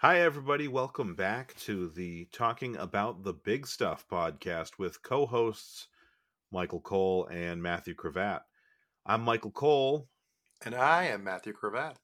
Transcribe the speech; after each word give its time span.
Hi, 0.00 0.20
everybody. 0.20 0.68
Welcome 0.68 1.14
back 1.14 1.54
to 1.60 1.88
the 1.88 2.28
Talking 2.30 2.76
About 2.76 3.24
the 3.24 3.32
Big 3.32 3.66
Stuff 3.66 4.04
podcast 4.06 4.72
with 4.78 5.02
co 5.02 5.24
hosts 5.24 5.88
Michael 6.52 6.82
Cole 6.82 7.26
and 7.32 7.62
Matthew 7.62 7.94
Cravat. 7.94 8.42
I'm 9.06 9.22
Michael 9.22 9.52
Cole. 9.52 10.06
And 10.62 10.74
I 10.74 11.04
am 11.04 11.24
Matthew 11.24 11.54
Cravat. 11.54 11.96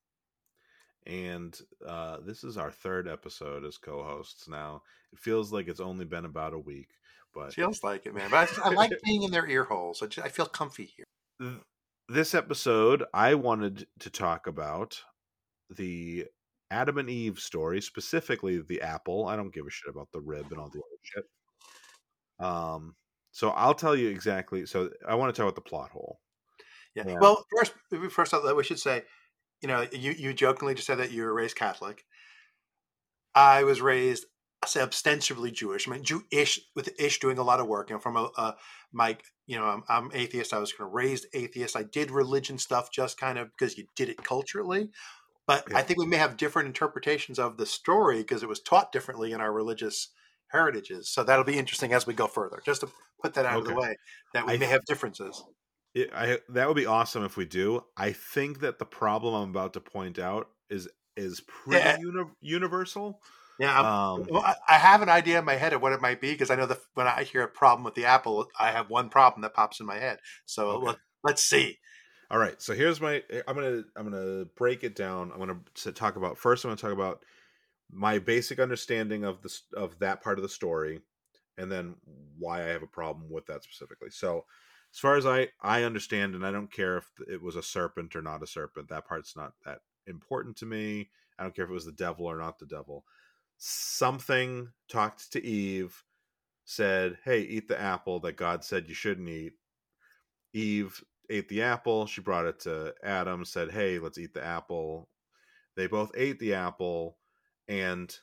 And 1.06 1.54
uh, 1.86 2.16
this 2.24 2.44
is 2.44 2.56
our 2.56 2.70
third 2.70 3.06
episode 3.06 3.62
as 3.62 3.76
co 3.76 4.02
hosts 4.02 4.48
now. 4.48 4.80
It 5.12 5.18
feels 5.18 5.52
like 5.52 5.68
it's 5.68 5.78
only 5.78 6.06
been 6.06 6.24
about 6.24 6.54
a 6.54 6.58
week, 6.58 6.88
but. 7.34 7.52
Feels 7.52 7.84
like 7.84 8.06
it, 8.06 8.14
man. 8.14 8.30
But 8.30 8.58
I, 8.58 8.70
I 8.70 8.72
like 8.72 8.92
being 9.04 9.22
in 9.22 9.30
their 9.30 9.46
ear 9.46 9.64
holes. 9.64 10.02
I, 10.02 10.06
just, 10.06 10.26
I 10.26 10.30
feel 10.30 10.46
comfy 10.46 10.94
here. 10.96 11.58
This 12.08 12.34
episode, 12.34 13.04
I 13.12 13.34
wanted 13.34 13.86
to 13.98 14.08
talk 14.08 14.46
about 14.46 15.02
the 15.68 16.28
Adam 16.72 16.98
and 16.98 17.10
Eve 17.10 17.38
story, 17.38 17.80
specifically 17.82 18.60
the 18.60 18.80
apple. 18.80 19.26
I 19.26 19.36
don't 19.36 19.52
give 19.52 19.66
a 19.66 19.70
shit 19.70 19.90
about 19.90 20.08
the 20.12 20.20
rib 20.20 20.46
and 20.50 20.58
all 20.58 20.70
the 20.70 20.80
other 20.80 21.02
shit. 21.02 21.24
Um, 22.40 22.94
so 23.30 23.50
I'll 23.50 23.74
tell 23.74 23.94
you 23.94 24.08
exactly. 24.08 24.66
So 24.66 24.90
I 25.06 25.14
want 25.14 25.34
to 25.34 25.38
talk 25.38 25.48
about 25.48 25.54
the 25.54 25.68
plot 25.68 25.90
hole. 25.90 26.18
Yeah. 26.94 27.04
yeah. 27.06 27.18
Well, 27.20 27.44
first, 27.56 27.74
first 28.10 28.34
off, 28.34 28.56
we 28.56 28.64
should 28.64 28.78
say, 28.78 29.02
you 29.60 29.68
know, 29.68 29.86
you 29.92 30.12
you 30.12 30.34
jokingly 30.34 30.74
just 30.74 30.86
said 30.86 30.98
that 30.98 31.12
you 31.12 31.22
were 31.22 31.34
raised 31.34 31.56
Catholic. 31.56 32.04
I 33.34 33.64
was 33.64 33.80
raised, 33.80 34.26
ostensibly 34.62 35.50
Jewish. 35.50 35.88
I 35.88 35.92
mean, 35.92 36.04
Jewish 36.04 36.60
with 36.74 36.90
ish 37.00 37.20
doing 37.20 37.38
a 37.38 37.42
lot 37.42 37.60
of 37.60 37.66
work. 37.66 37.90
You 37.90 37.96
know, 37.96 38.00
from 38.00 38.16
a, 38.16 38.28
a 38.36 38.56
my, 38.92 39.16
you 39.46 39.58
know, 39.58 39.64
I'm, 39.64 39.82
I'm 39.88 40.10
atheist. 40.12 40.52
I 40.52 40.58
was 40.58 40.72
kind 40.72 40.88
of 40.88 40.94
raised 40.94 41.26
atheist. 41.32 41.76
I 41.76 41.84
did 41.84 42.10
religion 42.10 42.58
stuff 42.58 42.90
just 42.92 43.18
kind 43.18 43.38
of 43.38 43.48
because 43.56 43.78
you 43.78 43.86
did 43.96 44.08
it 44.08 44.22
culturally. 44.22 44.90
But 45.52 45.64
yeah. 45.70 45.78
I 45.78 45.82
think 45.82 45.98
we 45.98 46.06
may 46.06 46.16
have 46.16 46.36
different 46.36 46.66
interpretations 46.66 47.38
of 47.38 47.56
the 47.56 47.66
story 47.66 48.18
because 48.18 48.42
it 48.42 48.48
was 48.48 48.60
taught 48.60 48.90
differently 48.90 49.32
in 49.32 49.40
our 49.40 49.52
religious 49.52 50.08
heritages. 50.48 51.10
So 51.10 51.24
that'll 51.24 51.44
be 51.44 51.58
interesting 51.58 51.92
as 51.92 52.06
we 52.06 52.14
go 52.14 52.26
further. 52.26 52.62
Just 52.64 52.80
to 52.80 52.88
put 53.20 53.34
that 53.34 53.44
out 53.44 53.58
okay. 53.58 53.60
of 53.60 53.66
the 53.68 53.80
way, 53.80 53.96
that 54.34 54.46
we 54.46 54.54
I, 54.54 54.56
may 54.56 54.66
have 54.66 54.84
differences. 54.86 55.44
It, 55.94 56.10
I, 56.14 56.38
that 56.48 56.68
would 56.68 56.76
be 56.76 56.86
awesome 56.86 57.24
if 57.24 57.36
we 57.36 57.44
do. 57.44 57.84
I 57.96 58.12
think 58.12 58.60
that 58.60 58.78
the 58.78 58.86
problem 58.86 59.34
I'm 59.34 59.50
about 59.50 59.74
to 59.74 59.80
point 59.80 60.18
out 60.18 60.48
is 60.70 60.88
is 61.16 61.42
pretty 61.42 61.84
yeah. 61.84 61.98
uni- 61.98 62.30
universal. 62.40 63.20
Yeah, 63.58 63.78
um, 63.78 64.26
well, 64.30 64.56
I 64.66 64.78
have 64.78 65.02
an 65.02 65.10
idea 65.10 65.38
in 65.38 65.44
my 65.44 65.56
head 65.56 65.74
of 65.74 65.82
what 65.82 65.92
it 65.92 66.00
might 66.00 66.20
be 66.20 66.32
because 66.32 66.50
I 66.50 66.56
know 66.56 66.64
that 66.66 66.78
when 66.94 67.06
I 67.06 67.24
hear 67.24 67.42
a 67.42 67.48
problem 67.48 67.84
with 67.84 67.94
the 67.94 68.06
Apple, 68.06 68.46
I 68.58 68.70
have 68.70 68.88
one 68.88 69.10
problem 69.10 69.42
that 69.42 69.52
pops 69.52 69.78
in 69.78 69.86
my 69.86 69.98
head. 69.98 70.18
So 70.46 70.70
okay. 70.70 70.86
let, 70.86 70.96
let's 71.22 71.44
see. 71.44 71.78
All 72.32 72.38
right, 72.38 72.60
so 72.62 72.72
here's 72.72 72.98
my. 73.00 73.22
Eh, 73.28 73.42
I'm 73.46 73.54
gonna 73.54 73.84
I'm 73.94 74.10
gonna 74.10 74.46
break 74.56 74.84
it 74.84 74.96
down. 74.96 75.30
I'm 75.32 75.38
gonna 75.38 75.60
talk 75.92 76.16
about 76.16 76.38
first. 76.38 76.64
I'm 76.64 76.70
gonna 76.70 76.80
talk 76.80 76.92
about 76.92 77.22
my 77.92 78.18
basic 78.18 78.58
understanding 78.58 79.24
of 79.24 79.42
this 79.42 79.64
of 79.76 79.98
that 79.98 80.22
part 80.22 80.38
of 80.38 80.42
the 80.42 80.48
story, 80.48 81.00
and 81.58 81.70
then 81.70 81.94
why 82.38 82.60
I 82.62 82.68
have 82.68 82.82
a 82.82 82.86
problem 82.86 83.30
with 83.30 83.44
that 83.46 83.64
specifically. 83.64 84.08
So, 84.10 84.46
as 84.94 84.98
far 84.98 85.16
as 85.16 85.26
I 85.26 85.48
I 85.62 85.82
understand, 85.82 86.34
and 86.34 86.46
I 86.46 86.52
don't 86.52 86.72
care 86.72 86.96
if 86.98 87.10
it 87.28 87.42
was 87.42 87.56
a 87.56 87.62
serpent 87.62 88.16
or 88.16 88.22
not 88.22 88.42
a 88.42 88.46
serpent. 88.46 88.88
That 88.88 89.06
part's 89.06 89.36
not 89.36 89.52
that 89.66 89.80
important 90.06 90.56
to 90.58 90.66
me. 90.66 91.10
I 91.38 91.42
don't 91.42 91.54
care 91.54 91.66
if 91.66 91.70
it 91.70 91.74
was 91.74 91.86
the 91.86 91.92
devil 91.92 92.24
or 92.26 92.38
not 92.38 92.58
the 92.58 92.66
devil. 92.66 93.04
Something 93.58 94.70
talked 94.88 95.32
to 95.32 95.44
Eve, 95.44 96.02
said, 96.64 97.18
"Hey, 97.24 97.42
eat 97.42 97.68
the 97.68 97.80
apple 97.80 98.20
that 98.20 98.38
God 98.38 98.64
said 98.64 98.88
you 98.88 98.94
shouldn't 98.94 99.28
eat." 99.28 99.54
Eve 100.54 101.02
ate 101.32 101.48
the 101.48 101.62
apple. 101.62 102.06
She 102.06 102.20
brought 102.20 102.46
it 102.46 102.60
to 102.60 102.94
Adam, 103.02 103.44
said, 103.44 103.72
"Hey, 103.72 103.98
let's 103.98 104.18
eat 104.18 104.34
the 104.34 104.44
apple." 104.44 105.08
They 105.74 105.86
both 105.86 106.12
ate 106.14 106.38
the 106.38 106.54
apple, 106.54 107.18
and 107.66 108.14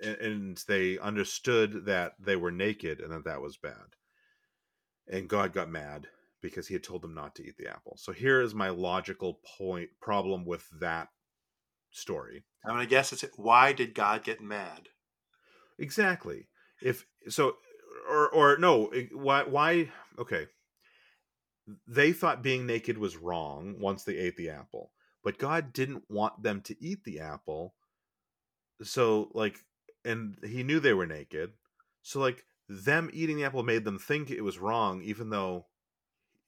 and 0.00 0.56
they 0.68 0.98
understood 0.98 1.84
that 1.86 2.14
they 2.18 2.36
were 2.36 2.50
naked 2.50 3.00
and 3.00 3.12
that 3.12 3.24
that 3.24 3.42
was 3.42 3.56
bad. 3.56 3.96
And 5.06 5.28
God 5.28 5.52
got 5.52 5.68
mad 5.68 6.08
because 6.40 6.68
he 6.68 6.74
had 6.74 6.82
told 6.82 7.02
them 7.02 7.14
not 7.14 7.34
to 7.34 7.46
eat 7.46 7.56
the 7.58 7.68
apple. 7.68 7.96
So 7.98 8.12
here 8.12 8.40
is 8.40 8.54
my 8.54 8.70
logical 8.70 9.40
point 9.58 9.90
problem 10.00 10.46
with 10.46 10.68
that 10.80 11.08
story. 11.90 12.44
I'm 12.64 12.74
gonna 12.74 12.86
guess 12.86 13.12
it's 13.12 13.24
why 13.36 13.72
did 13.72 13.94
God 13.94 14.24
get 14.24 14.40
mad? 14.40 14.88
Exactly. 15.78 16.48
If 16.82 17.06
so, 17.28 17.56
or 18.08 18.28
or 18.30 18.56
no, 18.58 18.90
why 19.12 19.42
why? 19.44 19.90
Okay, 20.18 20.46
they 21.86 22.12
thought 22.12 22.42
being 22.42 22.66
naked 22.66 22.98
was 22.98 23.16
wrong 23.16 23.76
once 23.78 24.04
they 24.04 24.16
ate 24.16 24.36
the 24.36 24.50
apple 24.50 24.92
but 25.22 25.38
god 25.38 25.72
didn't 25.72 26.04
want 26.08 26.42
them 26.42 26.60
to 26.62 26.76
eat 26.82 27.04
the 27.04 27.20
apple. 27.20 27.74
So 28.82 29.30
like 29.34 29.58
and 30.04 30.36
he 30.42 30.62
knew 30.62 30.80
they 30.80 30.94
were 30.94 31.06
naked. 31.06 31.52
So 32.02 32.20
like 32.20 32.44
them 32.68 33.10
eating 33.12 33.36
the 33.36 33.44
apple 33.44 33.62
made 33.62 33.84
them 33.84 33.98
think 33.98 34.30
it 34.30 34.42
was 34.42 34.58
wrong 34.58 35.02
even 35.02 35.30
though 35.30 35.66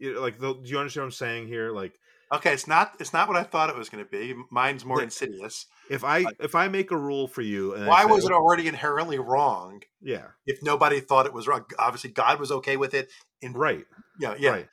like 0.00 0.38
do 0.38 0.60
you 0.65 0.78
understand 0.78 1.03
what 1.03 1.06
i'm 1.06 1.12
saying 1.12 1.49
here? 1.49 1.72
Like 1.72 1.99
okay 2.33 2.54
it's 2.54 2.66
not 2.66 2.94
it's 2.99 3.12
not 3.12 3.28
what 3.28 3.37
i 3.37 3.43
thought 3.43 3.69
it 3.69 3.77
was 3.77 3.91
going 3.91 4.03
to 4.03 4.10
be 4.10 4.34
mine's 4.50 4.87
more 4.87 5.03
insidious. 5.03 5.66
if 5.91 6.03
i 6.03 6.25
if 6.41 6.54
i 6.54 6.66
make 6.66 6.91
a 6.91 6.97
rule 6.97 7.28
for 7.28 7.43
you 7.43 7.75
why 7.84 8.06
say, 8.06 8.10
was 8.10 8.25
it 8.25 8.33
already 8.33 8.66
inherently 8.66 9.19
wrong 9.19 9.83
yeah. 10.00 10.28
if 10.47 10.62
nobody 10.62 10.99
thought 10.99 11.27
it 11.27 11.34
was 11.34 11.47
wrong? 11.47 11.66
Obviously 11.78 12.09
god 12.09 12.41
was 12.41 12.50
okay 12.50 12.78
with 12.78 12.94
it 12.94 13.10
in 13.43 13.53
right. 13.53 13.84
Yeah 14.19 14.34
yeah. 14.39 14.50
Right. 14.50 14.69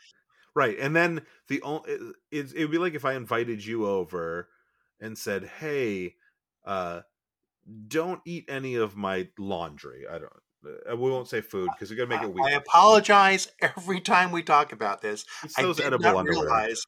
Right. 0.59 0.78
And 0.78 0.94
then 0.94 1.22
the 1.47 1.62
only 1.62 1.90
it, 2.31 2.52
it 2.53 2.59
would 2.59 2.72
be 2.72 2.78
like 2.78 2.94
if 2.94 3.06
I 3.06 3.14
invited 3.14 3.66
you 3.66 3.88
over 3.88 4.50
and 5.00 5.18
said, 5.18 5.46
"Hey, 5.46 6.16
uh 6.66 7.02
don't 7.88 8.20
eat 8.25 8.44
any 8.50 8.75
of 8.75 8.98
my 8.98 9.30
laundry." 9.38 10.03
I 10.06 10.18
don't 10.18 10.34
uh, 10.92 10.98
we 10.98 11.09
won't 11.09 11.30
say 11.30 11.40
food 11.40 11.69
because 11.74 11.90
you're 11.90 12.06
gonna 12.06 12.14
make 12.14 12.30
it 12.30 12.34
weird. 12.34 12.52
I 12.52 12.58
apologize 12.58 13.48
every 13.62 14.02
time 14.02 14.34
we 14.34 14.44
talk 14.44 14.74
about 14.74 15.02
this. 15.02 15.24
It's 15.46 15.56
those 15.56 15.80
edible 15.80 16.18
underwear. 16.18 16.44
Realize. 16.44 16.84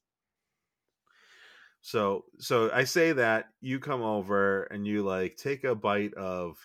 So 1.79 2.25
so 2.39 2.69
I 2.73 2.83
say 2.83 3.13
that 3.13 3.45
you 3.61 3.79
come 3.79 4.01
over 4.01 4.63
and 4.63 4.85
you 4.85 5.03
like 5.03 5.37
take 5.37 5.63
a 5.63 5.75
bite 5.75 6.13
of 6.15 6.57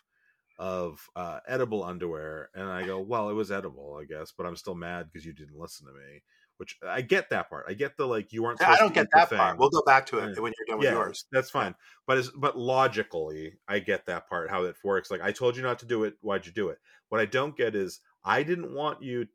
of 0.59 1.09
uh, 1.15 1.39
edible 1.47 1.84
underwear, 1.84 2.50
and 2.53 2.69
I 2.69 2.84
go, 2.84 2.99
well, 2.99 3.28
it 3.28 3.34
was 3.34 3.53
edible, 3.53 3.97
I 4.03 4.06
guess, 4.06 4.33
but 4.37 4.45
I'm 4.45 4.56
still 4.56 4.75
mad 4.75 5.06
because 5.06 5.25
you 5.25 5.33
didn't 5.33 5.56
listen 5.56 5.87
to 5.87 5.93
me 5.93 6.22
which 6.59 6.77
uh, 6.84 6.89
I 6.89 7.00
get 7.03 7.31
that 7.31 7.49
part. 7.49 7.67
I 7.69 7.75
get 7.75 7.97
the 7.97 8.06
like 8.06 8.33
you 8.33 8.43
weren't. 8.43 8.62
I 8.62 8.77
don't 8.77 8.94
get 8.94 9.09
that 9.12 9.31
part. 9.31 9.59
We'll 9.59 9.71
go 9.71 9.83
back 9.84 10.06
to 10.06 10.19
it 10.19 10.41
when 10.41 10.53
you're 10.59 10.67
done 10.67 10.78
with 10.78 10.84
yeah, 10.87 10.93
yours. 10.93 11.25
That's 11.33 11.50
fine. 11.50 11.75
But 12.06 12.27
but 12.37 12.59
logically, 12.59 13.55
I 13.69 13.78
get 13.78 14.06
that 14.06 14.28
part 14.28 14.50
how 14.50 14.65
it 14.65 14.77
works. 14.84 15.11
Like 15.11 15.22
I 15.22 15.33
told 15.33 15.56
you 15.56 15.62
not 15.62 15.78
to 15.81 15.87
do 15.87 16.05
it. 16.05 16.15
Why'd 16.21 16.47
you 16.47 16.53
do 16.53 16.69
it? 16.69 16.78
What 17.09 17.21
I 17.21 17.27
don't 17.27 17.56
get 17.56 17.75
is 17.75 18.00
I 18.25 18.43
didn't 18.43 18.75
want 18.75 19.03
you 19.03 19.27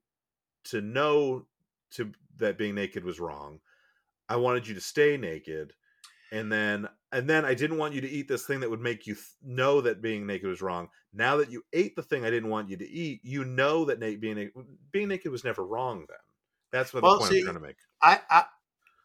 to 0.66 0.82
know 0.82 1.46
to 1.92 2.12
that 2.38 2.58
being 2.58 2.76
naked 2.76 3.04
was 3.04 3.20
wrong. 3.20 3.60
I 4.30 4.38
wanted 4.38 4.68
you 4.68 4.74
to 4.76 4.82
stay 4.82 5.18
naked, 5.18 5.74
and 6.32 6.52
then 6.52 6.88
and 7.12 7.30
then 7.30 7.46
I 7.46 7.54
didn't 7.54 7.78
want 7.78 7.94
you 7.94 8.02
to 8.02 8.10
eat 8.10 8.28
this 8.28 8.46
thing 8.46 8.62
that 8.62 8.70
would 8.70 8.80
make 8.80 9.06
you 9.06 9.16
th- 9.16 9.26
know 9.44 9.82
that 9.82 10.02
being 10.02 10.26
naked 10.26 10.50
was 10.50 10.62
wrong. 10.62 10.90
Now 11.14 11.38
that 11.38 11.52
you 11.52 11.64
ate 11.74 11.96
the 11.96 12.04
thing 12.04 12.24
I 12.24 12.30
didn't 12.30 12.50
want 12.50 12.70
you 12.70 12.78
to 12.78 12.90
eat, 12.90 13.20
you 13.24 13.44
know 13.44 13.86
that 13.86 14.00
na- 14.00 14.18
being 14.20 14.50
being 14.92 15.10
naked 15.10 15.32
was 15.32 15.44
never 15.44 15.66
wrong. 15.66 16.06
Then 16.08 16.18
that's 16.72 16.94
what 16.94 17.04
well, 17.04 17.14
the 17.14 17.20
point 17.20 17.32
see, 17.32 17.40
I'm 17.40 17.46
trying 17.46 17.56
to 17.56 17.62
make. 17.62 17.76
I, 18.02 18.20
I 18.30 18.44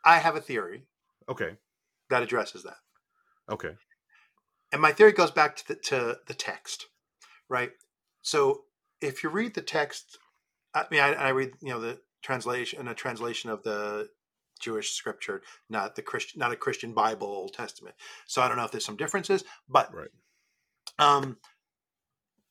I 0.05 0.19
have 0.19 0.37
a 0.37 0.41
theory. 0.41 0.83
Okay. 1.29 1.57
That 2.11 2.23
addresses 2.23 2.63
that. 2.63 2.77
Okay. 3.51 3.73
And 4.73 4.81
my 4.81 4.93
theory 4.93 5.13
goes 5.13 5.31
back 5.31 5.57
to 5.57 5.69
the, 5.69 5.75
to 5.75 6.19
the 6.27 6.35
text, 6.35 6.87
right? 7.49 7.71
So 8.23 8.63
if 9.01 9.23
you 9.23 9.31
read 9.31 9.55
the 9.55 9.63
text, 9.63 10.19
I 10.75 10.85
mean, 10.91 11.01
I, 11.01 11.13
I 11.15 11.29
read 11.31 11.53
you 11.61 11.71
know 11.71 11.81
the 11.81 12.01
translation, 12.23 12.87
a 12.89 12.95
translation 12.95 13.51
of 13.51 13.63
the 13.63 14.09
Jewish 14.61 14.93
scripture, 14.93 15.43
not 15.69 15.97
the 15.97 16.03
Christian, 16.03 16.39
not 16.39 16.53
a 16.53 16.57
Christian 16.57 16.93
Bible, 16.93 17.27
Old 17.27 17.53
Testament. 17.53 17.95
So 18.27 18.43
I 18.43 18.49
don't 18.49 18.57
know 18.57 18.65
if 18.65 18.71
there's 18.71 18.85
some 18.85 18.97
differences, 18.97 19.45
but 19.69 19.93
right. 19.95 20.09
Um, 20.99 21.37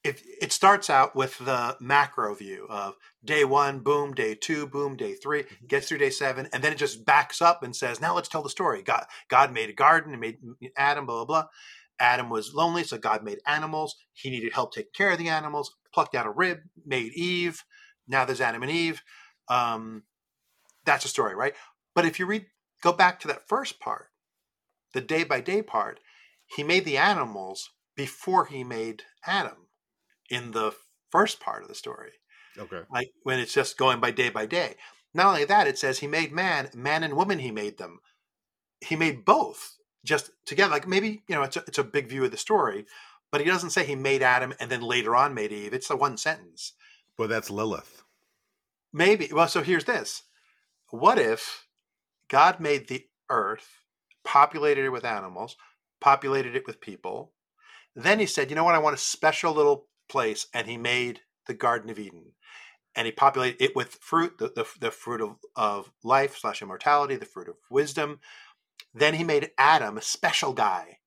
if 0.06 0.24
it 0.40 0.52
starts 0.52 0.88
out 0.88 1.16
with 1.16 1.36
the 1.40 1.76
macro 1.82 2.36
view 2.36 2.68
of 2.70 2.94
day 3.24 3.44
one, 3.44 3.80
boom, 3.80 4.14
day 4.14 4.36
two, 4.36 4.68
boom, 4.68 4.96
day 4.96 5.16
3 5.16 5.42
mm-hmm. 5.42 5.66
gets 5.66 5.88
through 5.88 5.98
day 5.98 6.12
seven, 6.12 6.48
and 6.54 6.64
then 6.64 6.72
it 6.72 6.78
just 6.78 7.06
backs 7.06 7.42
up 7.42 7.64
and 7.64 7.76
says, 7.76 8.00
now 8.00 8.14
let's 8.14 8.30
tell 8.30 8.44
the 8.44 8.50
story. 8.50 8.84
God, 8.84 9.06
God 9.30 9.52
made 9.52 9.72
a 9.72 9.74
garden 9.74 10.12
and 10.12 10.22
made 10.22 10.38
Adam, 10.78 11.08
blah, 11.08 11.26
blah, 11.26 11.26
blah. 11.26 11.50
Adam 12.00 12.30
was 12.30 12.54
lonely, 12.54 12.84
so 12.84 13.00
God 13.00 13.24
made 13.24 13.40
animals. 13.48 13.96
He 14.14 14.30
needed 14.30 14.54
help 14.54 14.74
taking 14.74 14.92
care 14.96 15.10
of 15.10 15.18
the 15.18 15.30
animals, 15.30 15.74
plucked 15.92 16.14
out 16.14 16.28
a 16.28 16.32
rib, 16.32 16.60
made 16.86 17.14
Eve. 17.14 17.64
Now 18.08 18.26
there's 18.26 18.42
Adam 18.42 18.62
and 18.62 18.72
Eve. 18.72 19.02
Um, 19.50 20.04
that's 20.86 21.06
a 21.06 21.10
story, 21.10 21.34
right? 21.34 21.56
But 21.96 22.06
if 22.06 22.20
you 22.20 22.28
read, 22.28 22.46
go 22.84 22.94
back 22.94 23.20
to 23.22 23.28
that 23.30 23.48
first 23.48 23.80
part, 23.80 24.10
the 24.94 25.02
day 25.02 25.24
by 25.24 25.42
day 25.42 25.64
part, 25.64 26.00
he 26.46 26.64
made 26.64 26.86
the 26.86 26.98
animals 26.98 27.72
before 27.96 28.46
he 28.46 28.64
made 28.64 29.02
Adam 29.26 29.65
in 30.30 30.52
the 30.52 30.74
first 31.12 31.40
part 31.40 31.62
of 31.62 31.68
the 31.68 31.76
story. 31.76 32.12
Okay. 32.58 32.82
Like 32.92 33.12
when 33.24 33.40
it's 33.40 33.54
just 33.54 33.78
going 33.78 34.00
by 34.00 34.12
day 34.12 34.30
by 34.30 34.46
day. 34.46 34.76
Not 35.14 35.28
only 35.28 35.46
that, 35.46 35.68
it 35.68 35.78
says 35.78 36.00
he 36.00 36.08
made 36.08 36.32
man, 36.32 36.70
man 36.74 37.04
and 37.04 37.16
woman, 37.16 37.40
he 37.40 37.52
made 37.52 37.78
them. 37.78 38.00
He 38.82 38.96
made 38.96 39.26
both 39.26 39.78
just 40.04 40.32
together. 40.46 40.72
Like 40.72 40.88
maybe, 40.88 41.24
you 41.28 41.36
know, 41.36 41.44
it's 41.44 41.58
a, 41.58 41.64
it's 41.68 41.78
a 41.78 41.84
big 41.84 42.10
view 42.10 42.26
of 42.26 42.32
the 42.32 42.38
story, 42.38 42.86
but 43.32 43.42
he 43.42 43.48
doesn't 43.48 43.70
say 43.70 43.86
he 43.86 43.96
made 43.96 44.22
Adam 44.22 44.54
and 44.60 44.70
then 44.70 44.82
later 44.82 45.16
on 45.16 45.34
made 45.34 45.52
Eve. 45.52 45.74
It's 45.74 45.90
a 45.90 45.96
one 45.96 46.18
sentence. 46.18 46.74
Well, 47.18 47.28
that's 47.28 47.50
Lilith. 47.50 48.04
Maybe. 48.92 49.30
Well, 49.32 49.48
so 49.48 49.62
here's 49.62 49.86
this. 49.86 50.24
What 50.90 51.18
if 51.18 51.66
God 52.30 52.60
made 52.60 52.88
the 52.88 53.06
earth, 53.30 53.82
populated 54.24 54.86
it 54.86 54.90
with 54.90 55.06
animals, 55.06 55.56
populated 56.02 56.56
it 56.56 56.68
with 56.68 56.82
people. 56.82 57.32
Then 57.96 58.20
he 58.20 58.26
said, 58.26 58.50
you 58.50 58.56
know 58.56 58.64
what? 58.64 58.76
I 58.76 58.80
want 58.80 58.96
a 58.96 59.00
special 59.00 59.54
little 59.54 59.88
place. 60.10 60.48
And 60.54 60.68
he 60.68 60.78
made 60.78 61.22
the 61.48 61.54
Garden 61.54 61.90
of 61.90 62.00
Eden. 62.00 62.34
And 62.96 63.06
he 63.06 63.12
populated 63.12 63.64
it 63.64 63.76
with 63.76 63.96
fruit, 64.02 64.38
the, 64.38 64.48
the, 64.48 64.66
the 64.80 64.92
fruit 64.92 65.22
of, 65.22 65.38
of 65.56 65.92
life 66.04 66.38
slash 66.38 66.62
immortality, 66.62 67.16
the 67.16 67.26
fruit 67.26 67.50
of 67.50 67.56
wisdom. 67.70 68.20
Then 68.94 69.16
he 69.16 69.24
made 69.24 69.52
Adam 69.58 69.98
a 69.98 70.02
special 70.02 70.54
guy 70.54 71.00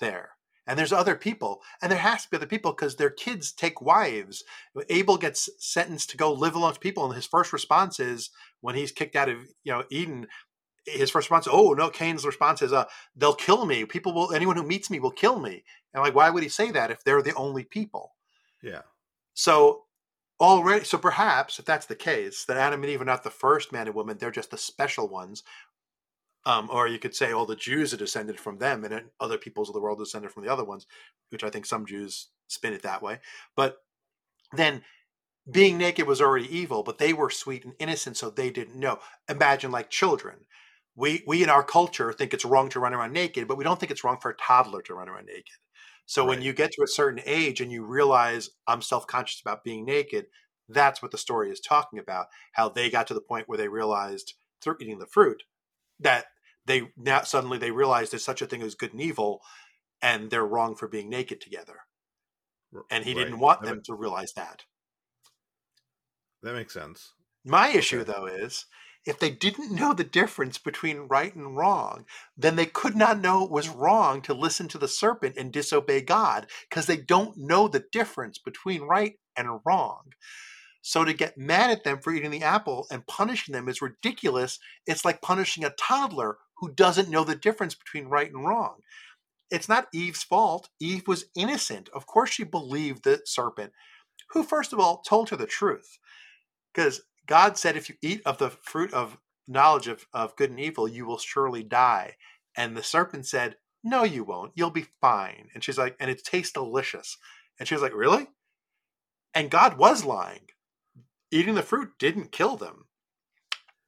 there. 0.00 0.30
And 0.66 0.78
there's 0.78 0.92
other 0.92 1.16
people, 1.16 1.60
and 1.80 1.90
there 1.90 1.98
has 1.98 2.22
to 2.22 2.30
be 2.30 2.36
other 2.36 2.46
people 2.46 2.72
because 2.72 2.94
their 2.94 3.10
kids 3.10 3.52
take 3.52 3.82
wives. 3.82 4.44
Abel 4.88 5.16
gets 5.16 5.48
sentenced 5.58 6.10
to 6.10 6.16
go 6.16 6.32
live 6.32 6.54
amongst 6.54 6.80
people, 6.80 7.04
and 7.04 7.14
his 7.14 7.26
first 7.26 7.52
response 7.52 7.98
is 7.98 8.30
when 8.60 8.76
he's 8.76 8.92
kicked 8.92 9.16
out 9.16 9.28
of 9.28 9.38
you 9.64 9.72
know 9.72 9.84
Eden, 9.90 10.28
his 10.86 11.10
first 11.10 11.30
response, 11.30 11.48
oh 11.50 11.72
no, 11.72 11.90
Cain's 11.90 12.24
response 12.24 12.62
is, 12.62 12.72
uh, 12.72 12.84
they'll 13.16 13.34
kill 13.34 13.66
me. 13.66 13.84
People 13.84 14.12
will, 14.12 14.32
anyone 14.32 14.56
who 14.56 14.62
meets 14.62 14.88
me 14.88 15.00
will 15.00 15.10
kill 15.10 15.40
me. 15.40 15.64
And 15.94 16.02
like, 16.02 16.14
why 16.14 16.30
would 16.30 16.42
he 16.42 16.48
say 16.48 16.70
that 16.70 16.90
if 16.90 17.02
they're 17.02 17.22
the 17.22 17.34
only 17.34 17.64
people? 17.64 18.12
Yeah. 18.62 18.82
So 19.34 19.84
already, 20.40 20.84
so 20.84 20.98
perhaps 20.98 21.58
if 21.58 21.64
that's 21.64 21.86
the 21.86 21.94
case, 21.94 22.44
that 22.44 22.56
Adam 22.56 22.82
and 22.82 22.90
Eve 22.90 23.00
are 23.00 23.06
not 23.06 23.24
the 23.24 23.30
first 23.30 23.72
man 23.72 23.86
and 23.86 23.94
woman, 23.94 24.18
they're 24.18 24.30
just 24.30 24.50
the 24.50 24.58
special 24.58 25.08
ones. 25.08 25.42
Um, 26.44 26.68
or 26.72 26.88
you 26.88 26.98
could 26.98 27.14
say, 27.14 27.30
all 27.30 27.46
the 27.46 27.54
Jews 27.54 27.94
are 27.94 27.98
descended 27.98 28.40
from 28.40 28.58
them, 28.58 28.82
and 28.82 29.10
other 29.20 29.38
peoples 29.38 29.68
of 29.68 29.74
the 29.74 29.80
world 29.80 29.98
descended 29.98 30.32
from 30.32 30.42
the 30.42 30.52
other 30.52 30.64
ones, 30.64 30.88
which 31.30 31.44
I 31.44 31.50
think 31.50 31.66
some 31.66 31.86
Jews 31.86 32.30
spin 32.48 32.72
it 32.72 32.82
that 32.82 33.00
way. 33.00 33.20
But 33.54 33.76
then 34.52 34.82
being 35.48 35.78
naked 35.78 36.08
was 36.08 36.20
already 36.20 36.52
evil, 36.52 36.82
but 36.82 36.98
they 36.98 37.12
were 37.12 37.30
sweet 37.30 37.64
and 37.64 37.74
innocent, 37.78 38.16
so 38.16 38.28
they 38.28 38.50
didn't 38.50 38.74
know. 38.74 38.98
Imagine 39.28 39.70
like 39.70 39.88
children 39.88 40.46
we 40.94 41.22
we 41.26 41.42
in 41.42 41.48
our 41.48 41.62
culture 41.62 42.12
think 42.12 42.34
it's 42.34 42.44
wrong 42.44 42.68
to 42.70 42.80
run 42.80 42.94
around 42.94 43.12
naked, 43.12 43.48
but 43.48 43.56
we 43.56 43.64
don't 43.64 43.78
think 43.80 43.90
it's 43.92 44.04
wrong 44.04 44.18
for 44.20 44.30
a 44.30 44.36
toddler 44.36 44.82
to 44.82 44.94
run 44.94 45.08
around 45.08 45.26
naked. 45.26 45.56
So 46.12 46.24
right. 46.24 46.28
when 46.28 46.42
you 46.42 46.52
get 46.52 46.72
to 46.72 46.82
a 46.82 46.86
certain 46.86 47.22
age 47.24 47.62
and 47.62 47.72
you 47.72 47.86
realize 47.86 48.50
I'm 48.66 48.82
self-conscious 48.82 49.40
about 49.40 49.64
being 49.64 49.86
naked, 49.86 50.26
that's 50.68 51.00
what 51.00 51.10
the 51.10 51.16
story 51.16 51.50
is 51.50 51.58
talking 51.58 51.98
about. 51.98 52.26
How 52.52 52.68
they 52.68 52.90
got 52.90 53.06
to 53.06 53.14
the 53.14 53.22
point 53.22 53.48
where 53.48 53.56
they 53.56 53.68
realized 53.68 54.34
through 54.60 54.76
eating 54.78 54.98
the 54.98 55.06
fruit 55.06 55.44
that 56.00 56.26
they 56.66 56.90
now 56.98 57.22
suddenly 57.22 57.56
they 57.56 57.70
realize 57.70 58.10
there's 58.10 58.26
such 58.26 58.42
a 58.42 58.46
thing 58.46 58.60
as 58.60 58.74
good 58.74 58.92
and 58.92 59.00
evil, 59.00 59.40
and 60.02 60.30
they're 60.30 60.44
wrong 60.44 60.76
for 60.76 60.86
being 60.86 61.08
naked 61.08 61.40
together. 61.40 61.76
And 62.90 63.06
he 63.06 63.14
right. 63.14 63.24
didn't 63.24 63.38
want 63.38 63.62
them 63.62 63.80
to 63.86 63.94
realize 63.94 64.34
that. 64.34 64.64
That 66.42 66.52
makes 66.52 66.74
sense. 66.74 67.14
My 67.42 67.68
issue 67.68 68.00
okay. 68.00 68.12
though 68.12 68.26
is 68.26 68.66
if 69.04 69.18
they 69.18 69.30
didn't 69.30 69.72
know 69.72 69.92
the 69.92 70.04
difference 70.04 70.58
between 70.58 71.08
right 71.08 71.34
and 71.34 71.56
wrong, 71.56 72.04
then 72.36 72.56
they 72.56 72.66
could 72.66 72.94
not 72.94 73.20
know 73.20 73.44
it 73.44 73.50
was 73.50 73.68
wrong 73.68 74.22
to 74.22 74.34
listen 74.34 74.68
to 74.68 74.78
the 74.78 74.88
serpent 74.88 75.36
and 75.36 75.52
disobey 75.52 76.02
God 76.02 76.46
because 76.68 76.86
they 76.86 76.96
don't 76.96 77.36
know 77.36 77.68
the 77.68 77.84
difference 77.92 78.38
between 78.38 78.82
right 78.82 79.14
and 79.36 79.60
wrong. 79.64 80.12
So 80.82 81.04
to 81.04 81.12
get 81.12 81.38
mad 81.38 81.70
at 81.70 81.84
them 81.84 82.00
for 82.00 82.12
eating 82.12 82.30
the 82.30 82.42
apple 82.42 82.86
and 82.90 83.06
punishing 83.06 83.52
them 83.52 83.68
is 83.68 83.82
ridiculous. 83.82 84.58
It's 84.86 85.04
like 85.04 85.22
punishing 85.22 85.64
a 85.64 85.70
toddler 85.70 86.38
who 86.58 86.72
doesn't 86.72 87.08
know 87.08 87.24
the 87.24 87.36
difference 87.36 87.74
between 87.74 88.06
right 88.06 88.32
and 88.32 88.44
wrong. 88.44 88.76
It's 89.50 89.68
not 89.68 89.88
Eve's 89.92 90.22
fault. 90.22 90.70
Eve 90.80 91.06
was 91.06 91.26
innocent. 91.36 91.88
Of 91.92 92.06
course, 92.06 92.30
she 92.30 92.44
believed 92.44 93.04
the 93.04 93.20
serpent, 93.24 93.72
who, 94.30 94.42
first 94.42 94.72
of 94.72 94.80
all, 94.80 95.02
told 95.02 95.30
her 95.30 95.36
the 95.36 95.46
truth. 95.46 95.98
Because 96.72 97.02
God 97.32 97.56
said, 97.56 97.78
if 97.78 97.88
you 97.88 97.94
eat 98.02 98.20
of 98.26 98.36
the 98.36 98.50
fruit 98.50 98.92
of 98.92 99.16
knowledge 99.48 99.88
of, 99.88 100.06
of 100.12 100.36
good 100.36 100.50
and 100.50 100.60
evil, 100.60 100.86
you 100.86 101.06
will 101.06 101.16
surely 101.16 101.62
die. 101.62 102.16
And 102.58 102.76
the 102.76 102.82
serpent 102.82 103.26
said, 103.26 103.56
No, 103.82 104.04
you 104.04 104.22
won't. 104.22 104.52
You'll 104.54 104.68
be 104.68 104.88
fine. 105.00 105.48
And 105.54 105.64
she's 105.64 105.78
like, 105.78 105.96
And 105.98 106.10
it 106.10 106.22
tastes 106.24 106.52
delicious. 106.52 107.16
And 107.58 107.66
she 107.66 107.74
was 107.74 107.80
like, 107.80 107.94
Really? 107.94 108.26
And 109.32 109.50
God 109.50 109.78
was 109.78 110.04
lying. 110.04 110.50
Eating 111.30 111.54
the 111.54 111.62
fruit 111.62 111.92
didn't 111.98 112.32
kill 112.32 112.58
them. 112.58 112.84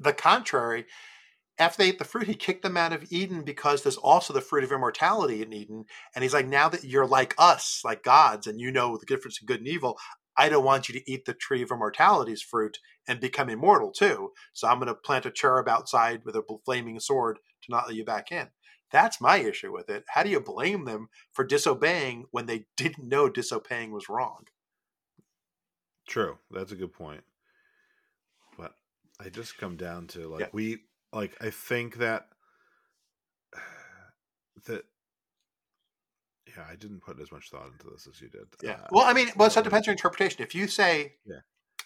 The 0.00 0.14
contrary, 0.14 0.86
after 1.58 1.82
they 1.82 1.90
ate 1.90 1.98
the 1.98 2.06
fruit, 2.06 2.26
he 2.26 2.34
kicked 2.36 2.62
them 2.62 2.78
out 2.78 2.94
of 2.94 3.12
Eden 3.12 3.42
because 3.42 3.82
there's 3.82 3.98
also 3.98 4.32
the 4.32 4.40
fruit 4.40 4.64
of 4.64 4.72
immortality 4.72 5.42
in 5.42 5.52
Eden. 5.52 5.84
And 6.14 6.22
he's 6.22 6.32
like, 6.32 6.46
now 6.46 6.70
that 6.70 6.84
you're 6.84 7.06
like 7.06 7.34
us, 7.36 7.82
like 7.84 8.02
gods, 8.02 8.46
and 8.46 8.58
you 8.58 8.70
know 8.70 8.96
the 8.96 9.04
difference 9.04 9.38
in 9.38 9.44
good 9.44 9.58
and 9.58 9.68
evil, 9.68 9.98
I 10.36 10.48
don't 10.48 10.64
want 10.64 10.88
you 10.88 10.98
to 10.98 11.10
eat 11.10 11.24
the 11.24 11.34
tree 11.34 11.62
of 11.62 11.70
immortality's 11.70 12.42
fruit 12.42 12.78
and 13.06 13.20
become 13.20 13.48
immortal 13.48 13.90
too. 13.90 14.32
So 14.52 14.68
I'm 14.68 14.78
going 14.78 14.88
to 14.88 14.94
plant 14.94 15.26
a 15.26 15.30
cherub 15.30 15.68
outside 15.68 16.24
with 16.24 16.36
a 16.36 16.42
flaming 16.64 17.00
sword 17.00 17.38
to 17.62 17.70
not 17.70 17.86
let 17.86 17.96
you 17.96 18.04
back 18.04 18.32
in. 18.32 18.48
That's 18.90 19.20
my 19.20 19.38
issue 19.38 19.72
with 19.72 19.88
it. 19.90 20.04
How 20.08 20.22
do 20.22 20.30
you 20.30 20.40
blame 20.40 20.84
them 20.84 21.08
for 21.32 21.44
disobeying 21.44 22.26
when 22.30 22.46
they 22.46 22.66
didn't 22.76 23.08
know 23.08 23.28
disobeying 23.28 23.92
was 23.92 24.08
wrong? 24.08 24.44
True. 26.08 26.38
That's 26.50 26.72
a 26.72 26.76
good 26.76 26.92
point. 26.92 27.24
But 28.58 28.74
I 29.20 29.30
just 29.30 29.58
come 29.58 29.76
down 29.76 30.06
to 30.08 30.28
like 30.28 30.40
yeah. 30.40 30.46
we 30.52 30.78
like 31.12 31.36
I 31.40 31.50
think 31.50 31.96
that 31.96 32.28
that 34.66 34.84
yeah, 36.46 36.64
I 36.70 36.76
didn't 36.76 37.00
put 37.00 37.20
as 37.20 37.32
much 37.32 37.50
thought 37.50 37.70
into 37.72 37.88
this 37.90 38.06
as 38.06 38.20
you 38.20 38.28
did. 38.28 38.46
Yeah. 38.62 38.72
Uh, 38.72 38.88
well, 38.90 39.04
I 39.04 39.12
mean, 39.12 39.28
well, 39.36 39.50
so 39.50 39.60
it 39.60 39.64
depends 39.64 39.86
on 39.86 39.92
your 39.92 39.94
interpretation. 39.94 40.42
If 40.42 40.54
you 40.54 40.68
say, 40.68 41.14
yeah. 41.24 41.38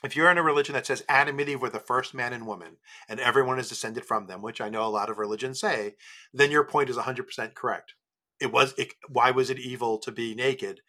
if 0.02 0.16
you're 0.16 0.30
in 0.30 0.38
a 0.38 0.42
religion 0.42 0.74
that 0.74 0.86
says 0.86 1.04
Adam 1.08 1.38
and 1.38 1.48
Eve 1.48 1.62
were 1.62 1.70
the 1.70 1.78
first 1.78 2.14
man 2.14 2.32
and 2.32 2.46
woman, 2.46 2.76
and 3.08 3.20
everyone 3.20 3.58
is 3.58 3.68
descended 3.68 4.04
from 4.04 4.26
them, 4.26 4.42
which 4.42 4.60
I 4.60 4.68
know 4.68 4.84
a 4.84 4.88
lot 4.88 5.10
of 5.10 5.18
religions 5.18 5.60
say, 5.60 5.94
then 6.32 6.50
your 6.50 6.64
point 6.64 6.90
is 6.90 6.96
100% 6.96 7.54
correct. 7.54 7.94
It 8.40 8.52
was. 8.52 8.74
It, 8.78 8.94
why 9.08 9.30
was 9.30 9.50
it 9.50 9.58
evil 9.58 9.98
to 9.98 10.12
be 10.12 10.34
naked 10.34 10.80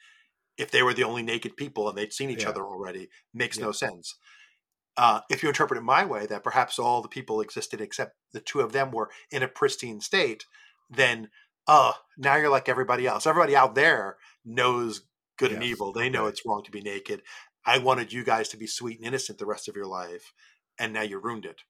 if 0.58 0.72
they 0.72 0.84
were 0.84 0.94
the 0.94 1.04
only 1.04 1.24
naked 1.24 1.58
people 1.58 1.88
and 1.88 1.98
they'd 1.98 2.14
seen 2.14 2.30
each 2.30 2.44
yeah. 2.44 2.50
other 2.50 2.64
already? 2.64 3.10
Makes 3.34 3.58
yeah. 3.58 3.66
no 3.66 3.72
sense. 3.72 4.16
Uh, 4.98 5.22
if 5.30 5.42
you 5.42 5.50
interpret 5.50 5.78
it 5.78 5.84
my 5.84 6.04
way, 6.04 6.26
that 6.26 6.44
perhaps 6.44 6.78
all 6.78 7.02
the 7.02 7.08
people 7.08 7.40
existed 7.42 7.80
except 7.80 8.18
the 8.34 8.42
two 8.42 8.60
of 8.60 8.74
them 8.74 8.92
were 8.92 9.10
in 9.32 9.42
a 9.42 9.48
pristine 9.48 10.02
state, 10.02 10.46
then 10.90 11.30
oh, 11.68 11.94
now 12.18 12.36
you're 12.36 12.50
like 12.50 12.70
everybody 12.70 13.08
else. 13.08 13.28
Everybody 13.28 13.56
out 13.56 13.76
there 13.76 14.18
knows 14.46 15.02
good 15.38 15.52
yes. 15.52 15.56
and 15.56 15.64
evil. 15.64 15.94
They 15.94 16.10
know 16.10 16.28
it's 16.28 16.46
wrong 16.46 16.64
to 16.66 16.72
be 16.72 16.82
naked. 16.82 17.22
I 17.66 17.78
wanted 17.78 18.14
you 18.14 18.24
guys 18.24 18.50
to 18.50 18.58
be 18.58 18.68
sweet 18.68 18.98
and 18.98 19.08
innocent 19.08 19.38
the 19.38 19.46
rest 19.46 19.68
of 19.68 19.76
your 19.76 19.86
life, 19.86 20.34
and 20.80 20.94
now 20.94 21.02
you 21.02 21.20
ruined 21.20 21.46
it. 21.46 21.62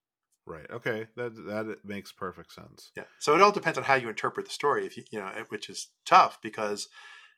Right. 0.46 0.70
Okay. 0.72 1.08
That 1.16 1.36
that 1.46 1.78
makes 1.86 2.12
perfect 2.12 2.54
sense. 2.54 2.92
Yeah. 2.98 3.04
So 3.20 3.36
it 3.36 3.42
all 3.42 3.52
depends 3.52 3.78
on 3.78 3.84
how 3.84 3.96
you 3.96 4.10
interpret 4.10 4.48
the 4.48 4.52
story. 4.52 4.86
If 4.86 4.98
you 4.98 5.04
you 5.12 5.20
know, 5.20 5.32
which 5.50 5.70
is 5.70 5.90
tough 6.06 6.40
because, 6.42 6.88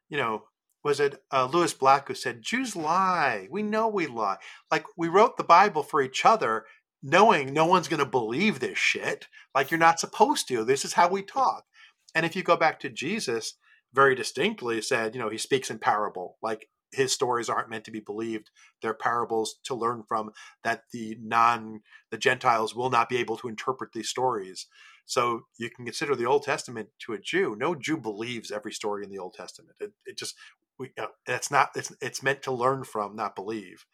you 0.09 0.17
know, 0.17 0.43
was 0.83 0.99
it 0.99 1.21
uh, 1.31 1.49
Lewis 1.51 1.73
Black 1.73 2.07
who 2.07 2.15
said 2.15 2.41
Jews 2.41 2.75
lie? 2.75 3.47
We 3.51 3.63
know 3.63 3.87
we 3.87 4.07
lie. 4.07 4.37
Like 4.71 4.85
we 4.97 5.09
wrote 5.09 5.35
the 5.35 5.43
Bible 5.43 5.83
for 5.83 6.01
each 6.01 6.25
other, 6.25 6.65
knowing 7.03 7.53
no 7.53 7.65
one's 7.65 7.87
going 7.87 7.99
to 7.99 8.05
believe 8.05 8.59
this 8.59 8.77
shit. 8.77 9.27
Like 9.53 9.71
you're 9.71 9.79
not 9.79 9.99
supposed 9.99 10.47
to. 10.47 10.63
This 10.63 10.85
is 10.85 10.93
how 10.93 11.09
we 11.09 11.21
talk. 11.21 11.65
And 12.13 12.25
if 12.25 12.35
you 12.35 12.43
go 12.43 12.57
back 12.57 12.79
to 12.81 12.89
Jesus, 12.89 13.55
very 13.93 14.15
distinctly 14.15 14.81
said, 14.81 15.15
you 15.15 15.21
know, 15.21 15.29
he 15.29 15.37
speaks 15.37 15.69
in 15.69 15.79
parable, 15.79 16.37
like 16.41 16.69
his 16.91 17.13
stories 17.13 17.49
aren't 17.49 17.69
meant 17.69 17.85
to 17.85 17.91
be 17.91 17.99
believed. 17.99 18.49
They're 18.81 18.93
parables 18.93 19.55
to 19.63 19.75
learn 19.75 20.03
from 20.07 20.31
that 20.63 20.83
the 20.91 21.17
non 21.21 21.81
the 22.09 22.17
Gentiles 22.17 22.75
will 22.75 22.89
not 22.89 23.09
be 23.09 23.17
able 23.17 23.37
to 23.37 23.47
interpret 23.47 23.91
these 23.93 24.09
stories. 24.09 24.67
So 25.05 25.41
you 25.57 25.69
can 25.69 25.85
consider 25.85 26.15
the 26.15 26.25
Old 26.25 26.43
Testament 26.43 26.89
to 26.99 27.13
a 27.13 27.19
Jew. 27.19 27.55
No 27.57 27.75
Jew 27.75 27.97
believes 27.97 28.51
every 28.51 28.71
story 28.71 29.03
in 29.03 29.09
the 29.09 29.19
Old 29.19 29.33
Testament. 29.33 29.75
It, 29.79 29.93
it 30.05 30.17
just 30.17 30.35
we, 30.77 30.91
uh, 30.97 31.07
it's 31.25 31.51
not 31.51 31.71
it's 31.75 31.93
it's 32.01 32.23
meant 32.23 32.41
to 32.43 32.51
learn 32.51 32.83
from, 32.83 33.15
not 33.15 33.35
believe. 33.35 33.85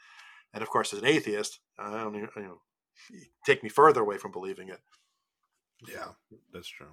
And 0.54 0.64
of 0.64 0.70
course, 0.70 0.94
as 0.94 1.00
an 1.00 1.06
atheist, 1.06 1.60
I 1.78 1.92
don't 1.92 2.16
you 2.16 2.30
know 2.36 2.60
take 3.46 3.64
me 3.64 3.70
further 3.70 4.02
away 4.02 4.18
from 4.18 4.32
believing 4.32 4.70
it. 4.70 4.80
Yeah, 5.88 6.10
that's 6.52 6.68
true. 6.68 6.88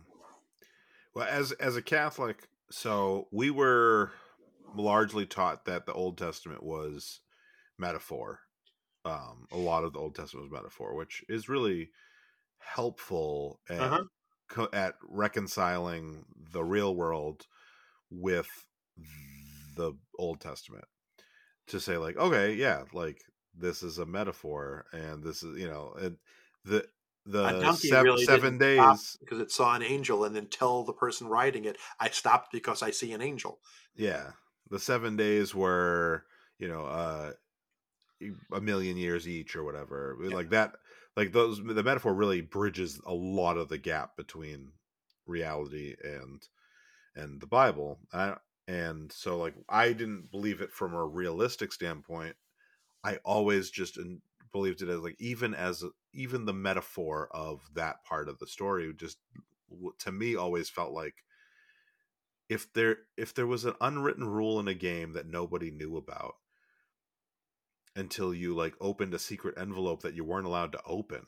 Well, 1.14 1.26
as 1.28 1.52
as 1.52 1.76
a 1.76 1.82
Catholic, 1.82 2.48
so 2.70 3.28
we 3.30 3.50
were 3.50 4.12
largely 4.76 5.26
taught 5.26 5.64
that 5.66 5.86
the 5.86 5.92
Old 5.92 6.18
Testament 6.18 6.62
was 6.62 7.20
metaphor. 7.78 8.40
Um, 9.04 9.46
a 9.52 9.56
lot 9.56 9.84
of 9.84 9.92
the 9.92 9.98
Old 9.98 10.14
Testament 10.14 10.50
was 10.50 10.58
metaphor, 10.58 10.94
which 10.94 11.22
is 11.28 11.48
really 11.48 11.90
helpful 12.58 13.60
at, 13.68 13.80
uh-huh. 13.80 14.04
co- 14.48 14.68
at 14.72 14.94
reconciling 15.02 16.24
the 16.52 16.64
real 16.64 16.96
world 16.96 17.46
with 18.10 18.48
the 19.76 19.92
Old 20.18 20.40
Testament. 20.40 20.84
To 21.68 21.80
say 21.80 21.96
like, 21.96 22.16
okay, 22.16 22.54
yeah, 22.54 22.82
like 22.92 23.22
this 23.56 23.82
is 23.82 23.98
a 23.98 24.06
metaphor, 24.06 24.86
and 24.92 25.22
this 25.22 25.42
is 25.42 25.58
you 25.58 25.68
know, 25.68 25.94
and 25.98 26.16
the 26.64 26.86
the 27.26 27.72
seven, 27.74 28.04
really 28.04 28.24
seven 28.24 28.58
days. 28.58 29.16
because 29.20 29.40
it 29.40 29.50
saw 29.50 29.74
an 29.74 29.82
angel 29.82 30.24
and 30.24 30.36
then 30.36 30.46
tell 30.46 30.82
the 30.84 30.92
person 30.92 31.26
riding 31.26 31.64
it 31.64 31.78
i 31.98 32.08
stopped 32.10 32.52
because 32.52 32.82
i 32.82 32.90
see 32.90 33.12
an 33.12 33.22
angel. 33.22 33.60
Yeah. 33.96 34.32
The 34.70 34.78
seven 34.78 35.16
days 35.16 35.54
were 35.54 36.24
you 36.58 36.68
know 36.68 36.84
uh 36.86 37.32
a 38.52 38.60
million 38.60 38.96
years 38.96 39.26
each 39.28 39.56
or 39.56 39.64
whatever 39.64 40.16
Yeah. 40.22 40.34
like 40.34 40.50
that 40.50 40.74
like 41.16 41.32
those 41.32 41.62
the 41.62 41.82
metaphor 41.82 42.12
really 42.14 42.40
bridges 42.40 43.00
a 43.06 43.14
lot 43.14 43.56
of 43.56 43.68
the 43.68 43.78
gap 43.78 44.16
between 44.16 44.72
reality 45.26 45.94
and 46.02 46.42
and 47.16 47.40
the 47.40 47.46
bible 47.46 47.98
I, 48.12 48.36
and 48.68 49.10
so 49.12 49.38
like 49.38 49.54
i 49.68 49.88
didn't 49.92 50.30
believe 50.30 50.60
it 50.60 50.72
from 50.72 50.94
a 50.94 51.04
realistic 51.04 51.72
standpoint. 51.72 52.36
I 53.04 53.18
always 53.24 53.70
just 53.70 53.98
believed 54.54 54.80
it 54.82 54.88
as 54.88 55.00
like 55.00 55.16
even 55.18 55.52
as 55.52 55.84
even 56.14 56.46
the 56.46 56.54
metaphor 56.54 57.28
of 57.32 57.68
that 57.74 58.04
part 58.04 58.28
of 58.28 58.38
the 58.38 58.46
story 58.46 58.94
just 58.96 59.18
to 59.98 60.12
me 60.12 60.36
always 60.36 60.70
felt 60.70 60.92
like 60.92 61.24
if 62.48 62.72
there 62.72 62.98
if 63.16 63.34
there 63.34 63.48
was 63.48 63.64
an 63.64 63.74
unwritten 63.80 64.24
rule 64.24 64.60
in 64.60 64.68
a 64.68 64.74
game 64.74 65.12
that 65.12 65.26
nobody 65.26 65.72
knew 65.72 65.96
about 65.96 66.36
until 67.96 68.32
you 68.32 68.54
like 68.54 68.74
opened 68.80 69.12
a 69.12 69.18
secret 69.18 69.58
envelope 69.58 70.02
that 70.02 70.14
you 70.14 70.22
weren't 70.24 70.46
allowed 70.46 70.70
to 70.72 70.80
open 70.86 71.26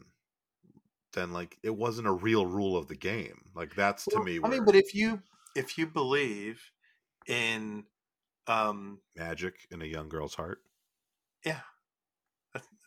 then 1.14 1.32
like 1.32 1.58
it 1.64 1.76
wasn't 1.76 2.06
a 2.06 2.12
real 2.12 2.46
rule 2.46 2.76
of 2.76 2.88
the 2.88 2.94
game. 2.94 3.46
Like 3.54 3.74
that's 3.74 4.06
to 4.08 4.16
Well, 4.16 4.24
me 4.24 4.38
I 4.44 4.48
mean, 4.48 4.64
but 4.64 4.76
if 4.76 4.94
you 4.94 5.22
if 5.54 5.78
you 5.78 5.86
believe 5.86 6.70
in 7.26 7.86
um 8.46 9.00
magic 9.16 9.66
in 9.70 9.82
a 9.82 9.86
young 9.86 10.08
girl's 10.08 10.34
heart 10.34 10.60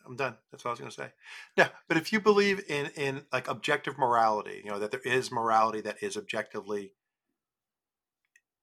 I'm 0.06 0.16
done. 0.16 0.36
That's 0.50 0.64
what 0.64 0.70
I 0.70 0.72
was 0.72 0.80
going 0.80 0.90
to 0.90 0.96
say. 0.96 1.12
Yeah, 1.56 1.68
but 1.88 1.96
if 1.96 2.12
you 2.12 2.20
believe 2.20 2.62
in 2.68 2.86
in 2.96 3.26
like 3.32 3.48
objective 3.48 3.98
morality, 3.98 4.62
you 4.64 4.70
know 4.70 4.78
that 4.78 4.90
there 4.90 5.00
is 5.00 5.30
morality 5.30 5.80
that 5.82 6.02
is 6.02 6.16
objectively, 6.16 6.94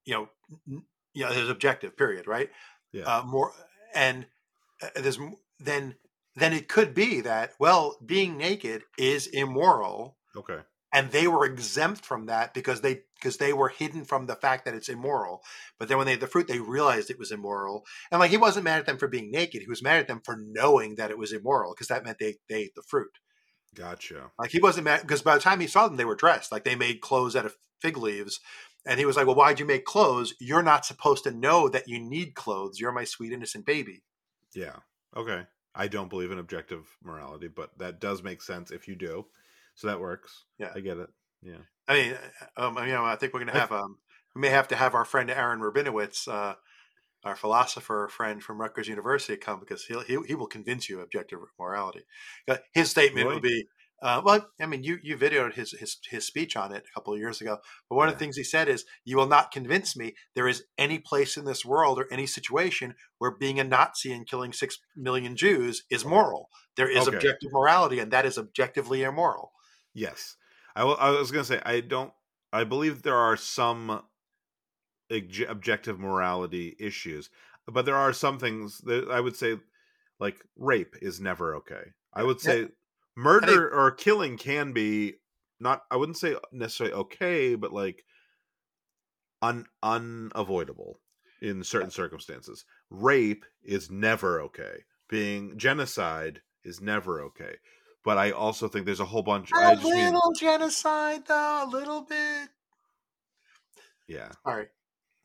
you 0.06 0.14
know, 0.14 0.30
n- 0.68 0.84
you 1.14 1.26
know, 1.26 1.34
there's 1.34 1.50
objective. 1.50 1.96
Period. 1.98 2.28
Right. 2.28 2.50
yeah 2.92 3.04
Uh, 3.06 3.24
more 3.26 3.54
and 3.96 4.26
uh, 4.82 4.90
there's 4.96 5.20
then 5.60 5.96
then 6.36 6.54
it 6.54 6.68
could 6.68 6.94
be 6.94 7.22
that 7.22 7.54
well, 7.60 7.98
being 8.06 8.38
naked 8.38 8.84
is 8.98 9.28
immoral, 9.28 10.18
okay 10.36 10.60
and 10.94 11.12
they 11.12 11.28
were 11.28 11.46
exempt 11.46 12.06
from 12.06 12.26
that 12.28 12.54
because 12.54 12.82
they 12.82 13.02
because 13.20 13.38
they 13.38 13.54
were 13.54 13.70
hidden 13.70 14.06
from 14.06 14.26
the 14.28 14.36
fact 14.36 14.66
that 14.66 14.74
it's 14.76 14.90
immoral. 14.90 15.42
But 15.80 15.88
then 15.88 15.98
when 15.98 16.06
they 16.06 16.12
had 16.14 16.22
the 16.22 16.28
fruit, 16.28 16.48
they 16.48 16.60
realized 16.60 17.10
it 17.10 17.20
was 17.20 17.32
immoral. 17.32 17.86
And 18.12 18.20
like 18.20 18.32
he 18.32 18.38
wasn't 18.38 18.66
mad 18.66 18.80
at 18.80 18.86
them 18.86 18.98
for 18.98 19.08
being 19.08 19.32
naked; 19.32 19.62
he 19.62 19.68
was 19.70 19.84
mad 19.84 20.00
at 20.00 20.08
them 20.08 20.22
for 20.24 20.38
knowing 20.40 20.96
that 20.96 21.12
it 21.12 21.18
was 21.18 21.32
immoral 21.34 21.74
because 21.74 21.88
that 21.88 22.04
meant 22.06 22.20
they 22.20 22.36
they 22.50 22.56
ate 22.64 22.76
the 22.76 22.82
fruit. 22.84 23.18
gotcha 23.76 24.32
Like 24.40 24.52
he 24.52 24.60
wasn't 24.60 24.86
mad 24.86 25.02
because 25.02 25.22
by 25.22 25.36
the 25.36 25.42
time 25.42 25.60
he 25.60 25.68
saw 25.68 25.88
them, 25.88 25.98
they 25.98 26.06
were 26.06 26.16
dressed. 26.16 26.52
Like 26.52 26.64
they 26.64 26.76
made 26.76 27.02
clothes 27.02 27.36
out 27.36 27.46
of 27.46 27.58
fig 27.82 27.98
leaves. 27.98 28.40
And 28.86 29.00
he 29.00 29.06
was 29.06 29.18
like, 29.18 29.26
Well, 29.28 29.36
why'd 29.36 29.60
you 29.60 29.66
make 29.66 29.86
clothes? 29.86 30.34
You're 30.40 30.64
not 30.64 30.86
supposed 30.86 31.24
to 31.26 31.32
know 31.32 31.68
that 31.70 31.88
you 31.88 32.00
need 32.00 32.36
clothes. 32.36 32.80
You're 32.80 32.92
my 32.92 33.04
sweet 33.04 33.32
innocent 33.34 33.66
baby. 33.66 34.04
yeah 34.56 34.78
okay 35.16 35.46
i 35.76 35.88
don't 35.88 36.10
believe 36.10 36.32
in 36.32 36.40
objective 36.40 36.98
morality 37.04 37.48
but 37.48 37.78
that 37.78 38.00
does 38.00 38.24
make 38.24 38.42
sense 38.42 38.72
if 38.72 38.88
you 38.88 38.96
do 38.96 39.26
so 39.76 39.88
that 39.88 40.00
works 40.00 40.46
Yeah. 40.58 40.72
i 40.76 40.80
get 40.80 40.98
it 40.98 41.10
yeah 41.42 41.64
I 41.88 41.94
mean, 41.94 42.18
um, 42.58 42.78
you 42.80 42.94
know, 42.94 43.06
I 43.06 43.16
think 43.16 43.34
we're 43.34 43.40
going 43.40 43.48
to 43.48 43.54
have 43.54 43.72
um, 43.72 44.00
we 44.36 44.42
may 44.42 44.50
have 44.50 44.68
to 44.70 44.76
have 44.76 44.94
our 44.94 45.06
friend 45.06 45.30
Aaron 45.32 45.60
Rabinowitz, 45.62 46.28
uh, 46.28 46.56
our 47.24 47.36
philosopher 47.36 48.10
friend 48.10 48.44
from 48.44 48.60
Rutgers 48.62 48.88
University, 48.90 49.38
come 49.38 49.60
because 49.62 49.86
he'll, 49.86 50.02
he 50.02 50.18
he 50.28 50.36
will 50.36 50.48
convince 50.48 50.90
you 50.90 50.98
of 51.00 51.06
objective 51.06 51.40
morality. 51.60 52.06
Uh, 52.48 52.58
His 52.74 52.92
statement 52.92 53.32
Really? 53.32 53.36
would 53.36 53.44
be, 53.44 53.68
uh, 54.02 54.22
well, 54.26 54.50
I 54.62 54.68
mean, 54.68 54.84
you 54.84 55.00
you 55.04 55.18
videoed 55.18 55.54
his 55.56 55.74
his 55.74 56.00
his 56.10 56.28
speech 56.28 56.56
on 56.58 56.74
it 56.74 56.86
a 56.90 56.94
couple 56.94 57.14
of 57.14 57.20
years 57.20 57.42
ago, 57.42 57.60
but 57.90 57.96
one 57.98 58.10
of 58.10 58.16
the 58.16 58.20
things 58.20 58.38
he 58.38 58.44
said 58.46 58.70
is, 58.70 58.86
"You 59.06 59.18
will 59.18 59.28
not 59.28 59.52
convince 59.52 59.98
me 59.98 60.16
there 60.36 60.48
is 60.50 60.66
any 60.78 61.00
place 61.00 61.38
in 61.38 61.46
this 61.46 61.66
world 61.66 62.00
or 62.00 62.08
any 62.14 62.28
situation 62.28 62.96
where 63.20 63.32
being 63.38 63.60
a 63.60 63.66
Nazi 63.66 64.14
and 64.14 64.28
killing 64.28 64.54
six 64.54 64.80
million 64.96 65.36
Jews 65.38 65.86
is 65.92 66.06
moral. 66.06 66.50
There 66.78 66.90
is 66.92 67.08
Okay. 67.08 67.08
objective 67.08 67.52
morality, 67.54 68.00
and 68.00 68.12
that 68.14 68.26
is 68.28 68.38
objectively 68.40 69.04
immoral." 69.04 69.54
Yes, 69.94 70.37
I 70.86 71.12
was 71.12 71.32
gonna 71.32 71.46
say 71.46 71.62
I 71.66 71.82
don't. 71.82 72.14
I 72.54 72.64
believe 72.64 73.02
there 73.02 73.16
are 73.16 73.38
some 73.38 74.04
obje- 75.12 75.50
objective 75.50 76.00
morality 76.00 76.76
issues, 76.80 77.30
but 77.66 77.86
there 77.86 77.96
are 77.96 78.14
some 78.14 78.40
things 78.40 78.80
that 78.80 79.10
I 79.10 79.20
would 79.20 79.36
say, 79.36 79.58
like 80.20 80.44
rape 80.56 80.96
is 81.02 81.20
never 81.20 81.56
okay. 81.56 81.94
I 82.14 82.24
would 82.24 82.44
Yeah. 82.44 82.66
say 82.66 82.68
murder 83.16 83.70
or 83.70 83.92
killing 83.92 84.38
can 84.38 84.74
be 84.74 85.16
not. 85.60 85.84
I 85.92 85.98
wouldn't 85.98 86.18
say 86.18 86.38
necessarily 86.52 86.94
okay, 86.96 87.56
but 87.56 87.74
like 87.74 88.06
un 89.42 89.66
unavoidable 89.84 91.02
in 91.42 91.64
certain 91.64 91.92
circumstances. 91.92 92.66
Rape 92.90 93.46
is 93.64 93.92
never 93.92 94.42
okay. 94.42 94.84
Being 95.08 95.58
genocide 95.58 96.42
is 96.64 96.82
never 96.82 97.22
okay. 97.22 97.58
But 98.08 98.18
I 98.18 98.32
also 98.32 98.70
think 98.70 98.86
there's 98.86 99.02
a 99.02 99.06
whole 99.06 99.22
bunch. 99.22 99.50
I 99.54 99.74
A 99.74 99.76
just 99.76 99.84
mean, 99.84 100.14
little 100.14 100.32
genocide, 100.40 101.24
though, 101.28 101.66
a 101.66 101.70
little 101.70 102.04
bit. 102.04 102.48
yeah. 104.08 104.30
Sorry, 104.46 104.68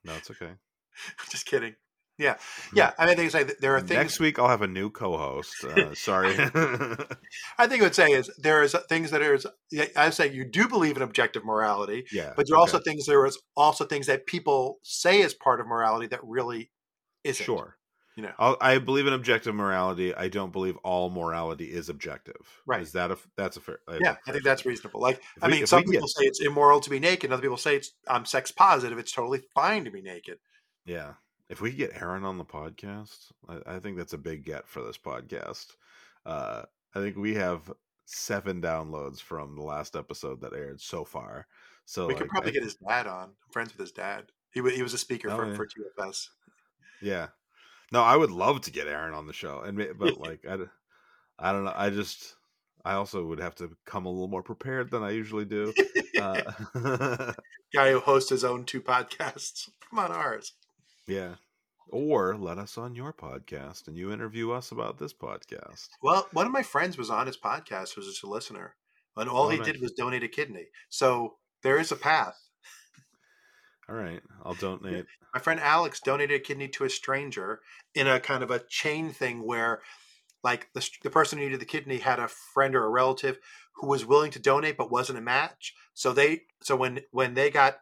No, 0.03 0.15
it's 0.17 0.33
okay. 0.33 0.51
just 1.31 1.47
kidding. 1.47 1.77
Yeah, 2.19 2.39
yeah. 2.75 2.91
I 2.99 3.07
mean, 3.07 3.21
it's 3.21 3.35
like 3.35 3.57
there 3.61 3.77
are 3.77 3.81
things. 3.81 3.91
Next 3.91 4.19
week 4.19 4.41
I'll 4.41 4.49
have 4.49 4.63
a 4.63 4.67
new 4.67 4.91
co-host. 4.91 5.63
Uh, 5.63 5.95
sorry. 5.95 6.35
I 7.57 7.69
think 7.69 7.83
I 7.83 7.85
would 7.85 7.95
say 7.95 8.09
is 8.11 8.29
there 8.39 8.65
is 8.65 8.75
things 8.89 9.13
that 9.13 9.23
is. 9.23 9.47
I 9.95 10.11
say 10.11 10.33
you 10.33 10.45
do 10.45 10.67
believe 10.67 10.97
in 10.97 11.03
objective 11.05 11.45
morality, 11.45 12.07
yeah, 12.11 12.33
but 12.37 12.49
there 12.49 12.57
are 12.57 12.59
also 12.59 12.79
okay. 12.79 12.91
things. 12.91 13.07
There 13.07 13.25
is 13.27 13.39
also 13.57 13.85
things 13.85 14.09
that 14.09 14.27
people 14.27 14.81
say 14.83 15.21
is 15.21 15.35
part 15.35 15.61
of 15.61 15.69
morality 15.69 16.09
that 16.09 16.21
really 16.25 16.73
isn't. 17.23 17.45
sure. 17.45 17.77
You 18.17 18.25
know. 18.25 18.33
I'll, 18.39 18.57
I 18.61 18.77
believe 18.79 19.07
in 19.07 19.13
objective 19.15 19.55
morality. 19.55 20.15
I 20.15 20.29
don't 20.29 20.53
believe 20.53 20.77
all 20.85 21.09
morality 21.09 21.67
is 21.73 21.89
objective. 21.89 22.37
Right. 22.67 22.83
Is 22.83 22.93
that 22.93 23.11
a 23.11 23.17
that's 23.37 23.57
a 23.57 23.61
fair? 23.61 23.79
Yeah, 23.89 23.95
I 23.95 23.97
a 23.97 24.01
fair 24.01 24.33
think 24.35 24.45
that's 24.45 24.67
reasonable. 24.67 25.01
Like, 25.01 25.17
If 25.37 25.43
I 25.45 25.47
we- 25.47 25.53
mean, 25.55 25.67
some 25.67 25.85
people 25.85 26.09
say 26.09 26.25
it's 26.25 26.41
immoral 26.43 26.81
to 26.81 26.91
be 26.91 26.99
naked. 27.01 27.33
Other 27.33 27.41
people 27.43 27.57
say 27.57 27.77
it's 27.77 27.93
I'm 28.07 28.25
sex 28.27 28.51
positive. 28.51 28.99
It's 28.99 29.13
totally 29.13 29.43
fine 29.55 29.85
to 29.85 29.91
be 29.91 30.03
naked. 30.03 30.39
Yeah. 30.85 31.13
If 31.49 31.61
we 31.61 31.71
get 31.73 32.01
Aaron 32.01 32.25
on 32.25 32.39
the 32.39 32.45
podcast, 32.45 33.33
I, 33.49 33.77
I 33.77 33.79
think 33.79 33.97
that's 33.97 34.13
a 34.15 34.19
big 34.19 34.45
get 34.45 34.67
for 34.69 34.83
this 34.83 34.99
podcast. 34.99 35.67
Uh, 36.27 36.63
I 36.95 36.99
think 37.01 37.17
we 37.17 37.35
have 37.35 37.71
seven 38.05 38.61
downloads 38.61 39.21
from 39.21 39.55
the 39.57 39.63
last 39.63 39.97
episode 39.97 40.41
that 40.43 40.53
aired 40.55 40.81
so 40.81 41.05
far. 41.05 41.47
So 41.87 42.07
we 42.09 42.15
could 42.15 42.29
probably 42.29 42.51
I- 42.51 42.55
get 42.55 42.63
his 42.63 42.75
dad 42.77 43.07
on. 43.07 43.25
I'm 43.25 43.53
friends 43.53 43.73
with 43.73 43.81
his 43.81 43.93
dad. 43.93 44.27
He 44.53 44.61
he 44.71 44.83
was 44.83 44.93
a 44.93 44.99
speaker 44.99 45.31
Oh, 45.31 45.37
for, 45.37 45.49
yeah. 45.49 45.57
for 45.57 45.67
TFS. 45.67 46.29
Yeah. 47.01 47.29
No, 47.93 48.03
I 48.03 48.17
would 48.17 48.31
love 48.31 48.63
to 48.63 48.71
get 48.73 48.89
Aaron 48.89 49.15
on 49.15 49.27
the 49.27 49.33
show, 49.33 49.61
and 49.61 49.77
but 49.99 50.19
like 50.19 50.45
I, 50.49 50.57
I 51.39 51.53
don't 51.53 51.65
know. 51.65 51.73
I 51.75 51.91
just 51.91 52.35
I 52.85 52.95
also 52.95 53.25
would 53.27 53.39
have 53.41 53.55
to 53.57 53.71
come 53.87 54.07
a 54.07 54.11
little 54.11 54.29
more 54.29 54.43
prepared 54.43 54.91
than 54.91 55.03
I 55.03 55.11
usually 55.11 55.45
do. 55.45 55.73
Uh, 56.21 56.41
Guy 57.75 57.93
who 57.93 58.01
hosts 58.01 58.31
his 58.31 58.45
own 58.45 58.65
two 58.65 58.81
podcasts. 58.81 59.69
Come 59.91 59.99
on, 59.99 60.11
ours. 60.13 60.53
yeah. 61.07 61.35
Or 61.91 62.37
let 62.39 62.57
us 62.57 62.79
on 62.79 62.95
your 62.95 63.13
podcast 63.13 63.87
and 63.87 63.99
you 63.99 64.13
interview 64.13 64.51
us 64.53 64.73
about 64.73 64.99
this 64.99 65.13
podcast. 65.13 65.89
Well, 66.03 66.27
one 66.33 66.47
of 66.47 66.53
my 66.53 66.63
friends 66.63 66.97
was 66.97 67.11
on 67.11 67.27
his 67.27 67.37
podcast, 67.37 67.97
was 67.97 68.07
just 68.07 68.23
a 68.23 68.27
listener, 68.27 68.77
and 69.17 69.29
all 69.29 69.47
Oh, 69.47 69.49
he 69.51 69.59
nice. 69.59 69.67
did 69.67 69.81
was 69.83 69.93
donate 69.93 70.23
a 70.23 70.29
kidney. 70.29 70.69
So 70.89 71.35
there 71.63 71.79
is 71.79 71.93
a 71.93 71.97
path. 71.97 72.39
All 73.93 73.99
right, 73.99 74.23
I'll 74.43 74.55
donate. 74.55 75.05
My 75.35 75.41
friend 75.41 75.61
Alex 75.61 76.01
donated 76.01 76.41
a 76.41 76.43
kidney 76.43 76.67
to 76.69 76.85
a 76.85 76.89
stranger 76.89 77.61
in 77.95 78.09
a 78.09 78.21
kind 78.21 78.43
of 78.43 78.51
a 78.51 78.61
chain 78.61 79.11
thing 79.11 79.47
where, 79.47 79.83
like, 80.43 80.69
the, 80.73 80.89
the 81.03 81.11
person 81.11 81.39
who 81.39 81.45
needed 81.45 81.61
the 81.61 81.67
kidney 81.67 81.99
had 81.99 82.19
a 82.19 82.29
friend 82.29 82.75
or 82.75 82.87
a 82.87 82.89
relative 82.89 83.39
who 83.75 83.87
was 83.89 84.07
willing 84.07 84.31
to 84.31 84.39
donate 84.39 84.79
but 84.79 84.91
wasn't 84.91 85.19
a 85.19 85.23
match. 85.23 85.75
So 85.93 86.15
they, 86.15 86.45
so 86.63 86.75
when 86.75 87.01
when 87.11 87.35
they 87.35 87.51
got 87.51 87.81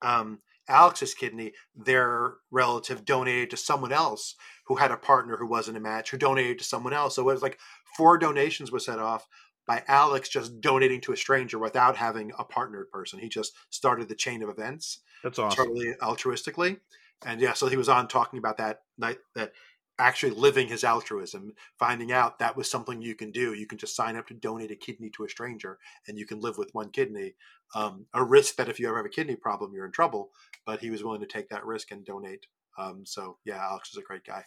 um, 0.00 0.42
Alex's 0.68 1.12
kidney, 1.12 1.54
their 1.74 2.34
relative 2.52 3.04
donated 3.04 3.50
to 3.50 3.56
someone 3.56 3.92
else 3.92 4.36
who 4.66 4.76
had 4.76 4.92
a 4.92 4.96
partner 4.96 5.38
who 5.38 5.48
wasn't 5.48 5.76
a 5.76 5.80
match, 5.80 6.12
who 6.12 6.18
donated 6.18 6.58
to 6.58 6.64
someone 6.64 6.92
else. 6.92 7.16
So 7.16 7.22
it 7.22 7.32
was 7.32 7.42
like 7.42 7.58
four 7.96 8.16
donations 8.16 8.70
were 8.70 8.78
set 8.78 9.00
off 9.00 9.26
by 9.66 9.82
Alex 9.86 10.28
just 10.28 10.60
donating 10.60 11.00
to 11.02 11.12
a 11.12 11.16
stranger 11.16 11.58
without 11.58 11.96
having 11.96 12.32
a 12.38 12.44
partnered 12.44 12.90
person. 12.90 13.18
He 13.18 13.28
just 13.28 13.52
started 13.70 14.08
the 14.08 14.14
chain 14.14 14.42
of 14.42 14.48
events 14.48 15.00
That's 15.22 15.38
awesome. 15.38 15.66
totally 15.66 15.94
altruistically. 16.02 16.78
And 17.24 17.40
yeah, 17.40 17.52
so 17.52 17.68
he 17.68 17.76
was 17.76 17.88
on 17.88 18.08
talking 18.08 18.38
about 18.38 18.58
that 18.58 18.82
night 18.98 19.18
that 19.34 19.52
actually 19.98 20.32
living 20.32 20.66
his 20.66 20.82
altruism, 20.82 21.52
finding 21.78 22.10
out 22.10 22.38
that 22.38 22.56
was 22.56 22.68
something 22.68 23.00
you 23.00 23.14
can 23.14 23.30
do. 23.30 23.54
You 23.54 23.66
can 23.66 23.78
just 23.78 23.94
sign 23.94 24.16
up 24.16 24.26
to 24.28 24.34
donate 24.34 24.70
a 24.70 24.76
kidney 24.76 25.10
to 25.10 25.24
a 25.24 25.28
stranger 25.28 25.78
and 26.08 26.18
you 26.18 26.26
can 26.26 26.40
live 26.40 26.58
with 26.58 26.74
one 26.74 26.90
kidney. 26.90 27.34
Um, 27.74 28.06
a 28.12 28.24
risk 28.24 28.56
that 28.56 28.68
if 28.68 28.80
you 28.80 28.88
ever 28.88 28.96
have 28.96 29.06
a 29.06 29.10
kidney 29.10 29.36
problem, 29.36 29.72
you're 29.72 29.86
in 29.86 29.92
trouble. 29.92 30.30
But 30.66 30.80
he 30.80 30.90
was 30.90 31.04
willing 31.04 31.20
to 31.20 31.26
take 31.26 31.48
that 31.50 31.64
risk 31.64 31.90
and 31.90 32.04
donate. 32.04 32.46
Um, 32.78 33.04
so 33.06 33.38
yeah, 33.44 33.62
Alex 33.62 33.90
is 33.90 33.98
a 33.98 34.02
great 34.02 34.24
guy. 34.24 34.44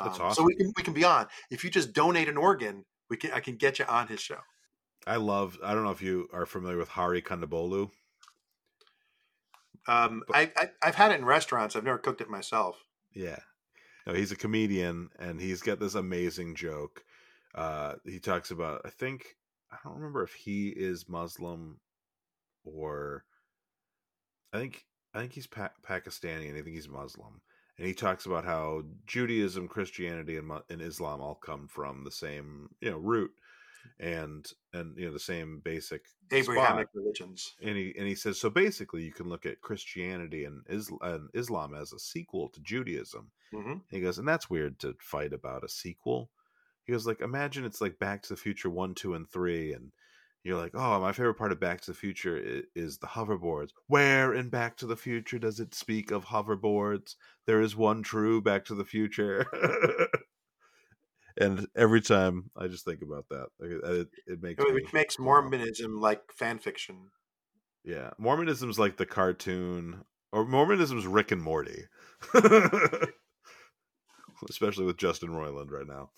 Um, 0.00 0.12
That's 0.18 0.36
So 0.36 0.42
we 0.42 0.54
can 0.56 0.72
we 0.76 0.82
can 0.82 0.94
be 0.94 1.04
on. 1.04 1.26
If 1.50 1.62
you 1.62 1.70
just 1.70 1.92
donate 1.92 2.28
an 2.28 2.36
organ, 2.36 2.84
we 3.08 3.16
can 3.16 3.32
I 3.32 3.40
can 3.40 3.56
get 3.56 3.78
you 3.78 3.84
on 3.84 4.08
his 4.08 4.20
show. 4.20 4.38
I 5.06 5.16
love. 5.16 5.58
I 5.62 5.74
don't 5.74 5.84
know 5.84 5.90
if 5.90 6.02
you 6.02 6.28
are 6.32 6.46
familiar 6.46 6.78
with 6.78 6.88
Hari 6.88 7.22
Kondabolu. 7.22 7.90
Um, 9.88 10.22
But- 10.26 10.36
I, 10.36 10.52
I 10.56 10.70
I've 10.82 10.94
had 10.96 11.12
it 11.12 11.18
in 11.20 11.24
restaurants. 11.24 11.76
I've 11.76 11.84
never 11.84 11.98
cooked 11.98 12.20
it 12.20 12.28
myself. 12.28 12.84
Yeah. 13.12 13.38
No, 14.06 14.14
he's 14.14 14.32
a 14.32 14.36
comedian 14.36 15.10
and 15.18 15.40
he's 15.40 15.62
got 15.62 15.80
this 15.80 15.94
amazing 15.94 16.54
joke. 16.54 17.04
Uh, 17.54 17.94
he 18.04 18.18
talks 18.20 18.50
about, 18.50 18.82
I 18.84 18.90
think, 18.90 19.36
I 19.72 19.76
don't 19.82 19.94
remember 19.96 20.22
if 20.22 20.34
he 20.34 20.68
is 20.68 21.08
Muslim 21.08 21.80
or 22.64 23.24
I 24.52 24.58
think 24.58 24.84
I 25.14 25.20
think 25.20 25.32
he's 25.32 25.46
pa- 25.46 25.72
Pakistani 25.88 26.48
and 26.48 26.56
I 26.58 26.62
think 26.62 26.74
he's 26.76 26.88
Muslim. 26.88 27.40
And 27.78 27.86
he 27.86 27.94
talks 27.94 28.26
about 28.26 28.44
how 28.44 28.82
Judaism, 29.06 29.68
Christianity, 29.68 30.36
and, 30.36 30.50
and 30.70 30.80
Islam 30.80 31.20
all 31.20 31.34
come 31.34 31.66
from 31.68 32.04
the 32.04 32.10
same 32.12 32.70
you 32.80 32.90
know 32.90 32.98
root, 32.98 33.32
and 33.98 34.46
and 34.72 34.96
you 34.98 35.06
know 35.06 35.12
the 35.12 35.18
same 35.18 35.60
basic 35.64 36.02
Abrahamic 36.30 36.88
spot. 36.88 36.94
religions. 36.94 37.54
And 37.62 37.76
he 37.76 37.94
and 37.96 38.06
he 38.06 38.14
says 38.14 38.38
so. 38.40 38.50
Basically, 38.50 39.02
you 39.02 39.12
can 39.12 39.28
look 39.28 39.46
at 39.46 39.60
Christianity 39.60 40.44
and 40.44 40.62
Islam, 40.68 40.98
and 41.02 41.28
Islam 41.34 41.74
as 41.74 41.92
a 41.92 41.98
sequel 41.98 42.48
to 42.50 42.60
Judaism. 42.60 43.30
hmm 43.52 43.78
He 43.90 44.00
goes, 44.00 44.18
and 44.18 44.26
that's 44.26 44.50
weird 44.50 44.78
to 44.80 44.96
fight 45.00 45.32
about 45.32 45.64
a 45.64 45.68
sequel. 45.68 46.30
He 46.84 46.92
goes, 46.92 47.06
like, 47.06 47.20
imagine 47.20 47.64
it's 47.64 47.80
like 47.80 47.98
Back 47.98 48.22
to 48.22 48.28
the 48.30 48.36
Future 48.36 48.70
one, 48.70 48.94
two, 48.94 49.14
and 49.14 49.28
three, 49.28 49.72
and 49.72 49.92
you're 50.44 50.56
like, 50.58 50.72
oh, 50.74 51.00
my 51.00 51.12
favorite 51.12 51.34
part 51.34 51.52
of 51.52 51.58
Back 51.60 51.80
to 51.82 51.90
the 51.90 51.96
Future 51.96 52.36
is, 52.36 52.64
is 52.74 52.98
the 52.98 53.08
hoverboards. 53.08 53.70
Where 53.88 54.32
in 54.32 54.48
Back 54.50 54.76
to 54.78 54.86
the 54.86 54.96
Future 54.96 55.38
does 55.38 55.58
it 55.60 55.74
speak 55.74 56.10
of 56.12 56.26
hoverboards? 56.26 57.16
There 57.46 57.60
is 57.60 57.76
one 57.76 58.02
true 58.02 58.40
Back 58.40 58.64
to 58.66 58.74
the 58.74 58.84
Future. 58.84 59.46
and 61.38 61.66
every 61.76 62.00
time 62.00 62.50
I 62.56 62.66
just 62.68 62.84
think 62.84 63.02
about 63.02 63.28
that, 63.30 63.48
it, 63.60 63.84
it, 63.84 64.08
it 64.26 64.42
makes 64.42 64.62
me, 64.62 64.72
Which 64.72 64.92
makes. 64.92 65.18
Mormonism 65.18 66.00
like 66.00 66.32
fan 66.32 66.58
fiction. 66.58 67.10
Yeah, 67.84 68.10
Mormonism's 68.18 68.78
like 68.78 68.96
the 68.96 69.06
cartoon, 69.06 70.04
or 70.32 70.44
Mormonism's 70.44 71.06
Rick 71.06 71.30
and 71.32 71.42
Morty, 71.42 71.84
especially 74.50 74.84
with 74.84 74.96
Justin 74.96 75.30
Roiland 75.30 75.70
right 75.70 75.86
now. 75.86 76.10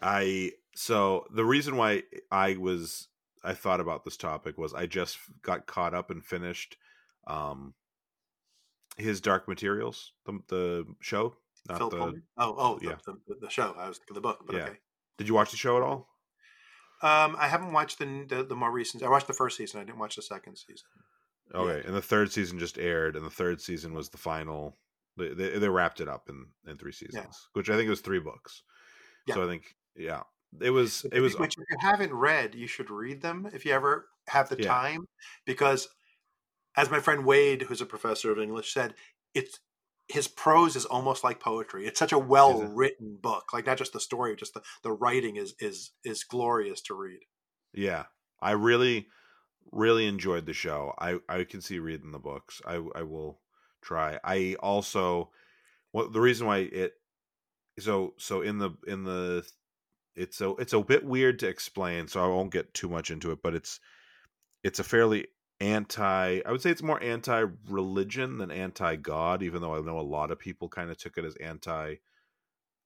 I 0.00 0.52
so 0.74 1.26
the 1.34 1.44
reason 1.44 1.76
why 1.76 2.04
I 2.30 2.56
was 2.56 3.08
I 3.42 3.54
thought 3.54 3.80
about 3.80 4.04
this 4.04 4.16
topic 4.16 4.58
was 4.58 4.72
I 4.72 4.86
just 4.86 5.18
got 5.42 5.66
caught 5.66 5.94
up 5.94 6.10
and 6.10 6.24
finished 6.24 6.76
um 7.26 7.74
his 8.96 9.20
Dark 9.20 9.48
Materials, 9.48 10.12
the, 10.26 10.40
the 10.48 10.86
show. 11.00 11.34
Not 11.68 11.78
Phil 11.78 11.90
the. 11.90 11.96
Pullman. 11.96 12.22
Oh, 12.36 12.54
oh, 12.58 12.78
yeah. 12.82 12.96
the, 13.06 13.18
the, 13.28 13.34
the 13.42 13.50
show. 13.50 13.74
I 13.78 13.88
was 13.88 13.98
thinking 13.98 14.14
the 14.14 14.20
book, 14.20 14.44
but 14.46 14.56
Yeah. 14.56 14.62
okay. 14.64 14.78
Did 15.18 15.28
you 15.28 15.34
watch 15.34 15.50
the 15.50 15.56
show 15.56 15.76
at 15.76 15.82
all? 15.82 16.08
Um, 17.02 17.36
I 17.38 17.48
haven't 17.48 17.72
watched 17.72 17.98
the, 17.98 18.26
the 18.28 18.42
the 18.44 18.54
more 18.56 18.70
recent. 18.70 19.02
I 19.02 19.08
watched 19.08 19.26
the 19.26 19.32
first 19.32 19.56
season. 19.56 19.80
I 19.80 19.84
didn't 19.84 19.98
watch 19.98 20.16
the 20.16 20.22
second 20.22 20.56
season. 20.56 20.86
Okay, 21.54 21.86
and 21.86 21.96
the 21.96 22.02
third 22.02 22.30
season 22.32 22.58
just 22.58 22.78
aired, 22.78 23.16
and 23.16 23.24
the 23.24 23.30
third 23.30 23.60
season 23.60 23.94
was 23.94 24.10
the 24.10 24.18
final. 24.18 24.76
They, 25.16 25.28
they, 25.28 25.58
they 25.58 25.68
wrapped 25.68 26.00
it 26.00 26.08
up 26.08 26.28
in 26.28 26.46
in 26.66 26.76
three 26.76 26.92
seasons, 26.92 27.48
which 27.54 27.68
I 27.70 27.76
think 27.76 27.88
was 27.88 28.00
three 28.00 28.20
books. 28.20 28.62
Yeah. 29.26 29.34
So 29.34 29.44
I 29.44 29.48
think 29.48 29.74
yeah, 29.96 30.22
it 30.60 30.70
was 30.70 31.06
it 31.12 31.20
was 31.20 31.38
Which, 31.38 31.54
if 31.58 31.64
you 31.70 31.76
haven't 31.80 32.12
read, 32.12 32.54
you 32.54 32.66
should 32.66 32.90
read 32.90 33.22
them 33.22 33.48
if 33.52 33.64
you 33.64 33.72
ever 33.72 34.06
have 34.28 34.48
the 34.48 34.58
Yeah. 34.58 34.68
time, 34.68 35.06
because 35.46 35.88
as 36.76 36.90
my 36.90 37.00
friend 37.00 37.24
Wade, 37.24 37.62
who's 37.62 37.80
a 37.80 37.86
professor 37.86 38.30
of 38.30 38.38
English, 38.38 38.72
said, 38.72 38.94
it's 39.34 39.58
his 40.10 40.28
prose 40.28 40.76
is 40.76 40.84
almost 40.84 41.24
like 41.24 41.40
poetry. 41.40 41.86
It's 41.86 41.98
such 41.98 42.12
a 42.12 42.18
well 42.18 42.62
written 42.62 43.16
book, 43.20 43.52
like 43.52 43.66
not 43.66 43.78
just 43.78 43.92
the 43.92 44.00
story, 44.00 44.36
just 44.36 44.54
the, 44.54 44.62
the 44.82 44.92
writing 44.92 45.36
is 45.36 45.54
is 45.60 45.92
is 46.04 46.24
glorious 46.24 46.80
to 46.82 46.94
read. 46.94 47.20
yeah. 47.72 48.04
I 48.42 48.52
really 48.52 49.08
really 49.72 50.06
enjoyed 50.06 50.46
the 50.46 50.52
show. 50.52 50.94
I 50.98 51.18
I 51.28 51.44
can 51.44 51.60
see 51.60 51.78
reading 51.78 52.12
the 52.12 52.18
books. 52.18 52.60
I 52.66 52.82
I 52.94 53.02
will 53.02 53.40
try. 53.82 54.18
I 54.24 54.56
also 54.60 55.30
what 55.92 56.12
the 56.12 56.20
reason 56.20 56.46
why 56.46 56.58
it 56.58 56.94
so 57.78 58.14
so 58.18 58.42
in 58.42 58.58
the 58.58 58.70
in 58.86 59.04
the 59.04 59.46
it's 60.16 60.40
a 60.40 60.50
it's 60.56 60.72
a 60.72 60.80
bit 60.80 61.04
weird 61.04 61.38
to 61.40 61.48
explain, 61.48 62.08
so 62.08 62.24
I 62.24 62.28
won't 62.28 62.52
get 62.52 62.74
too 62.74 62.88
much 62.88 63.10
into 63.10 63.30
it, 63.32 63.40
but 63.42 63.54
it's 63.54 63.80
it's 64.62 64.78
a 64.78 64.84
fairly 64.84 65.26
anti 65.60 66.40
I 66.44 66.50
would 66.50 66.62
say 66.62 66.70
it's 66.70 66.82
more 66.82 67.02
anti 67.02 67.44
religion 67.68 68.38
than 68.38 68.50
anti 68.50 68.96
God, 68.96 69.42
even 69.42 69.60
though 69.60 69.74
I 69.74 69.80
know 69.80 69.98
a 69.98 70.02
lot 70.02 70.30
of 70.30 70.38
people 70.38 70.68
kind 70.68 70.90
of 70.90 70.96
took 70.96 71.18
it 71.18 71.24
as 71.24 71.36
anti 71.36 71.96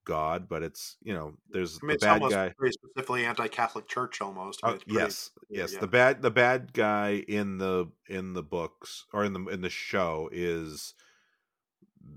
God, 0.05 0.49
but 0.49 0.63
it's 0.63 0.97
you 1.03 1.15
know, 1.15 1.35
there's 1.51 1.79
I 1.83 1.87
mean, 1.87 1.89
the 1.89 1.95
it's 1.95 2.05
bad 2.05 2.13
almost 2.15 2.35
guy. 2.35 2.55
very 2.59 2.73
specifically 2.73 3.25
anti-Catholic 3.25 3.89
Church, 3.89 4.21
almost. 4.21 4.61
Oh, 4.63 4.73
pretty- 4.73 4.85
yes, 4.93 5.31
yes. 5.49 5.73
yeah. 5.73 5.81
The 5.81 5.87
bad 5.87 6.23
the 6.23 6.31
bad 6.31 6.73
guy 6.73 7.25
in 7.27 7.59
the 7.59 7.87
in 8.09 8.35
the 8.35 8.43
books 8.43 9.07
or 9.13 9.25
in 9.25 9.33
the 9.33 9.47
in 9.47 9.61
the 9.61 9.71
show 9.71 10.29
is 10.33 10.95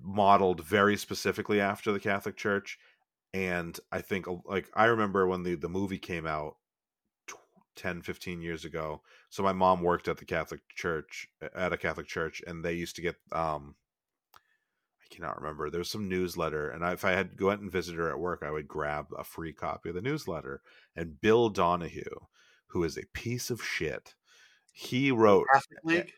modeled 0.01 0.63
very 0.63 0.97
specifically 0.97 1.61
after 1.61 1.91
the 1.91 1.99
Catholic 1.99 2.35
Church, 2.35 2.77
and 3.33 3.79
I 3.91 4.01
think 4.01 4.25
like 4.45 4.69
I 4.73 4.85
remember 4.85 5.27
when 5.27 5.43
the 5.43 5.55
the 5.55 5.69
movie 5.69 5.99
came 5.99 6.27
out 6.27 6.57
10 7.77 8.01
15 8.01 8.41
years 8.41 8.65
ago 8.65 9.01
so 9.29 9.41
my 9.41 9.53
mom 9.53 9.81
worked 9.81 10.07
at 10.07 10.17
the 10.17 10.25
catholic 10.25 10.59
church 10.75 11.27
at 11.55 11.73
a 11.73 11.77
catholic 11.77 12.07
church 12.07 12.41
and 12.45 12.63
they 12.63 12.73
used 12.73 12.95
to 12.95 13.01
get 13.01 13.15
um 13.31 13.75
i 14.35 15.15
cannot 15.15 15.39
remember 15.39 15.69
there 15.69 15.79
was 15.79 15.89
some 15.89 16.09
newsletter 16.09 16.69
and 16.69 16.83
I, 16.83 16.93
if 16.93 17.05
i 17.05 17.11
had 17.11 17.31
to 17.31 17.35
go 17.37 17.51
out 17.51 17.59
and 17.59 17.71
visit 17.71 17.95
her 17.95 18.09
at 18.09 18.19
work 18.19 18.43
i 18.45 18.51
would 18.51 18.67
grab 18.67 19.07
a 19.17 19.23
free 19.23 19.53
copy 19.53 19.89
of 19.89 19.95
the 19.95 20.01
newsletter 20.01 20.61
and 20.95 21.21
bill 21.21 21.49
donohue 21.49 22.25
who 22.67 22.83
is 22.83 22.97
a 22.97 23.05
piece 23.13 23.49
of 23.49 23.63
shit 23.63 24.15
he 24.77 25.11
wrote 25.11 25.47
Catholic 25.51 25.79
League. 25.83 26.13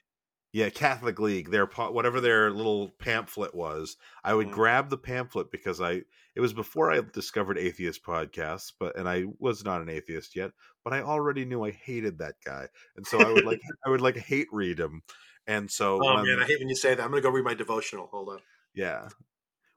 Yeah 0.52 0.70
catholic 0.70 1.20
league 1.20 1.52
their 1.52 1.66
whatever 1.66 2.20
their 2.20 2.50
little 2.52 2.90
pamphlet 3.00 3.54
was 3.54 3.98
i 4.24 4.34
would 4.34 4.48
Mm. 4.48 4.52
grab 4.52 4.90
the 4.90 4.98
pamphlet 4.98 5.52
because 5.52 5.80
i 5.80 6.02
it 6.36 6.40
was 6.42 6.54
before 6.54 6.92
i 6.92 7.02
discovered 7.14 7.58
atheist 7.58 8.04
podcasts 8.04 8.72
but 8.80 8.98
and 8.98 9.08
i 9.08 9.26
was 9.40 9.64
not 9.64 9.82
an 9.82 9.90
atheist 9.90 10.36
yet 10.36 10.52
but 10.84 10.92
i 10.94 11.02
already 11.02 11.46
knew 11.46 11.64
i 11.64 11.72
hated 11.72 12.18
that 12.18 12.36
guy 12.46 12.68
and 12.96 13.06
so 13.06 13.20
i 13.20 13.32
would 13.32 13.46
like 13.46 13.62
i 13.86 13.90
would 13.90 14.02
like 14.02 14.18
hate 14.18 14.48
read 14.52 14.80
him 14.80 15.04
and 15.48 15.70
so 15.70 16.00
Oh 16.04 16.16
when- 16.16 16.26
man, 16.26 16.40
I 16.42 16.46
hate 16.46 16.60
when 16.60 16.70
you 16.70 16.76
say 16.76 16.94
that. 16.96 17.04
I'm 17.04 17.10
gonna 17.10 17.22
go 17.22 17.30
read 17.32 17.44
my 17.46 17.54
devotional. 17.56 18.08
Hold 18.08 18.30
on. 18.30 18.40
yeah 18.74 19.08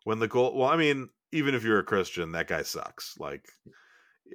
when 0.05 0.19
the 0.21 0.29
goal 0.29 0.57
well 0.57 0.69
i 0.71 0.77
mean 0.77 1.09
even 1.33 1.55
if 1.55 1.65
you're 1.65 1.79
a 1.81 1.85
christian 1.85 2.33
that 2.33 2.49
guy 2.49 2.63
sucks 2.63 3.17
like 3.19 3.45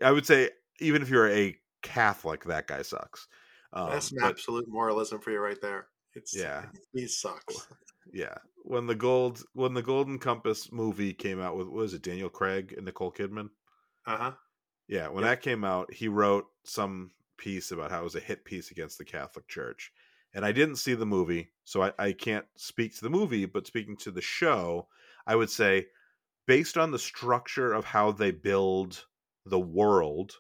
i 0.03 0.11
would 0.11 0.25
say 0.25 0.49
even 0.79 1.01
if 1.01 1.09
you're 1.09 1.29
a 1.29 1.55
catholic 1.81 2.43
that 2.45 2.67
guy 2.67 2.81
sucks 2.83 3.27
um, 3.73 3.89
That's 3.89 4.11
an 4.11 4.19
but- 4.21 4.29
absolute 4.29 4.65
moralism 4.69 5.19
for 5.19 5.31
you 5.31 5.39
right 5.39 5.59
there. 5.61 5.87
It's 6.17 6.35
Yeah. 6.35 6.65
he 6.93 7.07
sucks. 7.07 7.67
yeah 8.11 8.37
when 8.63 8.87
the 8.87 8.95
gold 8.95 9.43
when 9.53 9.73
the 9.73 9.81
golden 9.81 10.17
compass 10.19 10.71
movie 10.71 11.13
came 11.13 11.39
out 11.39 11.55
with 11.55 11.67
was 11.67 11.93
it 11.93 12.01
daniel 12.01 12.29
craig 12.29 12.73
and 12.75 12.85
nicole 12.85 13.11
kidman 13.11 13.49
Uh 14.05 14.17
huh. 14.17 14.31
yeah 14.87 15.07
when 15.09 15.23
Yeah. 15.23 15.29
that 15.29 15.41
came 15.41 15.63
out 15.63 15.93
he 15.93 16.07
wrote 16.07 16.47
some 16.63 17.11
piece 17.37 17.71
about 17.71 17.91
how 17.91 18.01
it 18.01 18.03
was 18.03 18.15
a 18.15 18.19
hit 18.21 18.43
piece 18.45 18.71
against 18.71 18.97
the 18.97 19.05
catholic 19.05 19.47
church 19.47 19.91
and 20.33 20.45
i 20.45 20.51
didn't 20.51 20.77
see 20.77 20.95
the 20.95 21.05
movie 21.05 21.51
so 21.65 21.83
I, 21.83 21.93
I 21.99 22.11
can't 22.13 22.45
speak 22.55 22.95
to 22.95 23.01
the 23.01 23.09
movie 23.09 23.45
but 23.45 23.67
speaking 23.67 23.97
to 23.97 24.11
the 24.11 24.21
show 24.21 24.87
i 25.27 25.35
would 25.35 25.49
say 25.49 25.87
based 26.45 26.77
on 26.77 26.91
the 26.91 26.99
structure 26.99 27.73
of 27.73 27.85
how 27.85 28.11
they 28.11 28.31
build 28.31 29.05
the 29.45 29.59
world 29.59 30.39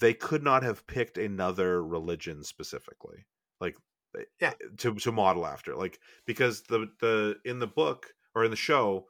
they 0.00 0.14
could 0.14 0.42
not 0.42 0.62
have 0.62 0.86
picked 0.86 1.18
another 1.18 1.82
religion 1.84 2.44
specifically 2.44 3.26
like 3.60 3.76
Yeah. 4.40 4.54
to 4.78 4.94
to 4.94 5.12
model 5.12 5.46
after 5.46 5.74
like 5.76 6.00
because 6.26 6.62
the 6.64 6.88
the 7.00 7.40
in 7.44 7.58
the 7.58 7.66
book 7.66 8.14
or 8.34 8.44
in 8.44 8.50
the 8.50 8.56
show 8.56 9.06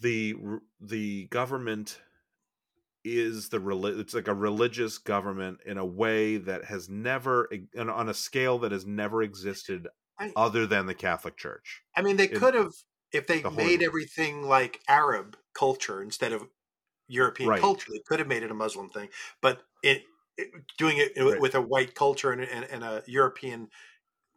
the 0.00 0.34
the 0.80 1.26
government 1.26 2.00
is 3.04 3.50
the 3.50 3.60
it's 3.98 4.14
like 4.14 4.28
a 4.28 4.34
religious 4.34 4.98
government 4.98 5.60
in 5.66 5.76
a 5.76 5.84
way 5.84 6.38
that 6.38 6.64
has 6.64 6.88
never 6.88 7.48
on 7.78 8.08
a 8.08 8.14
scale 8.14 8.58
that 8.58 8.72
has 8.72 8.86
never 8.86 9.22
existed 9.22 9.88
I- 10.18 10.32
other 10.36 10.66
than 10.66 10.86
the 10.86 10.94
Catholic 10.94 11.36
Church. 11.36 11.82
I 11.96 12.02
mean, 12.02 12.16
they 12.16 12.28
could 12.28 12.54
have 12.54 12.72
if 13.12 13.26
they 13.26 13.42
the 13.42 13.50
made 13.50 13.82
everything 13.82 14.42
like 14.42 14.80
Arab 14.88 15.36
culture 15.54 16.02
instead 16.02 16.32
of 16.32 16.48
European 17.08 17.50
Right. 17.50 17.60
culture. 17.60 17.90
They 17.92 18.02
could 18.06 18.18
have 18.20 18.28
made 18.28 18.42
it 18.42 18.50
a 18.50 18.54
Muslim 18.54 18.88
thing, 18.88 19.10
but 19.42 19.62
it 19.82 20.04
doing 20.78 20.98
it 20.98 21.12
Right. 21.16 21.40
with 21.40 21.54
a 21.54 21.60
white 21.60 21.94
culture 21.94 22.32
and, 22.32 22.42
and, 22.42 22.64
and 22.64 22.84
a 22.84 23.02
European 23.06 23.68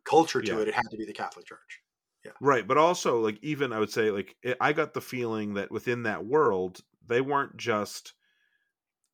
culture 0.03 0.41
to 0.41 0.53
Yeah. 0.53 0.60
it, 0.60 0.67
it 0.69 0.73
had 0.75 0.89
to 0.91 0.97
be 0.97 1.05
the 1.05 1.13
Catholic 1.13 1.45
Church. 1.45 1.81
Yeah. 2.25 2.31
Right, 2.41 2.67
but 2.67 2.77
also 2.77 3.19
like 3.19 3.39
even 3.41 3.71
I 3.71 3.79
would 3.79 3.91
say 3.91 4.12
like 4.12 4.36
it, 4.43 4.57
I 4.60 4.73
got 4.73 4.93
the 4.93 5.01
feeling 5.01 5.53
that 5.53 5.71
within 5.71 6.03
that 6.03 6.25
world 6.25 6.81
they 7.05 7.21
weren't 7.21 7.57
just 7.57 8.13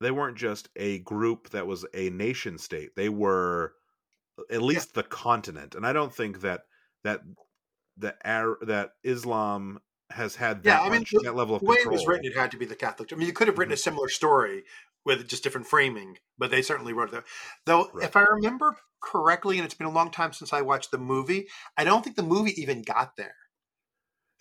they 0.02 0.12
weren't 0.12 0.38
just 0.38 0.69
a 0.76 1.00
group 1.00 1.50
that 1.50 1.67
was 1.67 1.86
a 1.93 2.10
nation 2.10 2.58
state. 2.58 2.96
They 2.96 3.10
were 3.10 3.74
at 4.50 4.62
least 4.62 4.93
the 4.93 5.04
continent. 5.04 5.76
And 5.76 5.86
I 5.86 5.93
don't 5.93 6.13
think 6.13 6.41
that 6.41 6.62
that 7.04 7.22
that 7.98 8.17
that 8.62 8.91
Islam 9.04 9.80
has 10.10 10.36
had 10.36 10.62
Yeah, 10.63 10.78
that 10.78 10.82
I 10.82 10.89
mean, 10.89 11.02
much 11.02 11.12
the- 11.12 11.22
that 11.24 11.36
level 11.36 11.56
of 11.56 11.62
The 11.62 11.67
way 11.67 11.78
it 11.78 11.89
was 11.89 12.08
written, 12.08 12.26
it 12.26 12.38
had 12.38 12.52
to 12.52 12.58
be 12.58 12.65
the 12.65 12.76
Catholic. 12.76 13.12
I 13.13 13.15
mean, 13.15 13.28
you 13.28 13.34
could 13.34 13.48
have 13.48 13.58
written 13.58 13.72
a 13.72 13.76
mm-hmm. 13.76 13.82
similar 13.82 14.10
story 14.10 14.63
with 15.06 15.28
just 15.28 15.44
different 15.44 15.68
framing, 15.68 16.18
but 16.38 16.52
they 16.52 16.62
certainly 16.62 16.94
wrote 16.94 17.10
it 17.10 17.12
there. 17.12 17.26
Though, 17.66 17.92
Right. 17.92 18.06
if 18.06 18.16
I 18.16 18.22
remember 18.24 18.78
correctly, 19.02 19.58
and 19.58 19.66
it's 19.66 19.74
been 19.76 19.88
a 19.88 19.92
long 19.92 20.12
time 20.12 20.34
since 20.34 20.54
I 20.54 20.62
watched 20.62 20.92
the 20.92 20.98
movie, 20.98 21.48
I 21.78 21.84
don't 21.84 22.04
think 22.04 22.16
the 22.16 22.24
movie 22.24 22.60
even 22.62 22.82
got 22.84 23.16
there. 23.18 23.36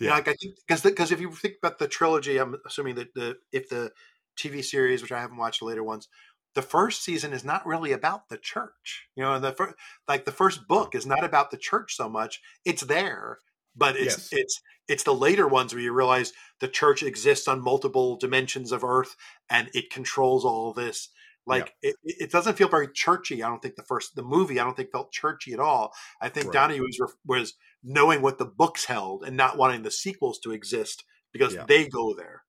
You 0.03 0.09
know, 0.09 0.15
Yeah. 0.15 0.17
like 0.17 0.29
I 0.29 0.35
think 0.35 0.57
because 0.67 0.83
because 0.83 1.13
if 1.13 1.21
you 1.21 1.31
think 1.33 1.57
about 1.63 1.79
the 1.79 1.89
trilogy, 1.89 2.39
I'm 2.39 2.57
assuming 2.67 2.97
that 2.97 3.15
the 3.15 3.39
if 3.53 3.69
the 3.69 3.93
TV 4.37 4.63
series, 4.63 5.03
which 5.03 5.13
I 5.13 5.21
haven't 5.21 5.37
watched 5.37 5.61
the 5.61 5.67
later 5.67 5.85
ones, 5.85 6.09
the 6.55 6.63
first 6.63 7.03
season 7.03 7.33
is 7.33 7.45
not 7.45 7.67
really 7.67 7.93
about 7.93 8.29
the 8.29 8.39
church. 8.39 9.07
You 9.17 9.23
know, 9.23 9.39
the 9.39 9.53
first 9.53 9.75
like 10.09 10.25
the 10.25 10.33
first 10.33 10.67
book 10.67 10.95
is 10.95 11.07
not 11.07 11.25
about 11.25 11.51
the 11.51 11.57
church 11.57 11.95
so 11.97 12.09
much. 12.09 12.41
It's 12.65 12.83
there, 12.83 13.39
but 13.77 13.97
it's 13.97 14.31
Yes. 14.33 14.33
it's 14.33 14.61
it's 14.89 15.03
the 15.05 15.15
later 15.15 15.47
ones 15.49 15.73
where 15.73 15.83
you 15.83 15.93
realize 15.93 16.33
the 16.61 16.69
church 16.69 17.03
exists 17.03 17.49
on 17.49 17.63
multiple 17.63 18.17
dimensions 18.17 18.73
of 18.73 18.85
Earth 18.85 19.17
and 19.49 19.71
it 19.75 19.91
controls 19.91 20.45
all 20.45 20.73
this. 20.73 21.09
Like 21.45 21.75
it, 21.83 21.97
it 22.05 22.31
doesn't 22.31 22.57
feel 22.57 22.69
very 22.69 22.89
churchy. 22.93 23.43
I 23.43 23.49
don't 23.49 23.61
think 23.61 23.75
the 23.75 23.83
first 23.83 24.15
the 24.15 24.23
movie 24.23 24.61
I 24.61 24.65
don't 24.65 24.77
think 24.77 24.93
felt 24.93 25.11
churchy 25.13 25.53
at 25.53 25.59
all. 25.61 25.93
I 26.21 26.29
think 26.29 26.47
Right. 26.47 26.53
Donnie 26.53 26.81
was 26.81 27.01
was 27.27 27.55
knowing 27.83 28.23
what 28.23 28.39
the 28.39 28.45
books 28.45 28.85
held 28.85 29.25
and 29.25 29.37
not 29.37 29.57
wanting 29.57 29.83
the 29.83 29.91
sequels 29.91 30.39
to 30.41 30.53
exist 30.53 31.05
because 31.33 31.55
Yeah. 31.55 31.65
they 31.67 31.89
go 31.89 32.15
there. 32.15 32.45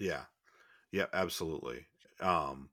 Yeah. 0.00 0.24
Yeah, 0.90 1.06
absolutely. 1.12 1.86
Um 2.20 2.70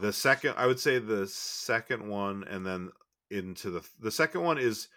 the 0.00 0.12
second 0.12 0.54
I 0.56 0.66
would 0.66 0.80
say 0.80 0.98
the 0.98 1.26
second 1.26 2.08
one 2.08 2.44
and 2.44 2.64
then 2.66 2.90
into 3.30 3.70
the 3.70 3.86
the 4.00 4.10
second 4.10 4.42
one 4.42 4.58
is 4.58 4.88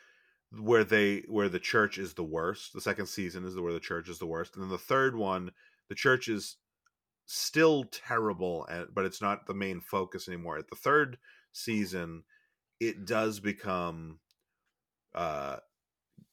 where 0.59 0.83
they 0.83 1.23
where 1.27 1.49
the 1.49 1.59
church 1.59 1.97
is 1.97 2.13
the 2.13 2.23
worst. 2.23 2.73
The 2.73 2.81
second 2.81 3.07
season 3.07 3.45
is 3.45 3.59
where 3.59 3.73
the 3.73 3.79
church 3.79 4.09
is 4.09 4.19
the 4.19 4.25
worst. 4.25 4.55
And 4.55 4.63
then 4.63 4.69
the 4.69 4.77
third 4.77 5.15
one, 5.15 5.51
the 5.89 5.95
church 5.95 6.27
is 6.27 6.57
still 7.25 7.85
terrible 7.85 8.65
and 8.67 8.87
but 8.93 9.05
it's 9.05 9.21
not 9.21 9.47
the 9.47 9.53
main 9.53 9.81
focus 9.81 10.27
anymore. 10.27 10.57
At 10.57 10.69
the 10.69 10.75
third 10.75 11.17
season, 11.51 12.23
it 12.79 13.05
does 13.05 13.39
become 13.39 14.19
uh 15.13 15.57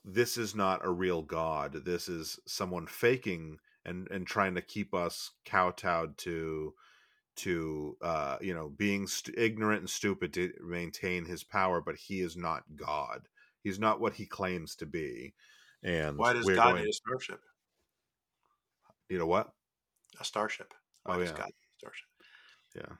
this 0.05 0.37
is 0.37 0.55
not 0.55 0.85
a 0.85 0.91
real 0.91 1.23
god. 1.23 1.85
This 1.85 2.09
is 2.09 2.39
someone 2.47 2.87
faking 2.87 3.59
and 3.85 4.09
and 4.11 4.27
trying 4.27 4.55
to 4.55 4.63
keep 4.63 4.95
us 4.95 5.31
kowtowed 5.45 6.19
to 6.19 6.75
to 7.35 7.97
uh 8.03 8.37
you 8.41 8.55
know 8.55 8.69
being 8.69 9.07
st- 9.07 9.39
ignorant 9.39 9.81
and 9.81 9.91
stupid 9.91 10.33
to 10.35 10.53
maintain 10.63 11.25
his 11.25 11.43
power 11.43 11.81
but 11.81 11.97
he 11.97 12.21
is 12.21 12.37
not 12.37 12.63
god 12.77 13.23
he's 13.63 13.79
not 13.79 14.01
what 14.01 14.15
he 14.15 14.27
claims 14.27 14.75
to 14.77 14.87
be 14.87 15.35
and 15.83 16.17
Why 16.19 16.33
does 16.33 16.47
God 16.47 16.73
going- 16.73 16.85
need 16.85 16.91
a 16.91 16.93
starship? 16.93 17.41
you 19.09 19.19
know 19.19 19.27
what 19.27 19.53
A 20.21 20.25
starship. 20.25 20.75
Why 21.05 21.17
Oh, 21.17 21.19
does 21.21 21.31
yeah. 21.31 21.37
God 21.37 21.47
need 21.47 21.55
a 21.55 21.79
starship? 21.79 22.09
yeah 22.75 22.97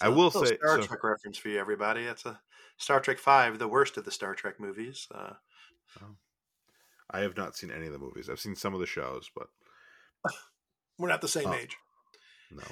So 0.00 0.06
I 0.06 0.08
will 0.08 0.30
say- 0.30 0.56
Star 0.56 0.80
so- 0.80 0.86
Trek 0.86 1.02
reference 1.04 1.38
for 1.38 1.48
you, 1.48 1.58
everybody. 1.58 2.02
It's 2.04 2.24
a 2.26 2.40
Star 2.76 3.00
Trek 3.00 3.18
Five, 3.18 3.58
the 3.58 3.68
worst 3.68 3.96
of 3.96 4.04
the 4.04 4.10
Star 4.12 4.34
Trek 4.34 4.58
movies. 4.60 5.08
Uh, 5.10 5.34
i 7.10 7.20
have 7.20 7.36
not 7.36 7.56
seen 7.56 7.70
any 7.70 7.86
of 7.86 7.92
the 7.94 7.98
movies 7.98 8.28
i've 8.28 8.38
seen 8.38 8.54
some 8.54 8.74
of 8.74 8.80
the 8.80 8.86
shows 8.86 9.30
but 9.34 9.48
we're 10.98 11.08
not 11.08 11.22
the 11.22 11.28
same 11.28 11.48
Oh. 11.48 11.54
age. 11.54 11.76
No. 12.50 12.64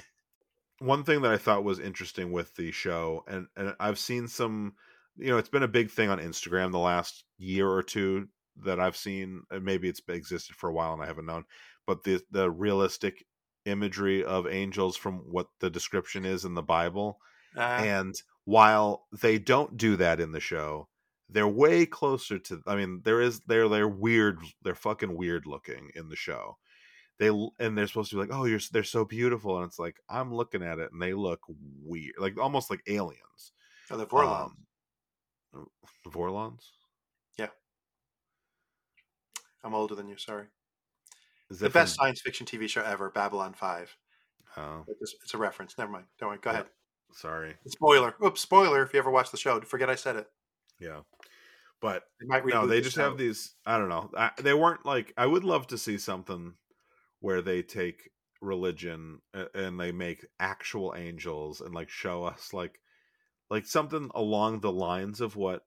One 0.79 1.03
thing 1.03 1.21
that 1.21 1.31
I 1.31 1.37
thought 1.37 1.63
was 1.63 1.79
interesting 1.79 2.31
with 2.31 2.55
the 2.55 2.71
show, 2.71 3.23
and 3.27 3.47
and 3.55 3.73
I've 3.79 3.97
seen 3.97 4.27
some, 4.27 4.75
you 5.17 5.29
know, 5.29 5.37
it's 5.37 5.49
been 5.49 5.63
a 5.63 5.67
big 5.67 5.89
thing 5.89 6.09
on 6.09 6.19
Instagram 6.19 6.71
the 6.71 6.79
last 6.79 7.25
year 7.37 7.67
or 7.67 7.83
two 7.83 8.27
that 8.63 8.79
I've 8.79 8.97
seen, 8.97 9.43
maybe 9.61 9.87
it's 9.87 10.01
existed 10.07 10.55
for 10.55 10.69
a 10.69 10.73
while 10.73 10.93
and 10.93 11.01
I 11.01 11.05
haven't 11.05 11.25
known, 11.25 11.45
but 11.85 12.03
the 12.03 12.21
the 12.31 12.49
realistic 12.49 13.25
imagery 13.65 14.23
of 14.23 14.47
angels 14.47 14.95
from 14.97 15.19
what 15.29 15.47
the 15.59 15.69
description 15.69 16.25
is 16.25 16.45
in 16.45 16.53
the 16.53 16.63
Bible, 16.63 17.19
Uh, 17.55 17.59
and 17.61 18.15
while 18.45 19.07
they 19.21 19.37
don't 19.37 19.77
do 19.77 19.95
that 19.97 20.19
in 20.19 20.31
the 20.31 20.39
show, 20.39 20.87
they're 21.29 21.47
way 21.47 21.85
closer 21.85 22.39
to. 22.39 22.61
I 22.65 22.75
mean, 22.75 23.01
there 23.03 23.21
is 23.21 23.41
they're 23.41 23.67
they're 23.67 23.87
weird. 23.87 24.39
They're 24.63 24.75
fucking 24.75 25.15
weird 25.15 25.45
looking 25.45 25.91
in 25.95 26.09
the 26.09 26.15
show. 26.15 26.57
They 27.19 27.27
and 27.59 27.77
they're 27.77 27.87
supposed 27.87 28.11
to 28.11 28.15
be 28.15 28.21
like, 28.21 28.31
oh, 28.31 28.45
you're 28.45 28.59
they're 28.71 28.83
so 28.83 29.03
beautiful, 29.05 29.57
and 29.57 29.65
it's 29.65 29.79
like 29.79 29.97
I'm 30.09 30.33
looking 30.33 30.63
at 30.63 30.79
it, 30.79 30.91
and 30.91 31.01
they 31.01 31.13
look 31.13 31.41
weird, 31.83 32.13
like 32.17 32.39
almost 32.39 32.69
like 32.69 32.81
aliens. 32.87 33.51
oh, 33.91 33.97
the 33.97 34.05
Vorlon. 34.05 34.45
Um, 34.45 34.57
Vorlons. 36.07 36.71
Yeah. 37.37 37.47
I'm 39.63 39.73
older 39.73 39.95
than 39.95 40.07
you. 40.07 40.17
Sorry. 40.17 40.45
Is 41.49 41.59
The 41.59 41.69
best 41.69 41.95
from- 41.95 42.05
science 42.05 42.21
fiction 42.21 42.45
TV 42.45 42.67
show 42.69 42.81
ever, 42.83 43.09
Babylon 43.09 43.53
Five. 43.53 43.95
Oh, 44.57 44.85
It's, 44.87 45.13
it's 45.23 45.33
a 45.33 45.37
reference. 45.37 45.77
Never 45.77 45.91
mind. 45.91 46.05
Don't 46.19 46.29
worry. 46.29 46.39
Go 46.41 46.51
Yeah. 46.51 46.55
ahead. 46.61 46.69
sorry. 47.13 47.55
Spoiler. 47.67 48.15
Oops. 48.23 48.39
Spoiler. 48.41 48.83
If 48.83 48.93
you 48.93 48.99
ever 48.99 49.11
watch 49.11 49.31
the 49.31 49.37
show, 49.37 49.59
forget 49.61 49.89
I 49.89 49.95
said 49.95 50.15
it. 50.17 50.27
Yeah, 50.79 51.01
but 51.81 52.03
They 52.19 52.27
no, 52.41 52.67
they 52.67 52.77
the 52.77 52.81
just 52.83 52.95
show. 52.97 53.03
have 53.09 53.17
these. 53.17 53.55
I 53.65 53.77
don't 53.77 53.89
know. 53.89 54.11
I, 54.17 54.31
they 54.41 54.53
weren't 54.53 54.85
like. 54.85 55.13
I 55.17 55.25
would 55.25 55.43
love 55.43 55.67
to 55.67 55.77
see 55.77 55.97
something 55.97 56.53
where 57.19 57.41
they 57.41 57.61
take 57.63 58.09
religion 58.41 59.21
and 59.55 59.79
they 59.79 59.91
make 59.91 60.25
actual 60.39 60.93
angels 60.95 61.61
and 61.61 61.73
like 61.73 61.89
show 61.89 62.23
us 62.25 62.53
like 62.53 62.79
like 63.49 63.65
something 63.65 64.09
along 64.15 64.59
the 64.59 64.71
lines 64.71 65.21
of 65.21 65.35
what 65.35 65.63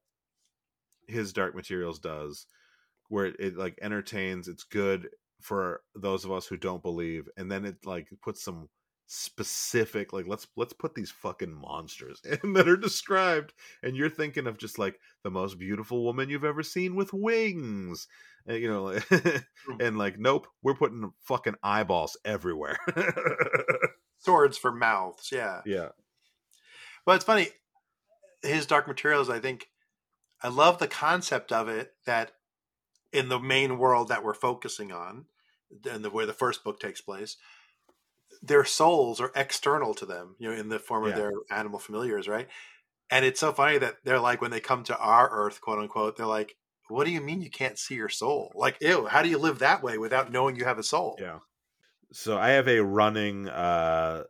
his 1.07 1.33
dark 1.33 1.55
materials 1.55 1.99
does 1.99 2.47
where 3.09 3.27
it, 3.27 3.37
it 3.39 3.57
like 3.57 3.79
entertains 3.83 4.49
it's 4.49 4.65
good 4.65 5.09
for 5.41 5.81
those 5.95 6.25
of 6.25 6.33
us 6.33 6.47
who 6.47 6.57
don't 6.57 6.83
believe 6.83 7.29
and 7.37 7.51
then 7.51 7.65
it 7.65 7.77
like 7.85 8.09
puts 8.23 8.43
some 8.43 8.69
specific 9.07 10.13
like 10.13 10.27
let's 10.29 10.47
let's 10.57 10.73
put 10.73 10.95
these 10.95 11.11
fucking 11.11 11.53
monsters 11.53 12.23
in 12.45 12.53
that 12.53 12.69
are 12.69 12.77
described 12.77 13.53
and 13.83 13.97
you're 13.97 14.09
thinking 14.09 14.47
of 14.47 14.57
just 14.57 14.79
like 14.79 15.01
the 15.25 15.31
most 15.31 15.59
beautiful 15.59 16.05
woman 16.05 16.31
you've 16.31 16.45
ever 16.45 16.63
seen 16.63 16.95
with 16.95 17.13
wings 17.13 18.07
and, 18.47 18.63
you 18.63 18.69
know 18.69 18.97
and 19.81 19.99
like 19.99 20.17
nope 20.17 20.47
we're 20.63 20.75
putting 20.75 21.11
fucking 21.23 21.57
eyeballs 21.65 22.17
everywhere 22.25 22.79
swords 24.21 24.57
for 24.57 24.73
mouths. 24.73 25.31
Yeah. 25.33 25.63
yeah 25.67 25.89
But 27.05 27.17
it's 27.17 27.25
funny. 27.25 27.49
His 28.43 28.67
Dark 28.67 28.89
Materials, 28.89 29.29
I 29.31 29.41
think, 29.41 29.71
I 30.43 30.49
love 30.49 30.79
the 30.79 30.89
concept 30.89 31.53
of 31.53 31.69
it 31.69 31.97
that 32.07 32.33
in 33.13 33.29
the 33.29 33.41
main 33.41 33.79
world 33.79 34.09
that 34.09 34.25
we're 34.25 34.35
focusing 34.35 34.93
on, 34.93 35.27
and 35.91 36.05
the 36.05 36.11
where 36.11 36.27
the 36.27 36.35
first 36.35 36.65
book 36.65 36.81
takes 36.81 37.01
place, 37.01 37.37
their 38.43 38.65
souls 38.65 39.21
are 39.21 39.33
external 39.37 39.95
to 39.95 40.07
them, 40.07 40.37
you 40.39 40.51
know, 40.51 40.57
in 40.59 40.69
the 40.69 40.79
form 40.79 41.05
of 41.05 41.15
Yeah. 41.15 41.17
their 41.17 41.33
animal 41.51 41.79
familiars, 41.79 42.29
right? 42.29 42.49
And 43.11 43.25
it's 43.25 43.41
so 43.41 43.53
funny 43.53 43.79
that 43.79 43.99
they're 44.05 44.21
like 44.21 44.41
when 44.43 44.51
they 44.53 44.61
come 44.61 44.85
to 44.85 44.99
our 44.99 45.31
Earth, 45.31 45.61
quote 45.61 45.79
unquote, 45.81 46.17
they're 46.17 46.27
like, 46.27 46.57
"What 46.89 47.05
do 47.07 47.13
you 47.13 47.21
mean 47.23 47.43
you 47.43 47.51
can't 47.51 47.79
see 47.79 47.97
your 47.97 48.09
soul? 48.11 48.53
Like, 48.57 48.79
ew, 48.83 49.07
how 49.07 49.23
do 49.23 49.29
you 49.31 49.39
live 49.39 49.61
that 49.61 49.83
way 49.83 49.99
without 49.99 50.33
knowing 50.33 50.57
you 50.57 50.65
have 50.67 50.79
a 50.81 50.85
soul?" 50.85 51.19
Yeah. 51.19 51.41
So 52.13 52.39
I 52.39 52.51
have 52.51 52.69
a 52.69 52.81
running 52.81 53.49
uh 53.49 54.25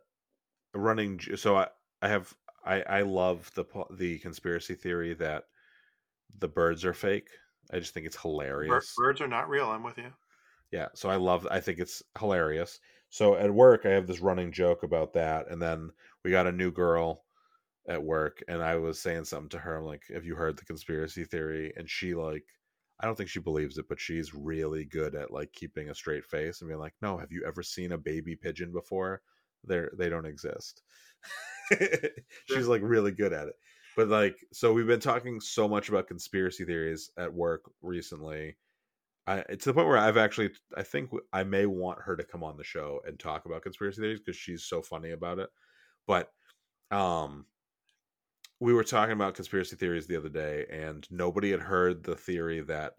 running 0.75 1.19
so 1.37 1.57
I 1.57 1.69
I 2.01 2.09
have 2.09 2.35
I 2.65 2.81
I 2.81 3.01
love 3.01 3.51
the 3.55 3.65
the 3.91 4.19
conspiracy 4.19 4.75
theory 4.75 5.13
that 5.15 5.45
the 6.39 6.47
birds 6.47 6.85
are 6.85 6.93
fake. 6.93 7.29
I 7.71 7.79
just 7.79 7.93
think 7.93 8.05
it's 8.05 8.21
hilarious. 8.21 8.93
birds 8.97 9.21
are 9.21 9.27
not 9.27 9.49
real. 9.49 9.69
I'm 9.69 9.83
with 9.83 9.97
you. 9.97 10.11
Yeah, 10.71 10.87
so 10.93 11.09
I 11.09 11.15
love 11.17 11.47
I 11.49 11.59
think 11.59 11.79
it's 11.79 12.01
hilarious. 12.17 12.79
So 13.09 13.35
at 13.35 13.53
work 13.53 13.85
I 13.85 13.89
have 13.89 14.07
this 14.07 14.21
running 14.21 14.51
joke 14.51 14.83
about 14.83 15.13
that 15.13 15.49
and 15.49 15.61
then 15.61 15.91
we 16.23 16.31
got 16.31 16.47
a 16.47 16.51
new 16.51 16.71
girl 16.71 17.25
at 17.87 18.01
work 18.01 18.43
and 18.47 18.61
I 18.63 18.75
was 18.77 19.01
saying 19.01 19.25
something 19.25 19.49
to 19.49 19.59
her 19.59 19.77
I'm 19.77 19.85
like, 19.85 20.03
"Have 20.13 20.25
you 20.25 20.35
heard 20.35 20.57
the 20.57 20.65
conspiracy 20.65 21.25
theory?" 21.25 21.73
and 21.77 21.89
she 21.89 22.15
like 22.15 22.45
I 22.99 23.05
don't 23.05 23.15
think 23.15 23.29
she 23.29 23.39
believes 23.39 23.77
it, 23.79 23.87
but 23.89 23.99
she's 23.99 24.33
really 24.33 24.85
good 24.85 25.15
at 25.15 25.31
like 25.31 25.51
keeping 25.53 25.89
a 25.89 25.95
straight 25.95 26.25
face 26.25 26.61
and 26.61 26.69
being 26.69 26.79
like, 26.79 26.93
"No, 27.01 27.17
have 27.17 27.31
you 27.31 27.43
ever 27.45 27.63
seen 27.63 27.91
a 27.93 27.97
baby 27.97 28.35
pigeon 28.35 28.71
before? 28.71 29.21
They're 29.63 29.91
they 29.97 30.09
don't 30.09 30.25
exist." 30.25 30.83
she's 32.45 32.67
like 32.67 32.81
really 32.83 33.11
good 33.11 33.33
at 33.33 33.47
it. 33.47 33.55
But 33.95 34.07
like 34.07 34.37
so 34.53 34.73
we've 34.73 34.87
been 34.87 34.99
talking 34.99 35.39
so 35.39 35.67
much 35.67 35.89
about 35.89 36.07
conspiracy 36.07 36.65
theories 36.65 37.11
at 37.17 37.33
work 37.33 37.63
recently. 37.81 38.57
I 39.27 39.41
to 39.41 39.57
the 39.57 39.73
point 39.73 39.87
where 39.87 39.97
I've 39.97 40.17
actually 40.17 40.51
I 40.75 40.83
think 40.83 41.11
I 41.33 41.43
may 41.43 41.65
want 41.65 42.01
her 42.01 42.15
to 42.15 42.23
come 42.23 42.43
on 42.43 42.57
the 42.57 42.63
show 42.63 43.01
and 43.05 43.19
talk 43.19 43.45
about 43.45 43.63
conspiracy 43.63 44.01
theories 44.01 44.19
because 44.19 44.37
she's 44.37 44.63
so 44.63 44.81
funny 44.81 45.11
about 45.11 45.39
it. 45.39 45.49
But 46.07 46.31
um 46.89 47.45
we 48.59 48.73
were 48.73 48.83
talking 48.83 49.13
about 49.13 49.33
conspiracy 49.33 49.75
theories 49.75 50.07
the 50.07 50.17
other 50.17 50.29
day 50.29 50.65
and 50.71 51.07
nobody 51.11 51.51
had 51.51 51.61
heard 51.61 52.03
the 52.03 52.15
theory 52.15 52.61
that 52.61 52.93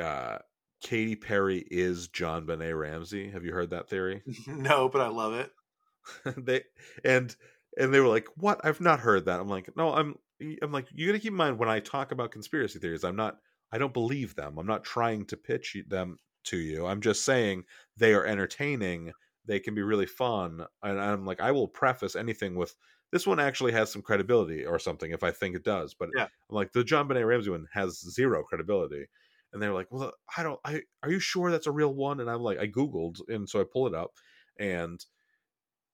uh 0.00 0.38
Katy 0.82 1.16
Perry 1.16 1.64
is 1.70 2.08
JonBenét 2.08 2.78
Ramsey. 2.78 3.30
Have 3.30 3.44
you 3.44 3.52
heard 3.52 3.70
that 3.70 3.88
theory? 3.88 4.22
no, 4.46 4.88
but 4.88 5.02
I 5.02 5.08
love 5.08 5.34
it. 5.34 5.52
they 6.36 6.62
and 7.04 7.34
and 7.78 7.92
they 7.94 8.00
were 8.00 8.08
like, 8.08 8.28
"What? 8.36 8.60
I've 8.64 8.80
not 8.80 9.00
heard 9.00 9.24
that." 9.26 9.40
I'm 9.40 9.48
like, 9.48 9.74
"No, 9.76 9.92
I'm 9.94 10.16
I'm 10.62 10.72
like, 10.72 10.88
you 10.92 11.06
got 11.06 11.12
to 11.12 11.18
keep 11.20 11.30
in 11.32 11.36
mind 11.36 11.58
when 11.58 11.68
I 11.68 11.80
talk 11.80 12.12
about 12.12 12.32
conspiracy 12.32 12.78
theories, 12.78 13.04
I'm 13.04 13.16
not 13.16 13.38
I 13.72 13.78
don't 13.78 13.94
believe 13.94 14.34
them. 14.34 14.58
I'm 14.58 14.66
not 14.66 14.84
trying 14.84 15.26
to 15.26 15.36
pitch 15.36 15.76
them 15.88 16.18
to 16.44 16.56
you. 16.58 16.86
I'm 16.86 17.00
just 17.00 17.24
saying 17.24 17.64
they 17.96 18.14
are 18.14 18.24
entertaining. 18.24 19.12
They 19.44 19.60
can 19.60 19.74
be 19.74 19.82
really 19.82 20.06
fun. 20.06 20.66
And 20.82 21.00
I'm 21.00 21.24
like, 21.26 21.40
I 21.40 21.52
will 21.52 21.68
preface 21.68 22.16
anything 22.16 22.54
with 22.56 22.74
this 23.12 23.26
one 23.26 23.40
actually 23.40 23.72
has 23.72 23.90
some 23.92 24.02
credibility 24.02 24.64
or 24.64 24.78
something 24.78 25.10
if 25.12 25.22
I 25.22 25.30
think 25.32 25.56
it 25.56 25.64
does. 25.64 25.94
But 25.94 26.10
Yeah. 26.12 26.28
I'm 26.48 26.56
like, 26.56 26.72
the 26.72 26.82
JonBenét 26.82 27.26
Ramsey 27.26 27.50
one 27.50 27.66
has 27.72 28.00
zero 28.00 28.42
credibility. 28.44 29.06
and 29.52 29.60
they're 29.62 29.72
like, 29.74 29.88
"Well, 29.90 30.12
I 30.36 30.42
don't. 30.44 30.60
I 30.64 30.82
are 31.02 31.10
you 31.10 31.18
sure 31.20 31.50
that's 31.50 31.66
a 31.66 31.72
real 31.72 31.94
one?" 31.94 32.20
And 32.20 32.30
I'm 32.30 32.40
like, 32.42 32.58
I 32.58 32.68
googled, 32.68 33.18
and 33.28 33.48
so 33.48 33.60
I 33.60 33.64
pull 33.70 33.86
it 33.88 33.94
up, 33.94 34.12
and 34.58 35.04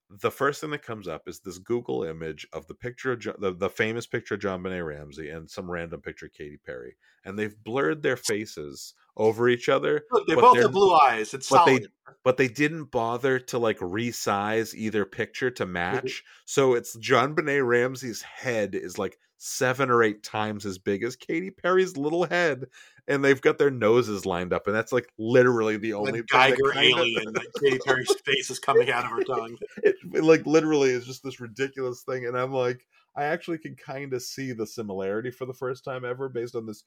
the 0.08 0.30
first 0.30 0.60
thing 0.60 0.70
that 0.70 0.82
comes 0.82 1.08
up 1.08 1.28
is 1.28 1.40
this 1.40 1.58
Google 1.58 2.04
image 2.04 2.46
of 2.52 2.66
the 2.66 2.74
picture 2.74 3.12
of 3.12 3.22
the, 3.40 3.52
the 3.52 3.68
famous 3.68 4.06
picture 4.06 4.34
of 4.34 4.40
JonBenét 4.40 4.86
Ramsey 4.86 5.30
and 5.30 5.50
some 5.50 5.70
random 5.70 6.00
picture 6.00 6.26
of 6.26 6.32
Katy 6.32 6.58
Perry, 6.64 6.96
and 7.24 7.38
they've 7.38 7.56
blurred 7.64 8.02
their 8.02 8.16
faces 8.16 8.94
over 9.16 9.48
each 9.48 9.68
other. 9.68 10.04
Look, 10.12 10.26
they 10.26 10.34
both 10.34 10.58
have 10.58 10.72
blue 10.72 10.94
eyes. 10.94 11.34
It's 11.34 11.48
but 11.48 11.64
solid. 11.64 11.82
they 11.82 11.88
but 12.22 12.36
they 12.36 12.48
didn't 12.48 12.90
bother 12.90 13.38
to 13.38 13.58
like 13.58 13.78
resize 13.78 14.74
either 14.74 15.04
picture 15.04 15.50
to 15.52 15.66
match. 15.66 16.22
so 16.44 16.74
it's 16.74 16.96
JonBenét 16.96 17.66
Ramsey's 17.66 18.22
head 18.22 18.74
is 18.74 18.98
like 18.98 19.18
seven 19.38 19.90
or 19.90 20.02
eight 20.02 20.22
times 20.22 20.64
as 20.66 20.78
big 20.78 21.02
as 21.02 21.16
Katy 21.16 21.50
Perry's 21.50 21.96
little 21.96 22.24
head, 22.24 22.66
and 23.06 23.24
they've 23.24 23.40
got 23.40 23.58
their 23.58 23.70
noses 23.70 24.24
lined 24.26 24.52
up, 24.52 24.66
and 24.66 24.74
that's 24.74 24.92
like 24.92 25.08
literally 25.18 25.76
the 25.76 25.92
only 25.94 26.12
Like 26.32 26.54
Giger 26.54 26.56
thing 26.56 26.56
that 26.56 26.72
kinda- 26.74 26.98
alien. 27.00 27.32
that 27.34 27.52
Katy 27.60 27.78
Perry's 27.84 28.14
face 28.24 28.50
is 28.50 28.58
coming 28.58 28.90
out 28.90 29.04
of 29.04 29.10
her 29.10 29.24
tongue. 29.24 29.56
it, 29.82 29.96
it, 30.14 30.24
like 30.24 30.46
literally 30.46 30.90
is 30.90 31.06
just 31.06 31.22
this 31.22 31.40
ridiculous 31.40 32.02
thing 32.02 32.26
and 32.26 32.36
i'm 32.38 32.52
like 32.52 32.86
i 33.16 33.24
actually 33.24 33.58
can 33.58 33.74
kind 33.76 34.12
of 34.14 34.22
see 34.22 34.52
the 34.52 34.66
similarity 34.66 35.30
for 35.30 35.44
the 35.46 35.52
first 35.54 35.84
time 35.84 36.04
ever 36.04 36.28
based 36.28 36.54
on 36.56 36.66
this 36.66 36.84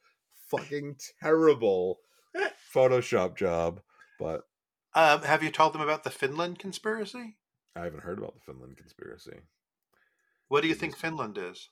fucking 0.49 0.95
terrible 1.21 1.99
photoshop 2.73 3.35
job 3.35 3.79
but 4.19 4.43
Um, 4.93 5.21
have 5.23 5.43
you 5.43 5.51
told 5.51 5.73
them 5.73 5.81
about 5.81 6.03
the 6.03 6.09
Finland 6.09 6.59
conspiracy? 6.59 7.37
i 7.75 7.81
haven't 7.83 8.01
heard 8.03 8.17
about 8.17 8.33
the 8.35 8.41
finland 8.41 8.77
conspiracy 8.77 9.39
What 10.47 10.61
do 10.61 10.67
you 10.67 10.75
think 10.75 10.97
Finland 10.97 11.37
is? 11.37 11.69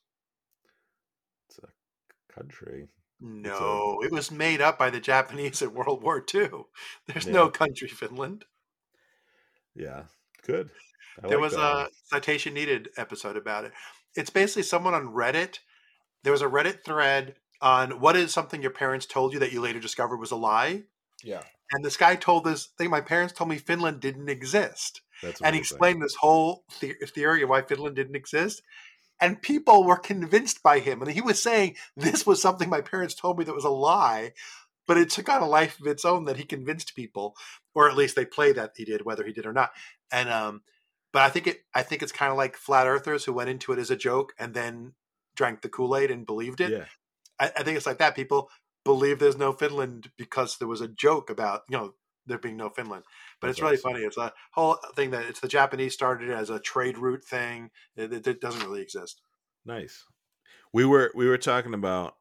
It's 1.47 1.59
a 1.59 2.33
country 2.33 2.87
No, 3.19 3.99
it 4.03 4.11
was 4.11 4.29
made 4.31 4.61
up 4.61 4.77
by 4.77 4.89
the 4.89 4.99
Japanese 4.99 5.61
in 5.61 5.73
World 5.73 6.03
War 6.03 6.23
II. 6.33 6.49
There's 7.07 7.25
Yeah. 7.25 7.33
no 7.33 7.49
country 7.49 7.87
Finland. 7.87 8.45
yeah 9.75 10.03
good 10.45 10.69
I 11.23 11.27
there 11.27 11.37
like 11.39 11.43
was 11.51 11.53
that 11.53 11.59
a 11.61 11.89
citation 12.05 12.53
needed 12.53 12.89
episode 12.95 13.37
about 13.37 13.65
it. 13.65 13.71
It's 14.15 14.29
basically 14.29 14.63
someone 14.63 14.93
on 14.93 15.07
Reddit. 15.13 15.59
There 16.23 16.31
was 16.31 16.43
a 16.43 16.47
Reddit 16.47 16.83
thread 16.83 17.35
on 17.59 17.99
what 17.99 18.15
is 18.15 18.31
something 18.31 18.61
your 18.61 18.69
parents 18.71 19.07
told 19.07 19.33
you 19.33 19.39
that 19.39 19.51
you 19.51 19.59
later 19.61 19.79
discovered 19.79 20.17
was 20.17 20.29
a 20.31 20.35
lie. 20.35 20.83
yeah 21.23 21.41
And 21.71 21.83
this 21.83 21.97
guy 21.97 22.15
told 22.15 22.43
this 22.43 22.67
thing. 22.77 22.91
My 22.91 23.01
parents 23.01 23.33
told 23.33 23.49
me 23.49 23.57
Finland 23.57 23.99
didn't 23.99 24.29
exist, 24.29 25.01
that's 25.23 25.41
and 25.41 25.55
he 25.55 25.59
explained 25.59 26.01
this 26.03 26.15
whole 26.21 26.63
the- 26.81 26.93
theory 27.07 27.41
of 27.41 27.49
why 27.49 27.63
Finland 27.63 27.95
didn't 27.95 28.15
exist. 28.15 28.61
And 29.19 29.41
people 29.41 29.83
were 29.83 29.97
convinced 29.97 30.61
by 30.61 30.79
him, 30.79 31.01
and 31.01 31.11
he 31.11 31.21
was 31.21 31.41
saying 31.41 31.75
this 31.95 32.25
was 32.25 32.41
something 32.41 32.69
my 32.69 32.81
parents 32.81 33.15
told 33.15 33.39
me 33.39 33.45
that 33.45 33.55
was 33.55 33.65
a 33.65 33.69
lie, 33.69 34.33
but 34.85 34.97
it 34.97 35.09
took 35.09 35.29
on 35.29 35.41
a 35.41 35.47
life 35.47 35.79
of 35.79 35.87
its 35.87 36.05
own 36.05 36.25
that 36.25 36.37
he 36.37 36.43
convinced 36.43 36.95
people, 36.95 37.35
or 37.73 37.89
at 37.89 37.97
least 37.97 38.15
they 38.15 38.25
play 38.25 38.51
that 38.53 38.73
he 38.75 38.85
did, 38.85 39.05
whether 39.05 39.25
he 39.25 39.33
did 39.33 39.45
or 39.45 39.53
not. 39.53 39.71
And 40.11 40.29
um, 40.29 40.61
but 41.11 41.23
I 41.23 41.29
think 41.29 41.47
it, 41.47 41.63
I 41.73 41.83
think 41.83 42.03
it's 42.03 42.11
kind 42.11 42.31
of 42.31 42.37
like 42.37 42.55
flat 42.57 42.87
earthers 42.87 43.25
who 43.25 43.33
went 43.33 43.49
into 43.49 43.71
it 43.71 43.79
as 43.79 43.89
a 43.89 43.95
joke 43.95 44.33
and 44.37 44.53
then 44.53 44.93
drank 45.35 45.61
the 45.61 45.69
Kool 45.69 45.95
Aid 45.95 46.11
and 46.11 46.25
believed 46.25 46.61
it. 46.61 46.71
yeah 46.71 46.85
I, 47.39 47.51
I 47.57 47.63
think 47.63 47.77
it's 47.77 47.85
like 47.85 47.99
that. 47.99 48.15
People 48.15 48.49
believe 48.83 49.19
there's 49.19 49.37
no 49.37 49.51
Finland 49.53 50.11
because 50.17 50.57
there 50.57 50.67
was 50.67 50.81
a 50.81 50.87
joke 50.87 51.29
about 51.29 51.63
you 51.69 51.77
know 51.77 51.93
there 52.25 52.37
being 52.37 52.57
no 52.57 52.69
Finland. 52.69 53.03
But 53.41 53.49
That's 53.49 53.51
it's 53.51 53.61
really 53.61 53.77
awesome. 53.77 53.83
funny. 53.83 54.01
It's 54.03 54.17
a 54.17 54.33
whole 54.53 54.77
thing 54.95 55.11
that 55.11 55.25
it's 55.25 55.39
the 55.39 55.47
Japanese 55.47 55.93
started 55.93 56.29
as 56.31 56.49
a 56.49 56.59
trade 56.59 56.97
route 56.97 57.23
thing. 57.23 57.71
It, 57.95 58.13
it, 58.13 58.27
it 58.27 58.41
doesn't 58.41 58.63
really 58.63 58.81
exist. 58.81 59.21
nice 59.65 60.05
we 60.73 60.85
were 60.85 61.11
we 61.15 61.27
were 61.27 61.37
talking 61.37 61.73
about 61.73 62.17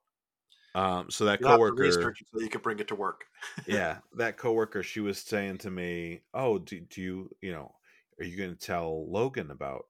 um 0.75 1.11
so 1.11 1.27
that 1.27 1.43
You 1.71 1.93
coworker 1.93 2.19
so 2.33 2.41
you 2.41 2.49
can 2.51 2.61
bring 2.61 2.79
it 2.79 2.89
to 2.89 2.95
work. 2.95 3.27
yeah, 3.67 3.99
that 4.13 4.37
coworker, 4.37 4.83
she 4.83 5.01
was 5.01 5.19
saying 5.21 5.59
to 5.59 5.71
me, 5.71 6.23
"Oh, 6.35 6.59
do, 6.59 6.81
do 6.81 7.03
you, 7.03 7.31
you 7.43 7.53
know, 7.53 7.75
are 8.19 8.25
you 8.25 8.37
going 8.37 8.51
to 8.57 8.57
tell 8.67 9.11
Logan 9.11 9.51
about 9.51 9.87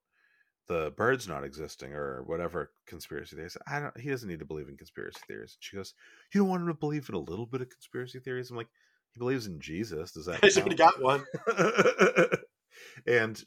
the 0.69 0.93
birds 0.97 1.29
not 1.29 1.45
existing 1.45 1.95
or 1.95 2.23
whatever 2.25 2.75
conspiracy 2.87 3.37
theories?" 3.37 3.57
I 3.69 3.81
don't. 3.81 3.99
He 3.99 4.11
doesn't 4.11 4.29
need 4.29 4.41
to 4.41 4.47
believe 4.47 4.69
in 4.69 4.77
conspiracy 4.79 5.21
theories. 5.29 5.59
She 5.61 5.77
goes, 5.77 5.95
"You 6.35 6.41
don't 6.43 6.51
want 6.51 6.63
him 6.63 6.69
to 6.69 6.75
believe 6.75 7.09
in 7.11 7.15
a 7.17 7.19
little 7.21 7.47
bit 7.47 7.63
of 7.63 7.71
conspiracy 7.71 8.21
theories?" 8.21 8.51
I'm 8.51 8.57
like, 8.59 8.71
"He 9.17 9.19
believes 9.19 9.47
in 9.47 9.61
Jesus. 9.61 10.13
Does 10.13 10.27
that?" 10.27 10.41
Count?" 10.55 10.77
got 10.77 11.03
one. 11.03 11.25
and 13.07 13.43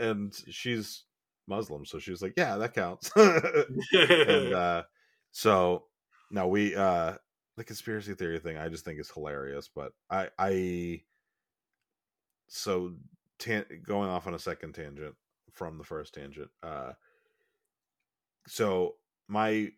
and 0.00 0.34
she's 0.50 1.04
Muslim, 1.46 1.86
so 1.86 2.00
she 2.00 2.10
was 2.10 2.20
like, 2.20 2.34
"Yeah, 2.36 2.56
that 2.56 2.74
counts." 2.74 3.12
and 3.16 4.52
uh 4.52 4.82
so 5.30 5.84
now 6.30 6.48
we 6.48 6.74
uh 6.74 7.14
the 7.56 7.64
conspiracy 7.64 8.14
theory 8.14 8.38
thing 8.38 8.56
i 8.56 8.68
just 8.68 8.84
think 8.84 8.98
is 8.98 9.10
hilarious 9.10 9.68
but 9.74 9.92
i 10.10 10.28
i 10.38 11.00
so 12.48 12.92
tan- 13.38 13.66
going 13.86 14.08
off 14.08 14.26
on 14.26 14.34
a 14.34 14.38
second 14.38 14.72
tangent 14.72 15.14
from 15.52 15.78
the 15.78 15.84
first 15.84 16.14
tangent 16.14 16.50
uh 16.62 16.92
so 18.46 18.94
my 19.28 19.68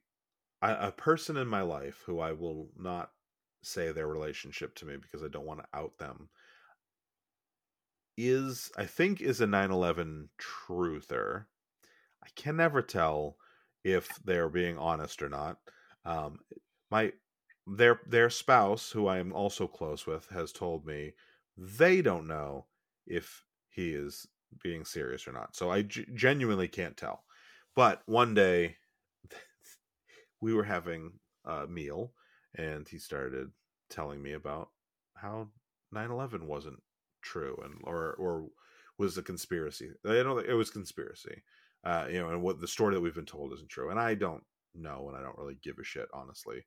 a 0.62 0.90
person 0.90 1.36
in 1.36 1.46
my 1.46 1.62
life 1.62 2.02
who 2.06 2.18
i 2.18 2.32
will 2.32 2.68
not 2.78 3.10
say 3.66 3.92
their 3.92 4.06
relationship 4.06 4.74
to 4.74 4.86
me 4.86 4.96
because 4.96 5.22
i 5.22 5.28
don't 5.28 5.46
want 5.46 5.60
to 5.60 5.78
out 5.78 5.98
them 5.98 6.28
is 8.16 8.70
i 8.76 8.84
think 8.84 9.20
is 9.20 9.40
a 9.40 9.46
9-11 9.46 10.28
truther 10.38 11.46
i 12.24 12.28
can 12.34 12.56
never 12.56 12.82
tell 12.82 13.36
if 13.86 14.18
they're 14.24 14.48
being 14.48 14.76
honest 14.78 15.22
or 15.22 15.28
not. 15.28 15.58
Um, 16.04 16.40
my 16.90 17.12
their 17.68 18.00
their 18.06 18.30
spouse, 18.30 18.90
who 18.90 19.06
I 19.06 19.18
am 19.18 19.32
also 19.32 19.68
close 19.68 20.06
with, 20.06 20.28
has 20.30 20.52
told 20.52 20.84
me 20.84 21.12
they 21.56 22.02
don't 22.02 22.26
know 22.26 22.66
if 23.06 23.44
he 23.68 23.90
is 23.90 24.26
being 24.60 24.84
serious 24.84 25.28
or 25.28 25.32
not. 25.32 25.54
So 25.54 25.70
I 25.70 25.82
g- 25.82 26.06
genuinely 26.14 26.66
can't 26.66 26.96
tell. 26.96 27.22
But 27.76 28.02
one 28.06 28.34
day 28.34 28.76
we 30.40 30.52
were 30.52 30.64
having 30.64 31.12
a 31.44 31.68
meal, 31.68 32.12
and 32.56 32.88
he 32.88 32.98
started 32.98 33.50
telling 33.90 34.22
me 34.22 34.32
about 34.32 34.70
how 35.14 35.48
9-11 35.94 36.46
wasn't 36.46 36.82
true 37.22 37.56
and 37.64 37.74
or 37.84 38.14
or 38.14 38.48
was 38.98 39.18
a 39.18 39.22
conspiracy. 39.22 39.90
I 40.04 40.22
know 40.22 40.38
it 40.38 40.52
was 40.52 40.70
conspiracy 40.70 41.42
uh, 41.86 42.06
you 42.10 42.18
know, 42.18 42.30
and 42.30 42.42
what 42.42 42.60
the 42.60 42.66
story 42.66 42.94
that 42.94 43.00
we've 43.00 43.14
been 43.14 43.24
told 43.24 43.52
isn't 43.52 43.68
true. 43.68 43.90
And 43.90 44.00
I 44.00 44.14
don't 44.14 44.42
know, 44.74 45.08
and 45.08 45.16
I 45.16 45.22
don't 45.22 45.38
really 45.38 45.56
give 45.62 45.78
a 45.78 45.84
shit, 45.84 46.08
honestly. 46.12 46.64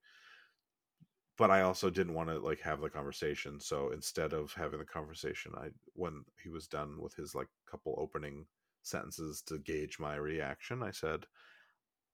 But 1.38 1.52
I 1.52 1.62
also 1.62 1.90
didn't 1.90 2.14
want 2.14 2.30
to 2.30 2.40
like 2.40 2.62
have 2.62 2.80
the 2.80 2.90
conversation, 2.90 3.60
so 3.60 3.92
instead 3.92 4.34
of 4.34 4.54
having 4.54 4.80
the 4.80 4.86
conversation, 4.86 5.52
I 5.58 5.70
when 5.94 6.24
he 6.42 6.50
was 6.50 6.68
done 6.68 7.02
with 7.02 7.14
his 7.16 7.36
like 7.36 7.48
couple 7.70 7.96
opening 7.98 8.46
sentences 8.82 9.42
to 9.48 9.60
gauge 9.60 10.00
my 10.00 10.16
reaction, 10.16 10.84
I 10.84 10.92
said, 10.92 11.26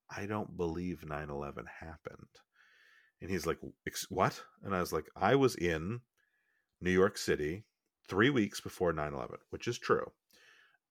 "I 0.10 0.26
don't 0.26 0.58
believe 0.58 1.04
9/11 1.04 1.66
happened." 1.80 2.30
And 3.26 3.32
he's 3.32 3.48
like, 3.48 3.58
"What?" 4.10 4.44
And 4.62 4.76
I 4.76 4.80
was 4.80 4.94
like, 4.94 5.10
"I 5.16 5.34
was 5.34 5.56
in 5.56 6.02
New 6.80 6.92
York 6.92 7.18
City 7.18 7.66
3 8.08 8.30
weeks 8.30 8.62
before 8.62 8.94
9/11, 8.94 9.40
which 9.50 9.68
is 9.68 9.80
true." 9.80 10.14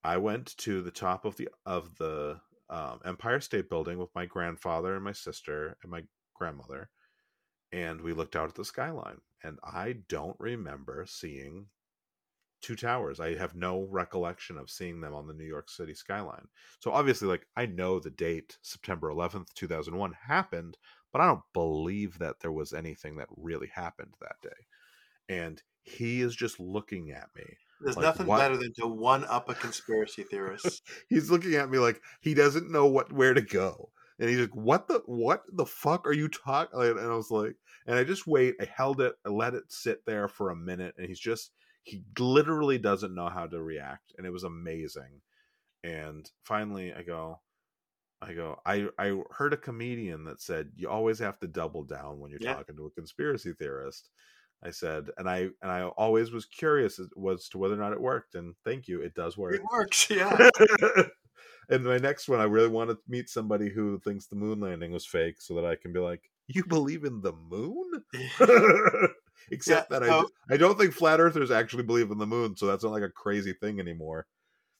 I 0.03 0.17
went 0.17 0.57
to 0.57 0.83
the 0.83 0.91
top 0.91 1.25
of 1.25 1.37
the 1.37 1.49
of 1.65 1.97
the 1.97 2.41
um, 2.69 2.99
Empire 3.05 3.39
State 3.39 3.71
Building 3.71 3.99
with 3.99 4.13
my 4.17 4.27
grandfather 4.27 4.97
and 4.97 5.05
my 5.05 5.13
sister 5.13 5.79
and 5.81 5.93
my 5.93 6.03
grandmother, 6.35 6.91
and 7.71 8.01
we 8.01 8.13
looked 8.13 8.35
out 8.35 8.49
at 8.49 8.57
the 8.57 8.65
skyline. 8.65 9.21
And 9.45 9.61
I 9.63 9.99
don't 10.09 10.37
remember 10.41 11.07
seeing 11.07 11.69
two 12.63 12.75
towers. 12.75 13.21
I 13.21 13.37
have 13.37 13.55
no 13.55 13.87
recollection 13.93 14.59
of 14.59 14.71
seeing 14.71 15.01
them 15.01 15.15
on 15.15 15.29
the 15.29 15.35
New 15.35 15.45
York 15.45 15.71
City 15.71 15.95
skyline. 15.95 16.49
So 16.81 16.91
obviously, 16.91 17.29
like 17.29 17.47
I 17.57 17.67
know 17.67 18.01
the 18.01 18.11
date 18.11 18.59
September 18.63 19.09
eleventh, 19.09 19.55
two 19.55 19.69
thousand 19.69 19.97
one 19.97 20.15
happened, 20.27 20.77
but 21.15 21.23
I 21.23 21.29
don't 21.29 21.45
believe 21.55 22.19
that 22.19 22.41
there 22.43 22.53
was 22.53 22.75
anything 22.75 23.17
that 23.19 23.29
really 23.39 23.69
happened 23.69 24.17
that 24.21 24.37
day. 24.43 24.67
And 25.29 25.63
he 25.83 26.21
is 26.21 26.35
just 26.37 26.61
looking 26.61 27.11
at 27.13 27.29
me 27.37 27.45
There's 27.81 27.97
Like, 27.97 28.05
nothing 28.05 28.27
what? 28.27 28.39
better 28.39 28.57
than 28.57 28.73
to 28.81 28.87
one 28.89 29.25
up 29.27 29.49
a 29.49 29.55
conspiracy 29.55 30.25
theorist. 30.25 30.83
he's 31.09 31.31
looking 31.31 31.55
at 31.55 31.71
me 31.71 31.79
like 31.79 32.03
he 32.21 32.35
doesn't 32.35 32.71
know 32.71 32.87
what 32.87 33.13
where 33.13 33.35
to 33.35 33.43
go 33.43 33.91
and 34.19 34.29
he's 34.29 34.39
like 34.41 34.55
what 34.57 34.89
the 34.89 35.03
what 35.07 35.43
the 35.53 35.67
fuck 35.67 36.07
are 36.07 36.13
you 36.13 36.29
talking 36.29 36.81
and 36.81 37.01
i 37.01 37.15
was 37.15 37.31
like 37.31 37.57
and 37.87 37.97
i 37.99 38.05
just 38.05 38.27
wait 38.27 38.55
i 38.61 38.65
held 38.65 39.01
it 39.01 39.15
i 39.27 39.29
let 39.29 39.55
it 39.55 39.65
sit 39.71 40.05
there 40.07 40.29
for 40.29 40.51
a 40.51 40.57
minute 40.57 40.95
and 40.99 41.07
he's 41.07 41.21
just 41.21 41.53
he 41.83 42.03
literally 42.19 42.79
doesn't 42.79 43.15
know 43.15 43.29
how 43.29 43.47
to 43.47 43.63
react 43.63 44.13
and 44.17 44.27
it 44.27 44.31
was 44.31 44.45
amazing 44.45 45.21
and 45.83 46.31
finally 46.45 46.95
i 46.95 47.03
go 47.03 47.41
i 48.25 48.33
go 48.35 48.59
i 48.67 48.89
i 48.99 49.21
heard 49.31 49.53
a 49.53 49.57
comedian 49.59 50.25
that 50.25 50.41
said 50.41 50.71
you 50.77 50.89
always 50.89 51.19
have 51.19 51.39
to 51.39 51.47
double 51.47 51.85
down 51.85 52.19
when 52.21 52.31
you're 52.31 52.41
Yeah. 52.41 52.55
talking 52.55 52.77
to 52.77 52.87
a 52.87 52.91
conspiracy 52.91 53.53
theorist 53.53 54.11
i 54.63 54.71
said 54.71 55.11
and 55.19 55.29
i 55.29 55.39
and 55.63 55.71
i 55.71 55.83
always 55.83 56.31
was 56.33 56.47
curious 56.47 56.99
as, 56.99 57.09
was 57.17 57.49
to 57.49 57.59
whether 57.59 57.75
or 57.75 57.79
not 57.79 57.93
it 57.93 58.01
worked 58.01 58.35
and 58.35 58.55
thank 58.65 58.89
you 58.89 59.01
it 59.03 59.15
does 59.15 59.37
work 59.37 59.55
it 59.55 59.63
works, 59.73 60.11
yeah. 60.11 60.51
and 61.69 61.85
my 61.85 61.99
next 61.99 62.29
one, 62.29 62.41
I 62.41 62.45
really 62.45 62.69
want 62.69 62.91
to 62.91 62.99
meet 63.09 63.29
somebody 63.29 63.71
who 63.71 63.99
thinks 64.01 64.27
the 64.27 64.37
moon 64.37 64.61
landing 64.61 64.93
was 64.93 65.07
fake, 65.07 65.41
so 65.41 65.55
that 65.55 65.65
I 65.65 65.77
can 65.77 65.93
be 65.93 66.01
like, 66.01 66.31
"You 66.47 66.65
believe 66.65 67.05
in 67.05 67.21
the 67.21 67.33
moon?" 67.33 68.05
Except 69.51 69.91
Yeah, 69.91 70.01
that 70.01 70.03
I, 70.03 70.55
I 70.55 70.57
don't 70.57 70.79
think 70.79 70.95
flat 70.95 71.21
earthers 71.21 71.51
actually 71.51 71.83
believe 71.83 72.11
in 72.11 72.19
the 72.19 72.27
moon, 72.27 72.57
so 72.57 72.67
that's 72.67 72.85
not 72.85 72.93
like 72.93 73.03
a 73.03 73.11
crazy 73.11 73.53
thing 73.53 73.79
anymore. 73.81 74.27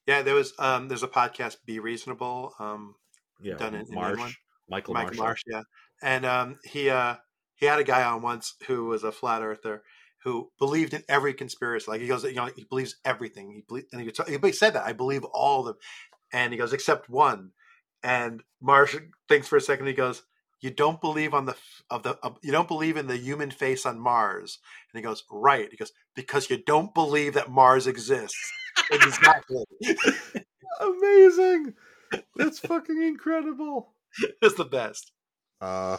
Yeah, 0.07 0.23
there 0.23 0.35
was 0.35 0.53
um 0.59 0.89
there's 0.89 1.03
a 1.03 1.09
podcast, 1.09 1.59
Be 1.65 1.79
Reasonable, 1.81 2.55
um, 2.59 2.95
Yeah, 3.41 3.55
Done 3.55 3.75
in- 3.75 3.87
in 3.87 3.95
Marsh, 3.95 4.13
England. 4.13 4.35
Michael, 4.69 4.95
Michael 4.95 5.17
Marsh. 5.17 5.43
Yeah. 5.47 5.63
And 6.03 6.25
um 6.25 6.59
he 6.65 6.91
uh 6.91 7.17
he 7.55 7.67
had 7.67 7.79
a 7.79 7.85
guy 7.85 8.03
on 8.05 8.23
once 8.23 8.55
who 8.67 8.87
was 8.87 9.05
a 9.05 9.13
flat 9.13 9.43
earther 9.43 9.83
who 10.25 10.51
believed 10.59 10.95
in 10.95 11.05
every 11.09 11.35
conspiracy. 11.35 11.91
Like 11.91 12.01
he 12.01 12.07
goes, 12.09 12.25
you 12.25 12.35
know, 12.35 12.49
he 12.57 12.65
believes 12.65 12.97
everything. 13.05 13.53
He 13.53 13.63
believe, 13.67 13.85
and 13.93 14.01
he, 14.01 14.39
he 14.43 14.53
said 14.53 14.73
that 14.73 14.87
I 14.87 14.95
believe 14.95 15.23
all 15.25 15.61
of 15.61 15.67
them. 15.67 15.77
And 16.33 16.53
he 16.53 16.59
goes, 16.59 16.73
except 16.73 17.11
one. 17.11 17.51
And 18.03 18.43
Marsh 18.61 18.97
thinks 19.29 19.49
for 19.49 19.57
a 19.57 19.61
second. 19.61 19.87
He 19.87 19.93
goes, 19.93 20.23
you 20.61 20.71
don't 20.71 21.01
believe 21.01 21.35
on 21.35 21.45
the 21.45 21.55
of 21.91 22.03
the 22.03 22.19
of, 22.23 22.39
you 22.43 22.51
don't 22.53 22.69
believe 22.69 22.97
in 22.97 23.07
the 23.07 23.19
human 23.19 23.51
face 23.51 23.85
on 23.85 24.01
Mars. 24.01 24.59
And 24.93 24.99
he 24.99 25.05
goes, 25.05 25.25
right. 25.31 25.69
He 25.71 25.77
goes 25.77 25.93
because 26.17 26.49
you 26.49 26.63
don't 26.65 26.95
believe 26.95 27.35
that 27.35 27.51
Mars 27.51 27.87
exists. 27.87 28.53
exactly. 28.91 29.65
Amazing. 30.81 31.75
That's 32.37 32.59
fucking 32.59 33.01
incredible. 33.03 33.95
it's 34.43 34.57
the 34.57 34.65
best. 34.65 35.13
Uh 35.61 35.99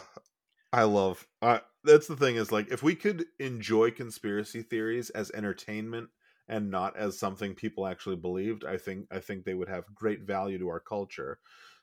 I 0.72 0.84
love 0.84 1.26
uh 1.42 1.60
that's 1.84 2.06
the 2.08 2.16
thing 2.16 2.36
is 2.36 2.52
like 2.52 2.68
if 2.70 2.82
we 2.82 2.94
could 2.94 3.26
enjoy 3.38 3.90
conspiracy 3.90 4.62
theories 4.62 5.10
as 5.10 5.30
entertainment 5.30 6.10
and 6.48 6.70
not 6.70 6.96
as 6.96 7.18
something 7.18 7.54
people 7.54 7.86
actually 7.86 8.16
believed, 8.16 8.64
I 8.64 8.76
think 8.78 9.06
I 9.10 9.20
think 9.20 9.44
they 9.44 9.54
would 9.54 9.68
have 9.68 9.94
great 9.94 10.22
value 10.22 10.58
to 10.58 10.68
our 10.68 10.80
culture. 10.80 11.38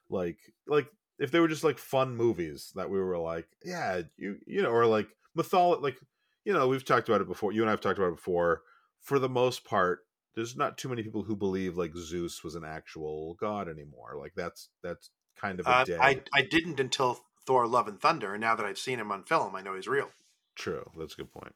Like 0.09 0.39
like 0.67 0.89
if 1.19 1.31
they 1.31 1.39
were 1.39 1.47
just 1.47 1.63
like 1.63 1.77
fun 1.77 2.15
movies 2.15 2.71
that 2.75 2.89
we 2.89 2.99
were 2.99 3.17
like, 3.17 3.47
yeah, 3.63 4.01
you 4.17 4.39
you 4.45 4.61
know, 4.61 4.71
or 4.71 4.85
like 4.85 5.09
mytholo 5.37 5.81
like 5.81 5.99
you 6.45 6.51
know, 6.53 6.67
we've 6.67 6.83
talked 6.85 7.07
about 7.07 7.21
it 7.21 7.27
before. 7.27 7.53
You 7.53 7.61
and 7.61 7.71
I've 7.71 7.81
talked 7.81 7.97
about 7.97 8.09
it 8.09 8.17
before. 8.17 8.63
For 8.99 9.19
the 9.19 9.29
most 9.29 9.65
part, 9.65 10.01
there's 10.35 10.55
not 10.55 10.77
too 10.77 10.89
many 10.89 11.03
people 11.03 11.23
who 11.23 11.35
believe 11.35 11.77
like 11.77 11.95
Zeus 11.95 12.43
was 12.43 12.55
an 12.55 12.63
actual 12.65 13.35
god 13.35 13.67
anymore. 13.69 14.15
Like 14.17 14.33
that's 14.35 14.69
that's 14.81 15.11
kind 15.35 15.59
of 15.59 15.67
a 15.67 15.69
Uh, 15.69 15.85
dead. 15.85 15.99
I 16.01 16.21
I 16.33 16.41
didn't 16.41 16.79
until 16.79 17.19
Thor: 17.45 17.67
Love 17.67 17.87
and 17.87 17.99
Thunder, 17.99 18.33
and 18.33 18.41
now 18.41 18.55
that 18.55 18.65
I've 18.65 18.79
seen 18.79 18.99
him 18.99 19.11
on 19.11 19.23
film, 19.23 19.55
I 19.55 19.61
know 19.61 19.75
he's 19.75 19.87
real. 19.87 20.09
True, 20.55 20.89
that's 20.97 21.13
a 21.13 21.17
good 21.17 21.31
point. 21.31 21.55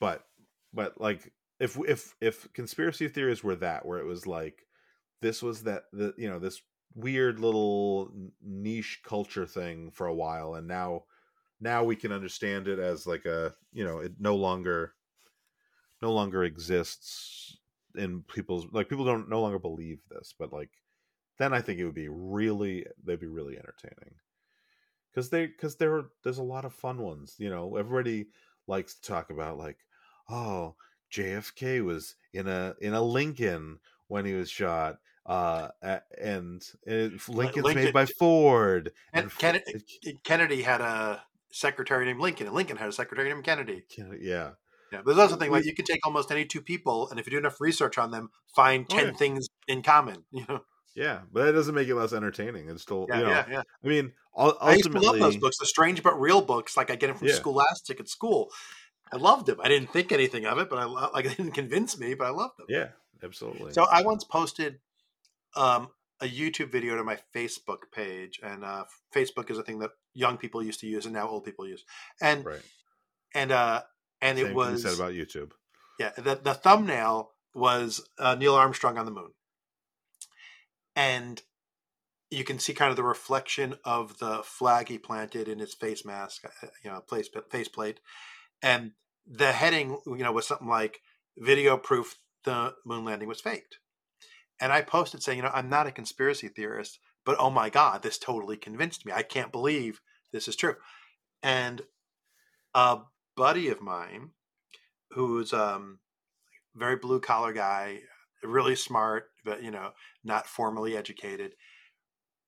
But 0.00 0.24
but 0.72 1.00
like 1.00 1.32
if 1.58 1.78
if 1.88 2.14
if 2.20 2.52
conspiracy 2.52 3.08
theories 3.08 3.42
were 3.42 3.56
that 3.56 3.86
where 3.86 3.98
it 3.98 4.06
was 4.06 4.26
like 4.26 4.66
this 5.20 5.42
was 5.42 5.62
that 5.64 5.84
the 5.92 6.14
you 6.18 6.28
know 6.28 6.38
this 6.38 6.60
weird 6.94 7.40
little 7.40 8.10
niche 8.42 9.00
culture 9.04 9.46
thing 9.46 9.90
for 9.90 10.06
a 10.06 10.14
while 10.14 10.54
and 10.54 10.66
now 10.66 11.04
now 11.60 11.84
we 11.84 11.96
can 11.96 12.12
understand 12.12 12.68
it 12.68 12.78
as 12.78 13.06
like 13.06 13.26
a 13.26 13.54
you 13.72 13.84
know 13.84 13.98
it 13.98 14.12
no 14.18 14.34
longer 14.34 14.94
no 16.00 16.12
longer 16.12 16.44
exists 16.44 17.58
in 17.98 18.22
people's 18.22 18.66
like 18.72 18.88
people 18.88 19.04
don't 19.04 19.28
no 19.28 19.40
longer 19.40 19.58
believe 19.58 19.98
this 20.10 20.34
but 20.38 20.52
like 20.52 20.70
then 21.38 21.52
i 21.52 21.60
think 21.60 21.78
it 21.78 21.84
would 21.84 21.94
be 21.94 22.08
really 22.08 22.86
they'd 23.04 23.20
be 23.20 23.26
really 23.26 23.56
entertaining. 23.56 24.14
Because 25.12 25.30
they 25.30 25.46
because 25.46 25.76
there 25.76 26.04
there's 26.22 26.38
a 26.38 26.42
lot 26.42 26.64
of 26.64 26.74
fun 26.74 26.98
ones 26.98 27.36
you 27.38 27.48
know? 27.48 27.76
Everybody 27.76 28.26
likes 28.66 28.94
to 28.96 29.02
talk 29.02 29.30
about 29.30 29.56
like 29.58 29.78
oh 30.28 30.74
jfk 31.12 31.84
was 31.84 32.16
in 32.32 32.46
a 32.48 32.74
in 32.80 32.92
a 32.92 33.00
lincoln 33.00 33.78
when 34.08 34.24
he 34.24 34.34
was 34.34 34.50
shot 34.50 34.98
uh 35.24 35.68
and 36.20 36.62
lincoln's 36.84 37.28
Lincoln- 37.28 37.74
made 37.74 37.94
by 37.94 38.04
ford 38.06 38.92
And 39.12 39.26
F- 39.26 39.38
Kennedy, 39.38 39.84
Kennedy 40.24 40.62
had 40.62 40.80
a 40.80 41.22
secretary 41.50 42.04
named 42.04 42.20
Lincoln, 42.20 42.46
and 42.48 42.54
Lincoln 42.56 42.76
had 42.76 42.88
a 42.88 42.92
secretary 42.92 43.28
named 43.30 43.44
Kennedy. 43.44 43.84
Ken- 43.88 44.18
yeah 44.20 44.50
Yeah, 44.92 44.98
but 45.04 45.06
there's 45.16 45.18
also 45.18 45.36
thing 45.36 45.50
like 45.50 45.64
you 45.64 45.74
can 45.74 45.84
take 45.84 46.04
almost 46.06 46.30
any 46.30 46.44
two 46.44 46.60
people, 46.60 47.08
and 47.10 47.18
if 47.18 47.26
you 47.26 47.30
do 47.32 47.38
enough 47.38 47.60
research 47.60 47.98
on 47.98 48.10
them, 48.10 48.30
find 48.54 48.86
Oh, 48.90 48.96
ten 48.96 49.06
yeah. 49.06 49.12
things 49.12 49.48
in 49.68 49.82
common. 49.82 50.24
You 50.32 50.44
know, 50.48 50.60
yeah 50.94 51.20
but 51.30 51.44
that 51.44 51.52
doesn't 51.52 51.74
make 51.74 51.88
it 51.88 51.94
less 51.94 52.14
entertaining 52.14 52.70
it's 52.70 52.80
still 52.80 53.04
yeah, 53.10 53.18
you 53.18 53.24
know 53.24 53.30
yeah, 53.30 53.44
yeah. 53.50 53.62
i 53.84 53.86
mean 53.86 54.12
ul- 54.34 54.56
I 54.62 54.72
used 54.76 54.90
to 54.90 54.98
love 54.98 55.18
those 55.18 55.36
books, 55.36 55.58
the 55.58 55.66
strange 55.66 56.02
but 56.02 56.18
real 56.18 56.40
books. 56.40 56.74
Like 56.74 56.90
I 56.90 56.96
get 56.96 57.08
them 57.08 57.16
from 57.16 57.28
Yeah. 57.28 57.34
Scholastic 57.34 58.00
at 58.00 58.08
school. 58.08 58.50
I 59.12 59.16
loved 59.16 59.44
them. 59.46 59.58
I 59.62 59.68
didn't 59.68 59.90
think 59.92 60.10
anything 60.10 60.46
of 60.46 60.58
it, 60.58 60.70
but 60.70 60.78
I 60.78 60.84
like 60.84 61.24
it 61.30 61.36
didn't 61.36 61.52
convince 61.52 61.98
me, 61.98 62.14
but 62.14 62.26
I 62.26 62.30
loved 62.30 62.58
them. 62.58 62.66
yeah 62.70 62.88
absolutely 63.22 63.72
So 63.72 63.84
I 63.84 64.02
once 64.02 64.24
posted 64.24 64.78
um, 65.54 65.88
a 66.20 66.26
YouTube 66.26 66.72
video 66.72 66.96
to 66.96 67.04
my 67.04 67.18
Facebook 67.34 67.90
page, 67.92 68.40
and 68.42 68.64
uh, 68.64 68.84
Facebook 69.14 69.50
is 69.50 69.58
a 69.58 69.62
thing 69.62 69.80
that 69.80 69.90
young 70.14 70.38
people 70.38 70.62
used 70.62 70.80
to 70.80 70.86
use, 70.86 71.04
and 71.04 71.12
now 71.14 71.28
old 71.28 71.44
people 71.44 71.66
use. 71.68 71.84
And 72.22 72.44
right 72.44 72.62
and 73.34 73.52
uh, 73.52 73.82
and 74.20 74.38
Same 74.38 74.48
it 74.48 74.54
was 74.54 74.82
said 74.82 74.94
about 74.94 75.12
youtube 75.12 75.52
yeah. 75.98 76.10
The 76.16 76.36
the 76.36 76.54
thumbnail 76.54 77.32
was 77.54 78.06
uh, 78.18 78.34
Neil 78.34 78.54
Armstrong 78.54 78.98
on 78.98 79.06
the 79.06 79.12
moon, 79.12 79.30
and 80.94 81.42
you 82.30 82.44
can 82.44 82.58
see 82.58 82.74
kind 82.74 82.90
of 82.90 82.96
the 82.96 83.02
reflection 83.02 83.76
of 83.84 84.18
the 84.18 84.42
flag 84.44 84.88
he 84.88 84.98
planted 84.98 85.48
in 85.48 85.58
his 85.58 85.74
face 85.74 86.04
mask, 86.04 86.44
uh, 86.44 86.68
you 86.84 86.90
know, 86.90 87.02
face 87.08 87.28
faceplate, 87.50 88.00
and 88.62 88.92
the 89.26 89.52
heading, 89.52 89.98
you 90.06 90.18
know, 90.18 90.32
was 90.32 90.46
something 90.46 90.68
like 90.68 91.00
"Video 91.38 91.76
proof 91.76 92.16
the 92.44 92.74
moon 92.84 93.04
landing 93.04 93.28
was 93.28 93.40
faked." 93.40 93.78
And 94.60 94.72
I 94.72 94.80
posted 94.80 95.22
saying, 95.22 95.38
you 95.38 95.42
know, 95.42 95.50
I'm 95.52 95.68
not 95.68 95.86
a 95.86 95.92
conspiracy 95.92 96.48
theorist, 96.48 96.98
but 97.26 97.36
oh 97.38 97.50
my 97.50 97.68
god, 97.68 98.02
this 98.02 98.16
totally 98.16 98.56
convinced 98.56 99.04
me. 99.04 99.12
I 99.12 99.22
can't 99.22 99.52
believe 99.52 100.00
this 100.32 100.48
is 100.48 100.56
true. 100.56 100.76
And 101.42 101.82
a 102.74 103.00
buddy 103.36 103.68
of 103.68 103.80
mine, 103.80 104.30
who's 105.10 105.52
um, 105.52 105.98
very 106.74 106.96
blue 106.96 107.20
collar 107.20 107.52
guy, 107.52 108.00
really 108.42 108.76
smart, 108.76 109.30
but 109.44 109.62
you 109.62 109.70
know, 109.70 109.90
not 110.24 110.46
formally 110.46 110.96
educated, 110.96 111.52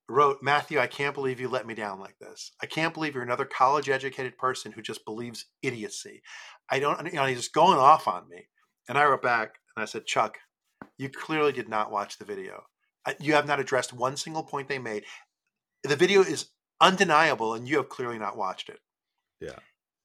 wrote, 0.09 0.39
Matthew, 0.43 0.79
I 0.79 0.87
can't 0.87 1.15
believe 1.15 1.41
you 1.41 1.49
let 1.49 1.67
me 1.67 1.75
down 1.75 2.01
like 2.01 2.19
this. 2.19 2.53
I 2.63 2.67
can't 2.67 2.95
believe 2.95 3.15
you're 3.15 3.23
another 3.23 3.45
college 3.45 3.89
educated 3.89 4.39
person 4.39 4.73
who 4.73 4.83
just 4.83 5.05
believes 5.05 5.47
idiocy. 5.63 6.23
I 6.71 6.79
don't, 6.79 7.05
you 7.07 7.13
know, 7.13 7.27
he's 7.27 7.39
just 7.39 7.55
going 7.55 7.79
off 7.79 8.09
on 8.09 8.29
me. 8.29 8.49
And 8.89 8.97
I 8.97 9.05
wrote 9.05 9.23
back 9.23 9.57
and 9.77 9.83
I 9.83 9.87
said, 9.87 10.07
Chuck, 10.07 10.39
you 10.97 11.09
clearly 11.09 11.53
did 11.53 11.69
not 11.69 11.93
watch 11.93 12.19
the 12.19 12.25
video. 12.25 12.65
You 13.21 13.35
have 13.35 13.47
not 13.47 13.61
addressed 13.61 13.93
one 13.93 14.17
single 14.17 14.43
point 14.43 14.69
they 14.69 14.79
made. 14.79 15.05
The 15.83 15.97
video 15.97 16.23
is 16.23 16.51
undeniable, 16.81 17.55
and 17.55 17.69
you 17.69 17.77
have 17.79 17.89
clearly 17.89 18.19
not 18.19 18.37
watched 18.37 18.69
it. 18.69 18.81
Yeah. 19.41 19.59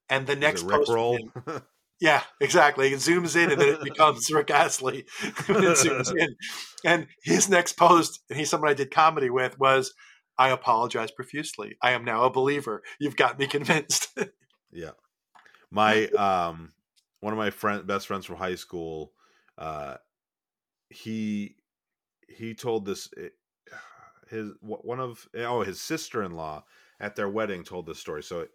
And 0.10 0.28
the 0.28 0.36
next 0.36 0.68
post, 0.68 0.90
Rickroll? 0.90 1.18
yeah, 2.00 2.24
exactly. 2.42 2.90
It 2.90 2.98
zooms 3.00 3.36
in, 3.36 3.52
and 3.52 3.60
then 3.60 3.70
it 3.70 3.82
becomes 3.84 4.30
Rick 4.32 4.52
Astley 4.52 5.06
when 5.46 5.64
it 5.64 5.78
zooms 5.78 6.16
in. 6.16 6.36
And 6.84 7.08
his 7.24 7.50
next 7.50 7.74
post, 7.74 8.20
and 8.30 8.38
he's 8.38 8.50
someone 8.50 8.70
I 8.70 8.74
did 8.74 8.92
comedy 8.92 9.30
with, 9.30 9.58
was, 9.60 9.94
"I 10.38 10.50
apologize 10.50 11.12
profusely. 11.12 11.78
I 11.82 11.92
am 11.92 12.04
now 12.04 12.24
a 12.26 12.30
believer. 12.30 12.84
You've 13.00 13.16
got 13.16 13.40
me 13.40 13.48
convinced." 13.48 14.18
Yeah. 14.76 14.92
My 15.70 16.08
um 16.08 16.74
one 17.20 17.32
of 17.32 17.38
my 17.38 17.52
friend 17.52 17.86
best 17.86 18.08
friends 18.08 18.26
from 18.26 18.38
high 18.38 18.56
school 18.56 19.14
uh 19.56 19.98
he 20.90 21.58
he 22.28 22.56
told 22.56 22.88
this 22.88 23.08
eh, 23.16 23.30
his 24.30 24.50
one 24.62 25.00
of 25.00 25.28
oh 25.36 25.62
his 25.62 25.80
sister-in-law 25.80 26.64
at 27.00 27.16
their 27.16 27.30
wedding 27.30 27.64
told 27.64 27.86
this 27.86 28.00
story. 28.00 28.24
So 28.24 28.48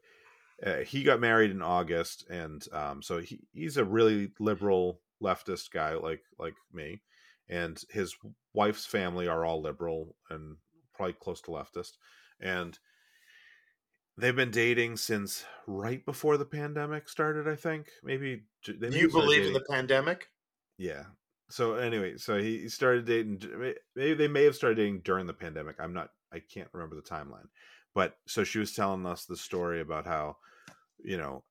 uh, 0.65 0.79
he 0.79 1.03
got 1.03 1.21
married 1.21 1.51
in 1.51 1.63
August 1.63 2.27
and 2.29 2.65
um 2.73 3.03
so 3.03 3.19
he 3.19 3.41
he's 3.53 3.77
a 3.77 3.85
really 3.85 4.31
liberal 4.41 5.01
leftist 5.23 5.71
guy 5.71 5.95
like 5.95 6.23
like 6.39 6.55
me 6.73 7.01
and 7.49 7.83
his 7.91 8.15
wife's 8.55 8.87
family 8.87 9.27
are 9.29 9.45
all 9.45 9.63
liberal 9.63 10.15
and 10.31 10.57
probably 10.95 11.15
close 11.15 11.41
to 11.41 11.51
leftist 11.51 11.93
and 12.41 12.79
they've 14.17 14.37
been 14.37 14.51
dating 14.51 14.97
since 14.97 15.45
right 15.67 16.05
before 16.05 16.37
the 16.37 16.45
pandemic 16.45 17.09
started 17.09 17.49
i 17.49 17.55
think. 17.55 17.89
Maybe 18.03 18.43
they 18.67 18.91
Do 18.91 18.99
you 18.99 19.11
believe 19.11 19.47
in 19.47 19.53
the 19.53 19.65
pandemic? 19.71 20.29
yeah. 20.77 21.05
So 21.51 21.75
anyway 21.75 22.17
so 22.19 22.39
he 22.39 22.59
he 22.59 22.69
started 22.69 23.07
dating 23.07 23.41
maybe 23.95 24.15
they 24.15 24.29
may 24.29 24.45
have 24.45 24.55
started 24.57 24.77
dating 24.77 25.01
during 25.05 25.27
the 25.27 25.33
pandemic. 25.35 25.77
I'm 25.81 25.95
not 25.95 26.11
i 26.33 26.41
can't 26.41 26.69
remember 26.73 26.95
the 26.97 27.03
timeline 27.03 27.47
but 27.99 28.17
so 28.29 28.45
she 28.45 28.61
was 28.61 28.73
telling 28.75 29.05
us 29.07 29.25
the 29.25 29.37
story 29.37 29.81
about 29.81 30.07
how 30.07 30.37
you 31.03 31.17
know 31.17 31.43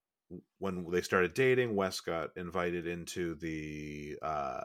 when 0.59 0.89
they 0.89 1.01
started 1.01 1.33
dating 1.33 1.75
wes 1.75 1.99
got 1.99 2.29
invited 2.37 2.87
into 2.87 3.35
the 3.35 4.15
uh 4.21 4.61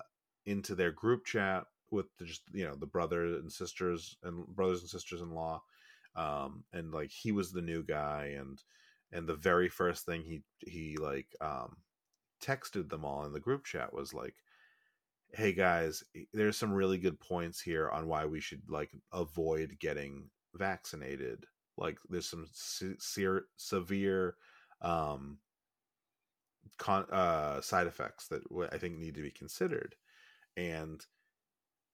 into 0.46 0.76
their 0.76 0.92
group 0.92 1.24
chat 1.24 1.64
with 1.90 2.06
the, 2.20 2.24
just 2.24 2.42
you 2.52 2.64
know 2.64 2.76
the 2.76 2.86
brothers 2.86 3.40
and 3.40 3.50
sisters 3.50 4.16
and 4.22 4.46
brothers 4.46 4.78
and 4.80 4.90
sisters 4.90 5.22
in 5.22 5.34
law 5.34 5.60
um 6.14 6.62
and 6.72 6.94
like 6.94 7.10
he 7.10 7.32
was 7.32 7.50
the 7.50 7.60
new 7.60 7.82
guy 7.82 8.32
and 8.38 8.62
and 9.10 9.26
the 9.26 9.34
very 9.34 9.68
first 9.68 10.06
thing 10.06 10.22
he 10.22 10.40
he 10.60 10.96
like 10.98 11.34
um 11.40 11.78
texted 12.40 12.88
them 12.90 13.04
all 13.04 13.24
in 13.24 13.32
the 13.32 13.40
group 13.40 13.64
chat 13.64 13.92
was 13.92 14.14
like 14.14 14.36
hey 15.32 15.52
guys 15.52 16.04
there's 16.32 16.56
some 16.56 16.72
really 16.72 16.98
good 16.98 17.18
points 17.18 17.60
here 17.60 17.90
on 17.90 18.06
why 18.06 18.24
we 18.24 18.38
should 18.38 18.62
like 18.68 18.92
avoid 19.12 19.76
getting 19.80 20.30
vaccinated 20.54 21.44
like 21.76 21.98
there's 22.08 22.28
some 22.28 22.46
se- 22.52 22.96
se- 22.98 23.46
severe 23.56 24.36
um 24.82 25.38
con- 26.78 27.10
uh, 27.10 27.60
side 27.60 27.86
effects 27.86 28.28
that 28.28 28.42
w- 28.48 28.68
I 28.72 28.78
think 28.78 28.98
need 28.98 29.14
to 29.14 29.22
be 29.22 29.30
considered, 29.30 29.94
and 30.56 31.04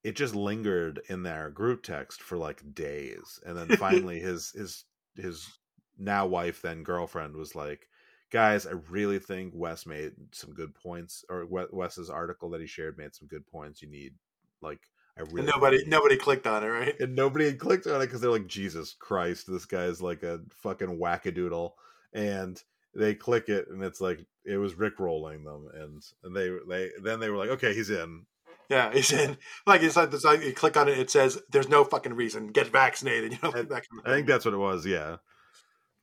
it 0.04 0.16
just 0.16 0.34
lingered 0.34 1.02
in 1.08 1.22
their 1.22 1.50
group 1.50 1.82
text 1.82 2.22
for 2.22 2.36
like 2.38 2.74
days, 2.74 3.40
and 3.46 3.56
then 3.56 3.68
finally 3.78 4.20
his 4.20 4.50
his 4.52 4.84
his 5.16 5.58
now 5.98 6.26
wife 6.26 6.62
then 6.62 6.82
girlfriend 6.82 7.36
was 7.36 7.54
like, 7.54 7.88
"Guys, 8.30 8.66
I 8.66 8.72
really 8.90 9.18
think 9.18 9.52
Wes 9.56 9.86
made 9.86 10.12
some 10.32 10.52
good 10.54 10.74
points, 10.74 11.24
or 11.28 11.46
Wes's 11.46 12.10
article 12.10 12.50
that 12.50 12.60
he 12.60 12.66
shared 12.66 12.98
made 12.98 13.14
some 13.14 13.28
good 13.28 13.46
points. 13.46 13.82
You 13.82 13.88
need 13.88 14.14
like." 14.60 14.80
I 15.18 15.22
really 15.22 15.40
And 15.40 15.46
nobody 15.46 15.84
nobody 15.86 16.16
clicked 16.16 16.46
on 16.46 16.62
it, 16.62 16.68
right? 16.68 17.00
and 17.00 17.14
nobody 17.14 17.46
had 17.46 17.58
clicked 17.58 17.86
on 17.86 18.00
it 18.00 18.06
because 18.06 18.20
they're 18.20 18.30
like, 18.30 18.46
Jesus 18.46 18.94
Christ, 18.98 19.46
this 19.50 19.64
guy's 19.64 20.00
like 20.00 20.22
a 20.22 20.40
fucking 20.62 20.98
wackadoodle. 20.98 21.72
And 22.12 22.62
they 22.94 23.14
click 23.14 23.48
it, 23.48 23.68
and 23.68 23.82
it's 23.82 24.00
like 24.00 24.24
it 24.44 24.56
was 24.56 24.74
Rick 24.74 24.98
rolling 24.98 25.44
them, 25.44 25.68
and 25.74 26.02
and 26.24 26.34
they 26.34 26.50
they 26.68 26.90
then 27.02 27.20
they 27.20 27.30
were 27.30 27.36
like, 27.36 27.50
okay, 27.50 27.74
he's 27.74 27.90
in. 27.90 28.24
Yeah, 28.68 28.92
he's 28.92 29.12
in. 29.12 29.36
Like 29.66 29.82
it's 29.82 29.96
like, 29.96 30.12
it's 30.12 30.24
like 30.24 30.42
you 30.42 30.52
click 30.52 30.76
on 30.76 30.88
it, 30.88 30.98
it 30.98 31.10
says 31.10 31.38
there's 31.50 31.68
no 31.68 31.84
fucking 31.84 32.14
reason. 32.14 32.48
Get 32.48 32.68
vaccinated. 32.68 33.32
You 33.32 33.38
know, 33.42 33.50
like 33.50 33.68
that 33.68 33.84
kind 33.88 34.00
of 34.04 34.06
I 34.06 34.14
think 34.14 34.26
that's 34.26 34.44
what 34.44 34.54
it 34.54 34.58
was. 34.58 34.86
Yeah, 34.86 35.16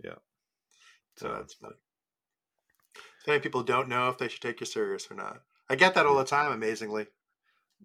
yeah. 0.03 0.15
So 1.17 1.27
So 1.27 1.33
that's 1.33 1.53
funny. 1.55 1.75
So 3.25 3.31
many 3.31 3.41
people 3.41 3.63
don't 3.63 3.89
know 3.89 4.09
if 4.09 4.17
they 4.17 4.27
should 4.27 4.41
take 4.41 4.59
you 4.59 4.65
serious 4.65 5.09
or 5.09 5.15
not. 5.15 5.41
I 5.69 5.75
get 5.75 5.95
that 5.95 6.05
all 6.05 6.17
the 6.17 6.23
time. 6.25 6.51
Amazingly, 6.51 7.07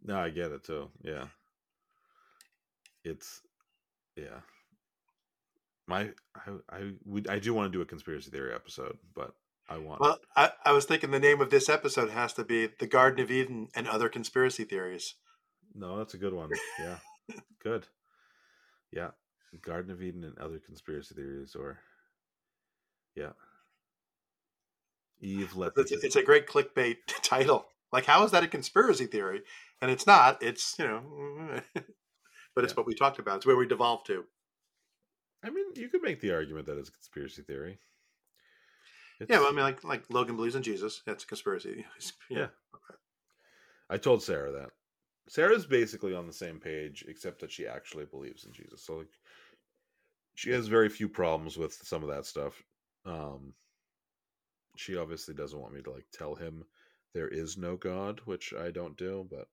no, 0.04 0.18
I 0.18 0.30
get 0.30 0.52
it 0.52 0.64
too. 0.64 0.88
Yeah, 1.02 1.26
it's 3.04 3.40
yeah. 4.16 4.40
My 5.86 6.10
I 6.34 6.50
I 6.70 6.92
we, 7.04 7.24
I 7.28 7.38
do 7.38 7.54
want 7.54 7.72
to 7.72 7.76
do 7.76 7.82
a 7.82 7.86
conspiracy 7.86 8.30
theory 8.30 8.54
episode, 8.54 8.98
but 9.14 9.34
I 9.68 9.78
want 9.78 10.00
well, 10.00 10.18
I, 10.36 10.50
I 10.64 10.72
was 10.72 10.84
thinking 10.84 11.10
the 11.10 11.20
name 11.20 11.40
of 11.40 11.50
this 11.50 11.68
episode 11.68 12.10
has 12.10 12.32
to 12.34 12.44
be 12.44 12.68
"The 12.78 12.86
Garden 12.86 13.22
of 13.22 13.30
Eden 13.30 13.68
and 13.74 13.88
Other 13.88 14.08
Conspiracy 14.08 14.64
Theories." 14.64 15.14
No, 15.74 15.98
that's 15.98 16.14
a 16.14 16.18
good 16.18 16.34
one. 16.34 16.50
Yeah. 16.78 16.98
good. 17.62 17.86
Yeah. 18.92 19.10
Garden 19.62 19.90
of 19.90 20.02
Eden 20.02 20.24
and 20.24 20.38
other 20.38 20.58
conspiracy 20.58 21.14
theories 21.14 21.54
or 21.54 21.78
yeah. 23.14 23.32
Eve 25.20 25.56
let 25.56 25.74
the 25.74 25.82
It's, 25.82 25.92
it's 25.92 26.16
a 26.16 26.22
great 26.22 26.46
clickbait 26.46 26.96
title. 27.22 27.66
Like, 27.92 28.06
how 28.06 28.24
is 28.24 28.30
that 28.30 28.44
a 28.44 28.48
conspiracy 28.48 29.06
theory? 29.06 29.42
And 29.82 29.90
it's 29.90 30.06
not. 30.06 30.42
It's 30.42 30.76
you 30.78 30.86
know, 30.86 31.60
but 32.54 32.64
it's 32.64 32.72
Yeah. 32.72 32.76
what 32.76 32.86
we 32.86 32.94
talked 32.94 33.18
about. 33.18 33.36
It's 33.38 33.46
where 33.46 33.56
we 33.56 33.66
devolved 33.66 34.06
to. 34.06 34.24
I 35.42 35.50
mean, 35.50 35.66
you 35.74 35.88
could 35.88 36.02
make 36.02 36.20
the 36.20 36.32
argument 36.34 36.66
that 36.66 36.78
it's 36.78 36.90
a 36.90 36.92
conspiracy 36.92 37.42
theory. 37.42 37.78
It's, 39.18 39.30
Yeah, 39.30 39.38
well, 39.40 39.48
I 39.48 39.52
mean, 39.52 39.64
like 39.64 39.82
like 39.84 40.04
Logan 40.10 40.36
believes 40.36 40.54
in 40.56 40.62
Jesus. 40.62 41.02
That's 41.06 41.24
a 41.24 41.26
conspiracy. 41.26 41.84
Yeah. 42.30 42.48
I 43.88 43.96
told 43.96 44.22
Sarah 44.22 44.52
that. 44.52 44.70
Sarah's 45.28 45.66
basically 45.66 46.14
on 46.14 46.26
the 46.26 46.32
same 46.32 46.60
page, 46.60 47.04
except 47.08 47.40
that 47.40 47.50
she 47.50 47.66
actually 47.66 48.04
believes 48.04 48.44
in 48.44 48.52
Jesus. 48.52 48.82
So 48.82 48.98
like 48.98 49.08
she 50.36 50.50
has 50.50 50.68
very 50.68 50.88
few 50.88 51.08
problems 51.08 51.56
with 51.58 51.72
some 51.74 52.02
of 52.02 52.08
that 52.08 52.24
stuff. 52.26 52.62
Um 53.04 53.54
she 54.76 54.96
obviously 54.96 55.34
doesn't 55.34 55.60
want 55.60 55.74
me 55.74 55.82
to 55.82 55.90
like 55.90 56.06
tell 56.12 56.34
him 56.34 56.64
there 57.14 57.28
is 57.28 57.56
no 57.56 57.76
God, 57.76 58.20
which 58.24 58.52
I 58.52 58.70
don't 58.70 58.96
do, 58.96 59.26
but 59.30 59.48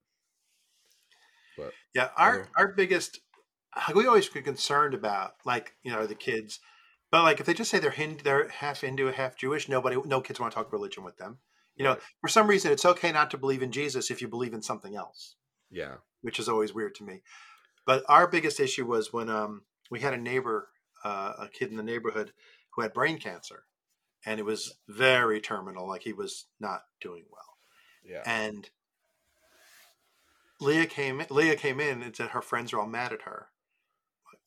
but 1.57 1.73
Yeah, 1.93 2.09
our 2.17 2.47
our 2.55 2.67
biggest 2.69 3.19
we 3.93 4.07
always 4.07 4.29
get 4.29 4.45
concerned 4.45 4.93
about 4.93 5.33
like 5.45 5.73
you 5.83 5.91
know 5.91 6.07
the 6.07 6.15
kids, 6.15 6.59
but 7.11 7.23
like 7.23 7.39
if 7.39 7.45
they 7.45 7.53
just 7.53 7.71
say 7.71 7.79
they're 7.79 7.91
Hindu, 7.91 8.23
they're 8.23 8.49
half 8.49 8.81
Hindu, 8.81 9.11
half 9.11 9.37
Jewish, 9.37 9.69
nobody, 9.69 9.97
no 10.05 10.21
kids 10.21 10.39
want 10.39 10.51
to 10.51 10.55
talk 10.55 10.71
religion 10.71 11.03
with 11.03 11.17
them. 11.17 11.39
You 11.75 11.83
know, 11.83 11.97
for 12.21 12.27
some 12.27 12.47
reason, 12.47 12.71
it's 12.71 12.85
okay 12.85 13.11
not 13.11 13.29
to 13.31 13.37
believe 13.37 13.61
in 13.61 13.71
Jesus 13.71 14.09
if 14.09 14.21
you 14.21 14.27
believe 14.27 14.53
in 14.53 14.63
something 14.63 14.95
else, 14.95 15.35
yeah. 15.69 15.95
which 16.21 16.39
is 16.39 16.49
always 16.49 16.73
weird 16.73 16.95
to 16.95 17.03
me. 17.03 17.21
But 17.85 18.03
our 18.09 18.27
biggest 18.27 18.59
issue 18.59 18.85
was 18.85 19.13
when 19.13 19.29
um, 19.29 19.61
we 19.91 19.99
had 19.99 20.13
a 20.13 20.17
neighbor, 20.17 20.69
uh, 21.03 21.33
a 21.39 21.47
kid 21.47 21.69
in 21.69 21.77
the 21.77 21.83
neighborhood, 21.83 22.31
who 22.73 22.81
had 22.81 22.93
brain 22.93 23.19
cancer, 23.19 23.63
and 24.25 24.39
it 24.39 24.43
was 24.43 24.75
very 24.87 25.39
terminal. 25.39 25.87
Like 25.87 26.01
he 26.03 26.13
was 26.13 26.45
not 26.59 26.81
doing 27.01 27.25
well 27.31 27.57
Yeah. 28.03 28.23
and 28.25 28.69
Leah 30.59 30.87
came 30.87 31.23
Leah 31.29 31.55
came 31.55 31.79
in 31.79 32.01
and 32.01 32.15
said 32.15 32.29
her 32.29 32.41
friends 32.41 32.73
are 32.73 32.79
all 32.79 32.87
mad 32.87 33.13
at 33.13 33.23
her. 33.23 33.49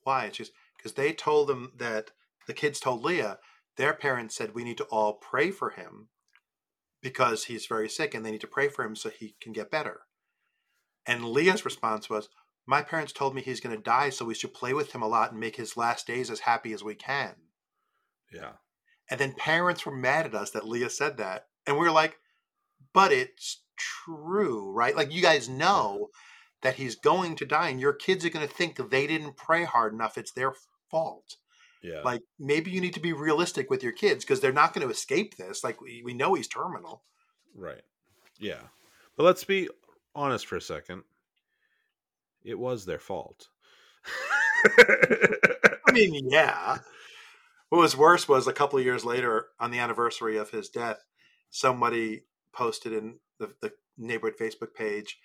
Why? 0.03 0.25
And 0.27 0.35
she's 0.35 0.51
because 0.77 0.95
they 0.95 1.13
told 1.13 1.49
them 1.49 1.73
that 1.77 2.11
the 2.47 2.55
kids 2.55 2.81
told 2.81 3.05
Leah 3.05 3.39
their 3.77 3.93
parents 3.95 4.35
said 4.37 4.55
we 4.55 4.65
need 4.65 4.79
to 4.79 4.85
all 4.85 5.15
pray 5.15 5.51
for 5.51 5.71
him 5.71 6.09
because 7.01 7.45
he's 7.45 7.67
very 7.67 7.89
sick 7.89 8.15
and 8.15 8.27
they 8.27 8.31
need 8.31 8.41
to 8.41 8.47
pray 8.47 8.69
for 8.69 8.85
him 8.85 8.97
so 8.97 9.09
he 9.09 9.37
can 9.41 9.53
get 9.53 9.71
better. 9.71 10.03
And 11.07 11.25
Leah's 11.25 11.65
response 11.65 12.11
was, 12.11 12.29
"My 12.67 12.83
parents 12.83 13.13
told 13.13 13.35
me 13.35 13.41
he's 13.41 13.61
going 13.61 13.75
to 13.75 13.83
die, 13.83 14.11
so 14.11 14.25
we 14.25 14.35
should 14.35 14.53
play 14.53 14.75
with 14.75 14.93
him 14.93 15.01
a 15.03 15.09
lot 15.09 15.31
and 15.31 15.41
make 15.41 15.57
his 15.57 15.77
last 15.77 16.07
days 16.07 16.31
as 16.31 16.41
happy 16.41 16.73
as 16.73 16.83
we 16.85 16.95
can." 16.95 17.37
yeah. 18.33 18.53
And 19.11 19.19
then 19.19 19.33
parents 19.33 19.85
were 19.85 19.95
mad 19.95 20.27
at 20.27 20.35
us 20.35 20.51
that 20.53 20.69
Leah 20.69 20.91
said 20.91 21.17
that. 21.17 21.47
And 21.67 21.77
we 21.77 21.85
were 21.85 21.91
like, 21.91 22.19
but 22.93 23.13
it's 23.13 23.63
true, 23.77 24.71
right? 24.73 24.97
Like 24.97 25.13
you 25.13 25.23
guys 25.23 25.49
know 25.49 26.09
that 26.63 26.77
he's 26.77 26.95
going 26.95 27.37
to 27.37 27.47
die 27.47 27.69
and 27.69 27.81
your 27.81 27.93
kids 27.93 28.25
are 28.25 28.31
going 28.31 28.47
to 28.47 28.53
think 28.53 28.77
they 28.77 29.07
didn't 29.07 29.37
pray 29.37 29.65
hard 29.65 29.93
enough. 29.93 30.19
It's 30.19 30.33
their 30.33 30.53
fault. 30.91 31.37
Yeah. 31.83 32.03
Like 32.05 32.23
maybe 32.39 32.71
you 32.71 32.81
need 32.81 32.95
to 32.95 33.01
be 33.01 33.13
realistic 33.13 33.71
with 33.71 33.83
your 33.83 33.93
kids 33.93 34.25
because 34.25 34.41
they're 34.41 34.53
not 34.53 34.75
going 34.75 34.87
to 34.87 34.93
escape 34.93 35.37
this. 35.37 35.65
Like 35.65 35.81
we, 35.81 36.03
we 36.05 36.15
know 36.15 36.35
he's 36.35 36.49
terminal. 36.49 37.03
right. 37.55 37.83
Yeah. 38.39 38.63
But 39.17 39.25
let's 39.25 39.45
be 39.45 39.69
honest 40.15 40.47
for 40.47 40.57
a 40.57 40.63
second. 40.63 41.03
It 42.43 42.59
was 42.59 42.87
their 42.87 42.99
fault. 42.99 43.49
I 44.79 45.93
mean, 45.93 46.29
yeah. 46.31 46.79
What 47.71 47.79
was 47.79 47.97
worse 47.97 48.29
was 48.29 48.47
a 48.47 48.53
couple 48.53 48.79
of 48.79 48.85
years 48.85 49.05
later, 49.05 49.47
on 49.59 49.71
the 49.71 49.79
anniversary 49.79 50.37
of 50.37 50.51
his 50.51 50.69
death, 50.69 51.05
somebody 51.51 52.25
posted 52.53 52.93
in 52.93 53.21
the, 53.39 53.53
the 53.63 53.73
neighborhood 53.97 54.39
Facebook 54.39 54.75
page, 54.75 55.19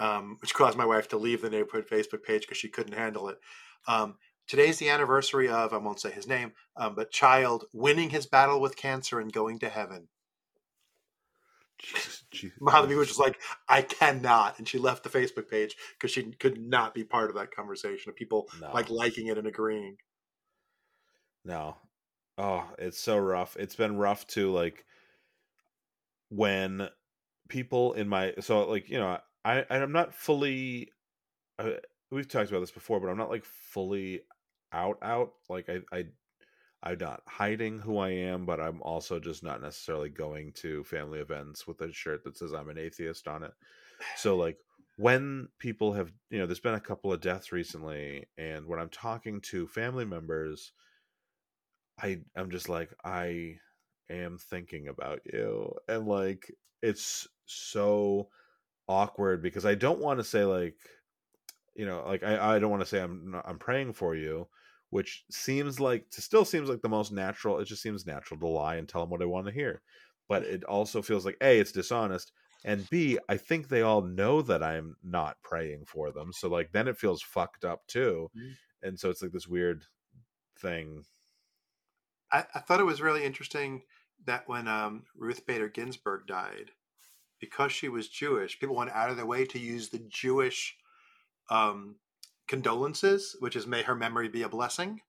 um, 0.00 0.36
which 0.42 0.54
caused 0.54 0.76
my 0.76 0.84
wife 0.84 1.08
to 1.08 1.16
leave 1.16 1.40
the 1.40 1.50
neighborhood 1.50 1.86
Facebook 1.88 2.24
page 2.24 2.42
because 2.42 2.58
she 2.58 2.68
couldn't 2.68 2.98
handle 2.98 3.28
it. 3.28 3.38
Um, 3.86 4.16
today's 4.48 4.78
the 4.78 4.90
anniversary 4.90 5.48
of, 5.48 5.72
I 5.72 5.76
won't 5.76 6.00
say 6.00 6.10
his 6.10 6.26
name, 6.26 6.52
um, 6.76 6.96
but 6.96 7.12
child 7.12 7.66
winning 7.72 8.10
his 8.10 8.26
battle 8.26 8.60
with 8.60 8.76
cancer 8.76 9.20
and 9.20 9.32
going 9.32 9.60
to 9.60 9.68
heaven. 9.68 10.08
Jesus, 11.78 12.24
was 12.60 13.08
just 13.08 13.20
like, 13.20 13.40
I 13.68 13.82
cannot. 13.82 14.58
And 14.58 14.66
she 14.66 14.78
left 14.78 15.04
the 15.04 15.10
Facebook 15.10 15.48
page 15.48 15.76
because 15.94 16.10
she 16.10 16.24
could 16.32 16.60
not 16.60 16.92
be 16.92 17.04
part 17.04 17.30
of 17.30 17.36
that 17.36 17.54
conversation 17.54 18.10
of 18.10 18.16
people 18.16 18.48
No. 18.60 18.72
like 18.72 18.90
liking 18.90 19.28
it 19.28 19.38
and 19.38 19.46
agreeing. 19.46 19.96
No. 21.44 21.76
Oh, 22.38 22.68
it's 22.78 22.98
so 22.98 23.16
rough. 23.16 23.56
It's 23.58 23.76
been 23.76 23.96
rough 23.96 24.26
too. 24.26 24.50
Like 24.52 24.84
when 26.30 26.88
people 27.48 27.92
in 27.92 28.08
my 28.08 28.34
so 28.40 28.68
like 28.68 28.88
you 28.88 28.98
know 28.98 29.18
I 29.44 29.64
I'm 29.70 29.92
not 29.92 30.14
fully. 30.14 30.90
I, 31.58 31.78
we've 32.10 32.28
talked 32.28 32.50
about 32.50 32.60
this 32.60 32.70
before, 32.70 33.00
but 33.00 33.08
I'm 33.08 33.18
not 33.18 33.30
like 33.30 33.44
fully 33.44 34.22
out 34.72 34.98
out. 35.02 35.32
Like 35.48 35.68
I 35.68 35.80
I 35.92 36.06
I'm 36.82 36.98
not 36.98 37.22
hiding 37.28 37.78
who 37.80 37.98
I 37.98 38.10
am, 38.10 38.46
but 38.46 38.60
I'm 38.60 38.82
also 38.82 39.20
just 39.20 39.42
not 39.42 39.62
necessarily 39.62 40.10
going 40.10 40.52
to 40.56 40.84
family 40.84 41.20
events 41.20 41.66
with 41.66 41.80
a 41.80 41.92
shirt 41.92 42.24
that 42.24 42.36
says 42.36 42.52
I'm 42.52 42.68
an 42.68 42.78
atheist 42.78 43.28
on 43.28 43.42
it. 43.44 43.52
So 44.16 44.36
like 44.36 44.58
when 44.96 45.48
people 45.58 45.92
have 45.94 46.12
you 46.30 46.38
know 46.38 46.46
there's 46.46 46.60
been 46.60 46.74
a 46.74 46.80
couple 46.80 47.12
of 47.12 47.20
deaths 47.20 47.52
recently 47.52 48.26
and 48.38 48.66
when 48.66 48.78
i'm 48.78 48.88
talking 48.88 49.40
to 49.40 49.66
family 49.66 50.04
members 50.04 50.72
i 52.00 52.20
i'm 52.36 52.50
just 52.50 52.68
like 52.68 52.92
i 53.04 53.56
am 54.10 54.38
thinking 54.38 54.88
about 54.88 55.20
you 55.32 55.72
and 55.88 56.06
like 56.06 56.52
it's 56.82 57.26
so 57.46 58.28
awkward 58.88 59.42
because 59.42 59.66
i 59.66 59.74
don't 59.74 60.00
want 60.00 60.18
to 60.18 60.24
say 60.24 60.44
like 60.44 60.76
you 61.74 61.86
know 61.86 62.02
like 62.06 62.22
i, 62.22 62.56
I 62.56 62.58
don't 62.58 62.70
want 62.70 62.82
to 62.82 62.88
say 62.88 63.00
i'm 63.00 63.30
not, 63.32 63.44
i'm 63.48 63.58
praying 63.58 63.92
for 63.94 64.14
you 64.14 64.48
which 64.90 65.24
seems 65.30 65.80
like 65.80 66.10
to 66.10 66.22
still 66.22 66.44
seems 66.44 66.68
like 66.68 66.82
the 66.82 66.88
most 66.88 67.12
natural 67.12 67.58
it 67.58 67.64
just 67.66 67.82
seems 67.82 68.06
natural 68.06 68.38
to 68.40 68.46
lie 68.46 68.76
and 68.76 68.88
tell 68.88 69.00
them 69.02 69.10
what 69.10 69.22
i 69.22 69.26
want 69.26 69.46
to 69.46 69.52
hear 69.52 69.82
but 70.28 70.42
it 70.44 70.64
also 70.64 71.02
feels 71.02 71.24
like 71.24 71.36
a 71.40 71.58
it's 71.58 71.72
dishonest 71.72 72.32
and 72.64 72.88
b 72.90 73.18
i 73.28 73.36
think 73.36 73.68
they 73.68 73.82
all 73.82 74.02
know 74.02 74.40
that 74.42 74.62
i'm 74.62 74.96
not 75.02 75.40
praying 75.42 75.84
for 75.84 76.12
them 76.12 76.32
so 76.32 76.48
like 76.48 76.72
then 76.72 76.88
it 76.88 76.98
feels 76.98 77.22
fucked 77.22 77.64
up 77.64 77.86
too 77.86 78.30
Mhm. 78.36 78.56
and 78.82 78.98
so 79.00 79.10
it's 79.10 79.22
like 79.22 79.32
this 79.32 79.48
weird 79.48 79.84
thing 80.56 81.04
I, 82.34 82.44
I 82.54 82.60
thought 82.60 82.80
it 82.80 82.84
was 82.84 83.00
really 83.00 83.24
interesting 83.24 83.82
that 84.26 84.48
when 84.48 84.68
um, 84.68 85.04
Ruth 85.16 85.46
Bader 85.46 85.68
Ginsburg 85.68 86.26
died, 86.26 86.70
because 87.40 87.72
she 87.72 87.88
was 87.88 88.08
Jewish, 88.08 88.58
people 88.58 88.76
went 88.76 88.90
out 88.90 89.10
of 89.10 89.16
their 89.16 89.26
way 89.26 89.44
to 89.46 89.58
use 89.58 89.88
the 89.88 90.02
Jewish 90.08 90.76
um, 91.50 91.96
condolences, 92.48 93.36
which 93.40 93.56
is 93.56 93.66
"May 93.66 93.82
her 93.82 93.94
memory 93.94 94.28
be 94.28 94.42
a 94.42 94.48
blessing," 94.48 95.00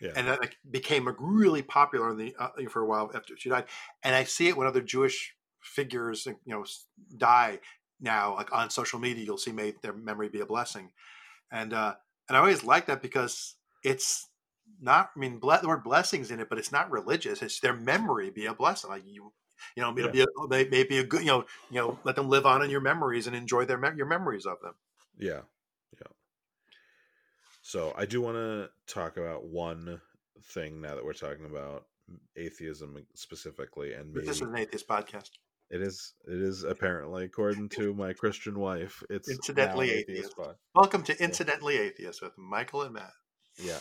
yeah. 0.00 0.12
And 0.16 0.28
that 0.28 0.40
like, 0.40 0.56
became 0.70 1.08
really 1.18 1.62
popular 1.62 2.10
in 2.10 2.18
the 2.18 2.34
uh, 2.38 2.50
for 2.68 2.82
a 2.82 2.86
while 2.86 3.10
after 3.14 3.34
she 3.36 3.48
died. 3.48 3.64
And 4.02 4.14
I 4.14 4.24
see 4.24 4.48
it 4.48 4.56
when 4.56 4.66
other 4.66 4.82
Jewish 4.82 5.34
figures 5.62 6.26
you 6.26 6.36
know 6.46 6.64
die 7.16 7.58
now 7.98 8.34
like 8.34 8.52
on 8.52 8.68
social 8.68 8.98
media 8.98 9.24
you'll 9.24 9.38
see 9.38 9.50
may 9.50 9.72
their 9.82 9.94
memory 9.94 10.28
be 10.28 10.40
a 10.40 10.46
blessing. 10.46 10.90
And 11.50 11.72
uh 11.72 11.94
and 12.28 12.36
i 12.36 12.40
always 12.40 12.64
like 12.64 12.86
that 12.86 13.02
because 13.02 13.54
it's 13.82 14.28
not 14.80 15.10
i 15.14 15.18
mean 15.18 15.38
ble- 15.38 15.58
the 15.60 15.68
word 15.68 15.84
blessings 15.84 16.30
in 16.30 16.40
it 16.40 16.48
but 16.48 16.58
it's 16.58 16.72
not 16.72 16.90
religious 16.90 17.42
it's 17.42 17.60
their 17.60 17.74
memory 17.76 18.30
be 18.30 18.46
a 18.46 18.54
blessing 18.54 18.90
like 18.90 19.02
you 19.06 19.32
you 19.76 19.82
know 19.82 19.90
it'll 19.96 20.14
Yeah. 20.14 20.24
be 20.48 20.64
a, 20.64 20.66
maybe 20.70 20.98
a 20.98 21.04
good 21.04 21.20
you 21.20 21.26
know 21.28 21.44
you 21.70 21.80
know 21.80 21.98
let 22.04 22.16
them 22.16 22.28
live 22.28 22.44
on 22.46 22.62
in 22.62 22.70
your 22.70 22.80
memories 22.80 23.26
and 23.26 23.34
enjoy 23.36 23.64
their 23.64 23.78
mem- 23.78 23.96
your 23.96 24.06
memories 24.06 24.46
of 24.46 24.60
them 24.62 24.74
Yeah, 25.18 25.42
yeah. 26.00 26.08
So 27.62 27.94
I 27.96 28.04
do 28.04 28.20
want 28.20 28.36
to 28.36 28.70
talk 28.92 29.16
about 29.16 29.44
one 29.44 30.00
thing 30.42 30.80
now 30.80 30.94
that 30.96 31.04
we're 31.04 31.12
talking 31.14 31.46
about 31.46 31.86
atheism 32.36 33.04
specifically, 33.14 33.94
and 33.94 34.14
this 34.14 34.28
is 34.28 34.40
an 34.42 34.56
atheist 34.56 34.86
podcast 34.86 35.30
it 35.70 35.80
is 35.80 36.12
it 36.28 36.40
is 36.42 36.62
apparently 36.64 37.24
according 37.24 37.70
to 37.70 37.94
my 37.94 38.12
Christian 38.12 38.58
wife. 38.58 39.02
It's 39.08 39.30
Incidentally 39.30 39.90
an 39.92 39.98
atheist. 40.00 40.34
welcome 40.74 41.02
to 41.04 41.22
incidentally 41.22 41.78
atheist 41.78 42.20
with 42.20 42.36
michael 42.36 42.82
and 42.82 42.92
matt 42.94 43.12
Yeah. 43.56 43.78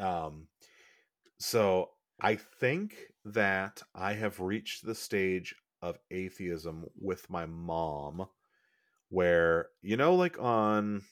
Um. 0.00 0.48
So 1.38 1.90
I 2.20 2.36
think 2.36 2.94
that 3.24 3.82
I 3.94 4.12
have 4.14 4.40
reached 4.40 4.84
the 4.84 4.94
stage 4.94 5.54
of 5.82 5.98
atheism 6.10 6.86
with 7.00 7.30
my 7.30 7.46
mom, 7.46 8.26
where 9.08 9.68
you 9.82 9.96
know, 9.96 10.14
like 10.14 10.40
on 10.40 11.02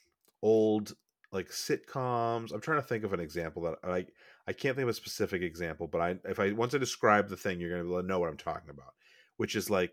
old 0.43 0.95
like 1.33 1.49
sitcoms. 1.49 2.53
I'm 2.53 2.61
trying 2.61 2.81
to 2.81 2.87
think 2.87 3.05
of 3.05 3.13
an 3.13 3.21
example 3.21 3.63
that 3.63 3.79
I 3.85 4.07
I 4.47 4.53
can't 4.53 4.77
think 4.77 4.85
of 4.85 4.89
a 4.89 4.95
specific 4.95 5.43
example, 5.43 5.87
but 5.87 6.01
I 6.01 6.17
if 6.25 6.41
I 6.41 6.53
once 6.53 6.75
I 6.75 6.79
describe 6.79 7.29
the 7.29 7.37
thing, 7.37 7.61
you're 7.61 7.83
gonna 7.83 8.07
know 8.07 8.19
what 8.19 8.29
I'm 8.29 8.37
talking 8.37 8.71
about, 8.71 8.95
which 9.37 9.57
is 9.57 9.71
like 9.71 9.93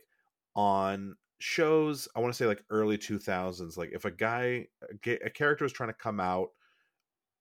on 0.56 1.16
shows. 1.40 2.08
I 2.16 2.20
want 2.20 2.34
to 2.34 2.38
say 2.38 2.48
like 2.48 2.64
early 2.70 2.98
2000s. 2.98 3.78
Like 3.78 3.92
if 3.94 4.06
a 4.06 4.12
guy, 4.12 4.68
a 5.06 5.30
character 5.30 5.66
was 5.66 5.74
trying 5.74 5.90
to 5.90 5.94
come 5.94 6.20
out 6.20 6.50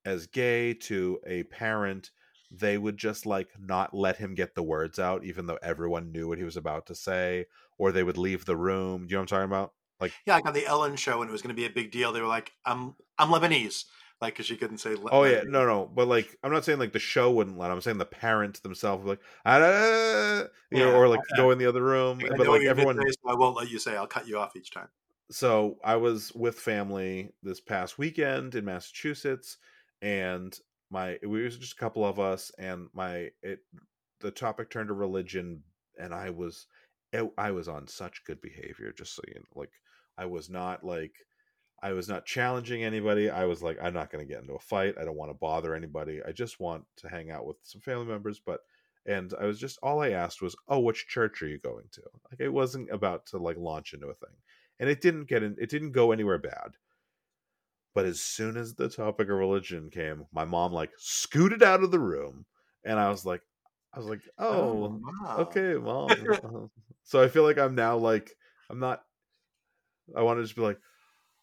as 0.04 0.26
gay 0.26 0.74
to 0.74 1.20
a 1.26 1.44
parent, 1.44 2.10
they 2.50 2.78
would 2.78 2.96
just 2.96 3.26
like 3.26 3.50
not 3.58 3.94
let 3.94 4.16
him 4.18 4.34
get 4.34 4.54
the 4.54 4.62
words 4.62 4.98
out, 4.98 5.24
even 5.24 5.46
though 5.46 5.58
everyone 5.62 6.12
knew 6.12 6.28
what 6.28 6.38
he 6.38 6.44
was 6.44 6.56
about 6.56 6.86
to 6.86 6.94
say, 6.94 7.46
or 7.78 7.92
they 7.92 8.02
would 8.04 8.18
leave 8.18 8.44
the 8.44 8.56
room. 8.56 9.06
Do 9.06 9.12
you 9.12 9.16
know 9.16 9.20
what 9.22 9.32
I'm 9.32 9.38
talking 9.38 9.50
about? 9.52 9.74
Like, 10.00 10.14
yeah, 10.26 10.34
like 10.36 10.46
on 10.46 10.54
the 10.54 10.66
Ellen 10.66 10.96
show, 10.96 11.18
when 11.18 11.28
it 11.28 11.32
was 11.32 11.42
going 11.42 11.54
to 11.54 11.60
be 11.60 11.66
a 11.66 11.70
big 11.70 11.90
deal, 11.90 12.12
they 12.12 12.20
were 12.20 12.26
like, 12.26 12.52
"I'm 12.64 12.96
I'm 13.18 13.28
Lebanese," 13.28 13.84
like 14.20 14.34
because 14.34 14.46
she 14.46 14.56
couldn't 14.56 14.78
say. 14.78 14.96
Oh 15.10 15.24
yeah, 15.24 15.42
no, 15.46 15.66
no, 15.66 15.86
but 15.86 16.08
like 16.08 16.36
I'm 16.42 16.50
not 16.52 16.64
saying 16.64 16.78
like 16.78 16.92
the 16.92 16.98
show 16.98 17.30
wouldn't 17.30 17.58
let. 17.58 17.66
'em, 17.70 17.74
I'm 17.76 17.80
saying 17.82 17.98
the 17.98 18.06
parents 18.06 18.60
themselves 18.60 19.04
like, 19.04 19.20
"Ah, 19.44 19.58
ah, 19.60 20.44
ah," 20.44 20.48
you 20.70 20.78
know, 20.78 20.90
Yeah, 20.90 20.94
or 20.94 21.08
like 21.08 21.20
go 21.36 21.50
in 21.50 21.58
the 21.58 21.66
other 21.66 21.82
room. 21.82 22.26
I 22.30 22.34
But 22.36 22.48
like 22.48 22.62
everyone, 22.64 23.06
I 23.28 23.34
won't 23.34 23.56
let 23.56 23.70
you 23.70 23.78
say. 23.78 23.96
I'll 23.96 24.06
cut 24.06 24.26
you 24.28 24.38
off 24.38 24.56
each 24.56 24.70
time. 24.70 24.88
so 25.30 25.78
I 25.84 25.96
was 25.96 26.32
with 26.34 26.58
family 26.58 27.30
this 27.42 27.60
past 27.60 27.98
weekend 27.98 28.54
in 28.54 28.64
Massachusetts, 28.64 29.58
and 30.04 30.56
my 30.90 31.18
we 31.26 31.42
was 31.42 31.56
just 31.56 31.72
a 31.72 31.80
couple 31.80 32.04
of 32.04 32.20
us, 32.20 32.52
and 32.58 32.88
my 32.92 33.30
it 33.42 33.60
the 34.20 34.30
topic 34.30 34.70
turned 34.70 34.88
to 34.88 34.94
religion, 34.94 35.62
and 35.98 36.14
I 36.14 36.30
was 36.30 36.66
it, 37.12 37.28
I 37.38 37.50
was 37.52 37.68
on 37.68 37.88
such 37.88 38.24
good 38.26 38.40
behavior, 38.42 38.92
just 38.96 39.16
so 39.16 39.22
you 39.26 39.34
know, 39.36 39.42
like 39.56 39.72
I 40.18 40.26
was 40.26 40.50
not 40.50 40.84
like 40.84 41.14
I 41.82 41.92
was 41.92 42.08
not 42.08 42.26
challenging 42.26 42.84
anybody. 42.84 43.30
I 43.30 43.46
was 43.46 43.62
like, 43.62 43.78
I'm 43.82 43.94
not 43.94 44.10
going 44.12 44.26
to 44.26 44.32
get 44.32 44.42
into 44.42 44.54
a 44.54 44.58
fight. 44.58 44.94
I 45.00 45.04
don't 45.04 45.16
want 45.16 45.30
to 45.30 45.38
bother 45.38 45.74
anybody. 45.74 46.20
I 46.26 46.32
just 46.32 46.60
want 46.60 46.84
to 46.98 47.08
hang 47.08 47.30
out 47.30 47.46
with 47.46 47.56
some 47.62 47.80
family 47.80 48.06
members, 48.06 48.40
but 48.44 48.60
and 49.06 49.32
I 49.40 49.46
was 49.46 49.58
just 49.58 49.78
all 49.82 50.02
I 50.02 50.10
asked 50.10 50.42
was, 50.42 50.56
"Oh, 50.68 50.80
which 50.80 51.08
church 51.08 51.42
are 51.42 51.48
you 51.48 51.58
going 51.58 51.86
to?" 51.92 52.02
Like 52.30 52.40
it 52.40 52.50
wasn't 52.50 52.90
about 52.90 53.26
to 53.28 53.38
like 53.38 53.56
launch 53.56 53.94
into 53.94 54.08
a 54.08 54.14
thing 54.14 54.36
and 54.80 54.88
it 54.88 55.00
didn't 55.00 55.28
get 55.28 55.42
in 55.42 55.56
it 55.58 55.70
didn't 55.70 55.92
go 55.92 56.12
anywhere 56.12 56.38
bad 56.38 56.72
but 57.94 58.04
as 58.06 58.20
soon 58.20 58.56
as 58.56 58.74
the 58.74 58.88
topic 58.88 59.28
of 59.28 59.36
religion 59.36 59.90
came 59.90 60.26
my 60.32 60.44
mom 60.44 60.72
like 60.72 60.92
scooted 60.98 61.62
out 61.62 61.82
of 61.82 61.90
the 61.90 61.98
room 61.98 62.46
and 62.84 62.98
i 62.98 63.08
was 63.08 63.24
like 63.24 63.42
i 63.92 63.98
was 63.98 64.08
like 64.08 64.22
oh, 64.38 65.00
wow. 65.22 65.38
okay 65.38 65.74
mom 65.80 66.34
Uh, 66.42 66.66
so 67.02 67.22
i 67.22 67.28
feel 67.28 67.44
like 67.44 67.58
i'm 67.58 67.74
now 67.74 67.96
like 67.96 68.32
i'm 68.70 68.78
not 68.80 69.04
i 70.16 70.22
want 70.22 70.38
to 70.38 70.42
just 70.42 70.56
be 70.56 70.62
like 70.62 70.80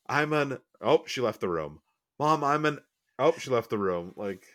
i'm 0.08 0.34
an 0.34 0.60
oh 0.82 1.06
she 1.08 1.22
left 1.22 1.42
the 1.42 1.50
room 1.50 1.82
mom 2.20 2.44
i'm 2.44 2.66
an 2.66 2.80
oh 3.20 3.34
she 3.38 3.50
left 3.50 3.70
the 3.70 3.78
room 3.78 4.14
like 4.16 4.48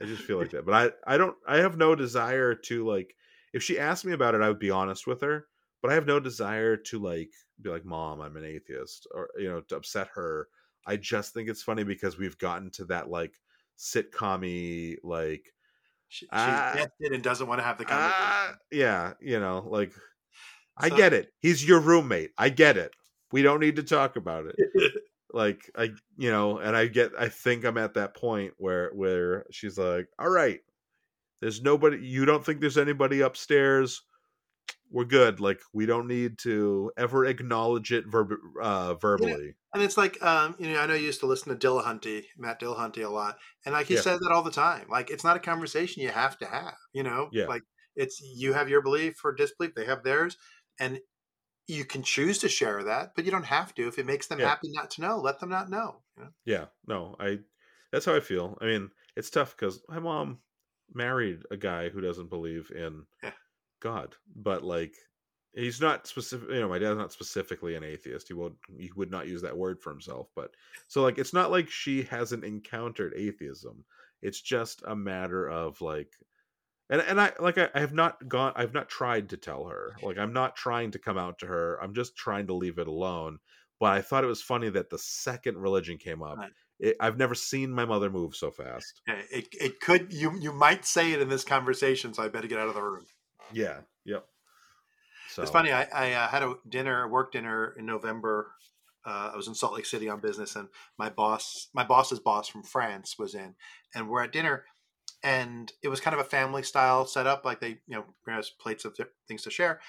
i 0.00 0.04
just 0.04 0.22
feel 0.22 0.38
like 0.38 0.50
that 0.50 0.64
but 0.66 0.94
i 1.06 1.14
i 1.14 1.16
don't 1.18 1.36
i 1.46 1.58
have 1.58 1.76
no 1.76 1.94
desire 1.94 2.54
to 2.54 2.86
like 2.86 3.16
if 3.52 3.62
she 3.62 3.78
asked 3.78 4.04
me 4.04 4.12
about 4.12 4.34
it 4.34 4.42
i 4.42 4.48
would 4.48 4.58
be 4.58 4.70
honest 4.70 5.06
with 5.06 5.20
her 5.20 5.48
but 5.82 5.90
I 5.90 5.94
have 5.94 6.06
no 6.06 6.18
desire 6.18 6.78
to 6.78 6.98
like 6.98 7.30
be 7.60 7.68
like, 7.68 7.84
"Mom, 7.84 8.22
I'm 8.22 8.38
an 8.38 8.44
atheist," 8.46 9.06
or 9.12 9.28
you 9.36 9.50
know, 9.50 9.60
to 9.60 9.76
upset 9.76 10.08
her. 10.14 10.48
I 10.86 10.96
just 10.96 11.32
think 11.34 11.48
it's 11.48 11.62
funny 11.62 11.84
because 11.84 12.18
we've 12.18 12.38
gotten 12.38 12.70
to 12.72 12.84
that 12.86 13.08
like 13.10 13.34
sitcom 13.78 14.96
like, 15.02 15.52
She, 16.08 16.26
she's 16.26 16.28
Ah. 16.32 16.72
vested 16.74 17.12
and 17.12 17.22
doesn't 17.22 17.46
want 17.46 17.58
to 17.60 17.64
have 17.64 17.78
the 17.78 17.84
conversation. 17.84 18.16
ah, 18.20 18.54
yeah, 18.70 19.14
you 19.20 19.40
know, 19.40 19.66
like, 19.68 19.92
I 20.76 20.88
get 20.88 21.12
it. 21.12 21.32
He's 21.40 21.66
your 21.66 21.80
roommate. 21.80 22.32
I 22.36 22.48
get 22.48 22.76
it. 22.76 22.92
We 23.32 23.42
don't 23.42 23.60
need 23.60 23.76
to 23.76 23.82
talk 23.82 24.16
about 24.16 24.46
it. 24.46 24.56
like, 25.32 25.70
I, 25.76 25.90
you 26.16 26.30
know, 26.30 26.58
and 26.58 26.76
I 26.76 26.86
get. 26.86 27.12
I 27.18 27.28
think 27.28 27.64
I'm 27.64 27.78
at 27.78 27.94
that 27.94 28.14
point 28.14 28.54
where 28.58 28.90
where 28.90 29.46
she's 29.50 29.78
like, 29.78 30.08
"All 30.18 30.28
right, 30.30 30.60
there's 31.40 31.62
nobody. 31.62 31.98
You 31.98 32.24
don't 32.24 32.44
think 32.44 32.60
there's 32.60 32.78
anybody 32.78 33.20
upstairs." 33.22 34.02
We're 34.94 35.04
good. 35.04 35.40
Like 35.40 35.60
we 35.72 35.86
don't 35.86 36.06
need 36.06 36.38
to 36.38 36.92
ever 36.96 37.24
acknowledge 37.26 37.92
it 37.92 38.04
verb- 38.06 38.38
uh, 38.62 38.94
verbally. 38.94 39.56
And 39.74 39.82
it's 39.82 39.96
like, 39.96 40.22
um, 40.22 40.54
you 40.60 40.68
know, 40.68 40.78
I 40.78 40.86
know 40.86 40.94
you 40.94 41.06
used 41.06 41.18
to 41.20 41.26
listen 41.26 41.48
to 41.48 41.66
Dillahunty, 41.66 42.26
Matt 42.38 42.60
Dillahunty 42.60 43.04
a 43.04 43.08
lot, 43.08 43.38
and 43.66 43.72
like 43.72 43.88
he 43.88 43.94
Yeah. 43.94 44.02
says 44.02 44.20
that 44.20 44.30
all 44.32 44.44
the 44.44 44.52
time. 44.52 44.86
Like, 44.88 45.10
it's 45.10 45.24
not 45.24 45.36
a 45.36 45.40
conversation 45.40 46.00
you 46.02 46.10
have 46.10 46.38
to 46.38 46.46
have. 46.46 46.76
You 46.92 47.02
know, 47.02 47.28
Yeah. 47.32 47.46
like 47.46 47.62
it's 47.96 48.20
you 48.20 48.52
have 48.52 48.68
your 48.68 48.82
belief 48.82 49.16
or 49.24 49.34
disbelief, 49.34 49.74
they 49.74 49.84
have 49.84 50.04
theirs, 50.04 50.36
and 50.78 51.00
you 51.66 51.84
can 51.84 52.04
choose 52.04 52.38
to 52.38 52.48
share 52.48 52.84
that, 52.84 53.14
but 53.16 53.24
you 53.24 53.32
don't 53.32 53.46
have 53.46 53.74
to. 53.74 53.88
If 53.88 53.98
it 53.98 54.06
makes 54.06 54.28
them 54.28 54.38
Yeah. 54.38 54.50
happy 54.50 54.68
not 54.70 54.90
to 54.92 55.00
know, 55.00 55.18
let 55.18 55.40
them 55.40 55.48
not 55.48 55.70
know. 55.70 56.04
You 56.16 56.24
know? 56.24 56.30
Yeah, 56.44 56.66
no, 56.86 57.16
I 57.18 57.40
that's 57.90 58.04
how 58.04 58.14
I 58.14 58.20
feel. 58.20 58.56
I 58.60 58.66
mean, 58.66 58.90
it's 59.16 59.30
tough 59.30 59.56
because 59.56 59.82
my 59.88 59.98
mom 59.98 60.38
married 60.92 61.42
a 61.50 61.56
guy 61.56 61.88
who 61.88 62.00
doesn't 62.00 62.28
believe 62.28 62.70
in 62.70 63.06
Yeah. 63.24 63.32
God, 63.84 64.16
but 64.34 64.64
like 64.64 64.94
he's 65.54 65.80
not 65.80 66.06
specific. 66.06 66.48
You 66.48 66.60
know, 66.60 66.68
my 66.68 66.78
dad's 66.78 66.98
not 66.98 67.12
specifically 67.12 67.76
an 67.76 67.84
atheist. 67.84 68.26
He 68.26 68.34
would 68.34 68.54
he 68.76 68.90
would 68.96 69.10
not 69.10 69.28
use 69.28 69.42
that 69.42 69.56
word 69.56 69.80
for 69.80 69.90
himself. 69.90 70.28
But 70.34 70.50
so 70.88 71.02
like, 71.02 71.18
it's 71.18 71.34
not 71.34 71.50
like 71.50 71.68
she 71.68 72.02
hasn't 72.02 72.44
encountered 72.44 73.14
atheism. 73.14 73.84
It's 74.22 74.40
just 74.40 74.82
a 74.86 74.96
matter 74.96 75.48
of 75.48 75.80
like. 75.80 76.08
And, 76.90 77.00
and 77.00 77.18
I 77.18 77.32
like 77.38 77.56
I, 77.56 77.70
I 77.74 77.80
have 77.80 77.94
not 77.94 78.28
gone 78.28 78.52
I've 78.56 78.74
not 78.74 78.90
tried 78.90 79.30
to 79.30 79.38
tell 79.38 79.64
her 79.64 79.96
like 80.02 80.18
I'm 80.18 80.34
not 80.34 80.54
trying 80.54 80.90
to 80.90 80.98
come 80.98 81.16
out 81.16 81.38
to 81.38 81.46
her 81.46 81.78
I'm 81.82 81.94
just 81.94 82.14
trying 82.14 82.46
to 82.48 82.54
leave 82.54 82.78
it 82.78 82.86
alone 82.86 83.38
but 83.80 83.92
I 83.92 84.02
thought 84.02 84.22
it 84.22 84.26
was 84.26 84.42
funny 84.42 84.68
that 84.68 84.90
the 84.90 84.98
second 84.98 85.56
religion 85.56 85.96
came 85.96 86.22
up 86.22 86.38
it, 86.80 86.96
I've 87.00 87.16
never 87.16 87.34
seen 87.34 87.70
my 87.70 87.84
mother 87.84 88.10
move 88.10 88.34
so 88.34 88.50
fast. 88.50 89.00
It, 89.06 89.48
it 89.52 89.80
could 89.80 90.12
you 90.12 90.36
you 90.38 90.52
might 90.52 90.84
say 90.84 91.12
it 91.12 91.20
in 91.20 91.28
this 91.28 91.44
conversation, 91.44 92.14
so 92.14 92.22
I 92.22 92.28
better 92.28 92.48
get 92.48 92.58
out 92.58 92.68
of 92.68 92.74
the 92.74 92.82
room. 92.82 93.06
Yeah. 93.54 93.80
Yep. 94.04 94.26
So 95.30 95.42
It's 95.42 95.50
funny. 95.50 95.72
I, 95.72 95.88
I 95.92 96.12
uh, 96.12 96.28
had 96.28 96.42
a 96.42 96.54
dinner, 96.68 97.08
work 97.08 97.32
dinner 97.32 97.74
in 97.78 97.86
November. 97.86 98.52
Uh, 99.04 99.30
I 99.32 99.36
was 99.36 99.48
in 99.48 99.54
Salt 99.54 99.74
Lake 99.74 99.86
City 99.86 100.08
on 100.08 100.20
business, 100.20 100.56
and 100.56 100.68
my 100.98 101.10
boss, 101.10 101.68
my 101.74 101.84
boss's 101.84 102.20
boss 102.20 102.48
from 102.48 102.62
France, 102.62 103.16
was 103.18 103.34
in, 103.34 103.54
and 103.94 104.08
we're 104.08 104.22
at 104.22 104.32
dinner, 104.32 104.64
and 105.22 105.72
it 105.82 105.88
was 105.88 106.00
kind 106.00 106.14
of 106.14 106.20
a 106.20 106.28
family 106.28 106.62
style 106.62 107.04
setup. 107.04 107.44
Like 107.44 107.60
they, 107.60 107.78
you 107.86 108.04
know, 108.26 108.32
us 108.32 108.50
plates 108.50 108.84
of 108.84 108.96
things 109.28 109.42
to 109.42 109.50
share, 109.50 109.80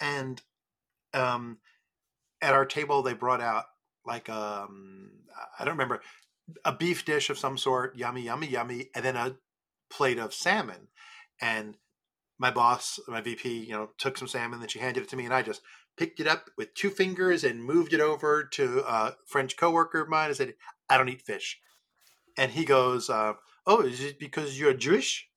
and 0.00 0.40
um, 1.14 1.58
at 2.42 2.54
our 2.54 2.64
table 2.64 3.02
they 3.02 3.14
brought 3.14 3.40
out 3.40 3.64
like 4.06 4.28
um, 4.28 5.10
I 5.58 5.64
don't 5.64 5.74
remember 5.74 6.00
a 6.64 6.72
beef 6.72 7.04
dish 7.04 7.30
of 7.30 7.38
some 7.38 7.58
sort, 7.58 7.96
yummy, 7.96 8.22
yummy, 8.22 8.48
yummy, 8.48 8.90
and 8.94 9.04
then 9.04 9.16
a 9.16 9.36
plate 9.88 10.18
of 10.18 10.34
salmon, 10.34 10.88
and 11.40 11.76
my 12.40 12.50
boss, 12.50 12.98
my 13.06 13.20
VP, 13.20 13.64
you 13.64 13.72
know, 13.72 13.90
took 13.98 14.16
some 14.16 14.26
salmon, 14.26 14.60
then 14.60 14.68
she 14.68 14.78
handed 14.78 15.02
it 15.02 15.10
to 15.10 15.16
me, 15.16 15.26
and 15.26 15.34
I 15.34 15.42
just 15.42 15.60
picked 15.98 16.20
it 16.20 16.26
up 16.26 16.46
with 16.56 16.72
two 16.72 16.88
fingers 16.88 17.44
and 17.44 17.62
moved 17.62 17.92
it 17.92 18.00
over 18.00 18.42
to 18.44 18.82
a 18.88 19.14
French 19.26 19.58
coworker 19.58 20.00
of 20.00 20.08
mine 20.08 20.28
and 20.28 20.36
said, 20.36 20.54
"I 20.88 20.96
don't 20.96 21.10
eat 21.10 21.20
fish." 21.20 21.60
And 22.38 22.52
he 22.52 22.64
goes, 22.64 23.10
uh, 23.10 23.34
"Oh, 23.66 23.82
is 23.82 24.00
it 24.00 24.18
because 24.18 24.58
you're 24.58 24.72
Jewish?" 24.72 25.28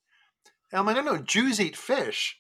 And 0.72 0.80
I'm 0.80 0.86
like, 0.86 0.96
"No, 0.96 1.02
no, 1.02 1.18
Jews 1.18 1.60
eat 1.60 1.76
fish. 1.76 2.40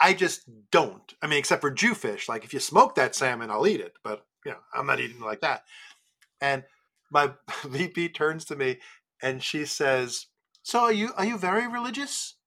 I 0.00 0.12
just 0.12 0.42
don't. 0.72 1.14
I 1.22 1.28
mean, 1.28 1.38
except 1.38 1.60
for 1.60 1.70
Jewfish. 1.70 2.28
Like 2.28 2.44
if 2.44 2.52
you 2.52 2.58
smoke 2.58 2.96
that 2.96 3.14
salmon, 3.14 3.50
I'll 3.50 3.66
eat 3.66 3.80
it, 3.80 3.94
but 4.02 4.26
you 4.44 4.50
know, 4.50 4.58
I'm 4.74 4.86
not 4.86 4.98
eating 4.98 5.20
like 5.20 5.40
that." 5.42 5.62
And 6.40 6.64
my 7.12 7.34
VP 7.64 8.08
turns 8.08 8.44
to 8.46 8.56
me 8.56 8.80
and 9.22 9.40
she 9.40 9.64
says, 9.64 10.26
"So 10.64 10.80
are 10.80 10.92
you 10.92 11.12
are 11.16 11.24
you 11.24 11.38
very 11.38 11.68
religious?" 11.68 12.37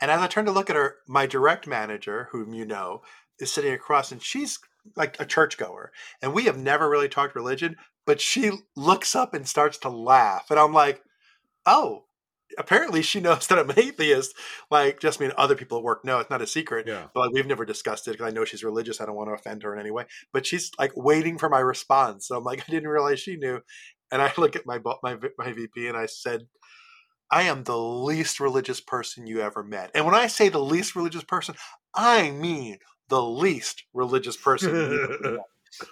And 0.00 0.10
as 0.10 0.20
I 0.20 0.26
turned 0.26 0.46
to 0.46 0.52
look 0.52 0.70
at 0.70 0.76
her, 0.76 0.96
my 1.06 1.26
direct 1.26 1.66
manager, 1.66 2.28
whom 2.32 2.54
you 2.54 2.64
know, 2.64 3.02
is 3.38 3.52
sitting 3.52 3.72
across, 3.72 4.12
and 4.12 4.22
she's 4.22 4.58
like 4.96 5.20
a 5.20 5.26
churchgoer, 5.26 5.92
and 6.22 6.32
we 6.32 6.44
have 6.44 6.58
never 6.58 6.88
really 6.88 7.08
talked 7.08 7.34
religion, 7.34 7.76
but 8.06 8.20
she 8.20 8.50
looks 8.76 9.14
up 9.14 9.34
and 9.34 9.46
starts 9.46 9.78
to 9.78 9.88
laugh, 9.88 10.46
and 10.50 10.58
I'm 10.58 10.72
like, 10.72 11.02
oh. 11.66 12.04
Apparently, 12.58 13.00
she 13.00 13.20
knows 13.20 13.46
that 13.46 13.60
I'm 13.60 13.70
an 13.70 13.78
atheist. 13.78 14.34
Like, 14.72 14.98
just 14.98 15.20
mean 15.20 15.30
other 15.36 15.54
people 15.54 15.78
at 15.78 15.84
work 15.84 16.04
know 16.04 16.18
it's 16.18 16.30
not 16.30 16.42
a 16.42 16.48
secret. 16.48 16.88
Yeah. 16.88 17.06
But 17.14 17.20
like, 17.20 17.32
we've 17.32 17.46
never 17.46 17.64
discussed 17.64 18.08
it 18.08 18.12
because 18.12 18.26
I 18.26 18.34
know 18.34 18.44
she's 18.44 18.64
religious. 18.64 19.00
I 19.00 19.06
don't 19.06 19.14
want 19.14 19.28
to 19.28 19.34
offend 19.34 19.62
her 19.62 19.72
in 19.72 19.78
any 19.78 19.92
way. 19.92 20.06
But 20.32 20.46
she's 20.46 20.72
like 20.76 20.90
waiting 20.96 21.38
for 21.38 21.48
my 21.48 21.60
response. 21.60 22.26
So 22.26 22.36
I'm 22.36 22.42
like, 22.42 22.64
I 22.68 22.72
didn't 22.72 22.88
realize 22.88 23.20
she 23.20 23.36
knew. 23.36 23.60
And 24.10 24.20
I 24.20 24.32
look 24.36 24.56
at 24.56 24.66
my 24.66 24.80
my 25.04 25.16
my 25.38 25.52
VP 25.52 25.86
and 25.86 25.96
I 25.96 26.06
said, 26.06 26.48
I 27.30 27.42
am 27.42 27.64
the 27.64 27.78
least 27.78 28.40
religious 28.40 28.80
person 28.80 29.26
you 29.26 29.40
ever 29.40 29.62
met. 29.62 29.90
And 29.94 30.04
when 30.04 30.14
I 30.14 30.26
say 30.26 30.48
the 30.48 30.58
least 30.62 30.96
religious 30.96 31.24
person, 31.24 31.54
I 31.94 32.30
mean 32.30 32.78
the 33.08 33.22
least 33.22 33.84
religious 33.92 34.36
person. 34.36 34.74
you 34.88 35.02
ever 35.04 35.16
met. 35.30 35.44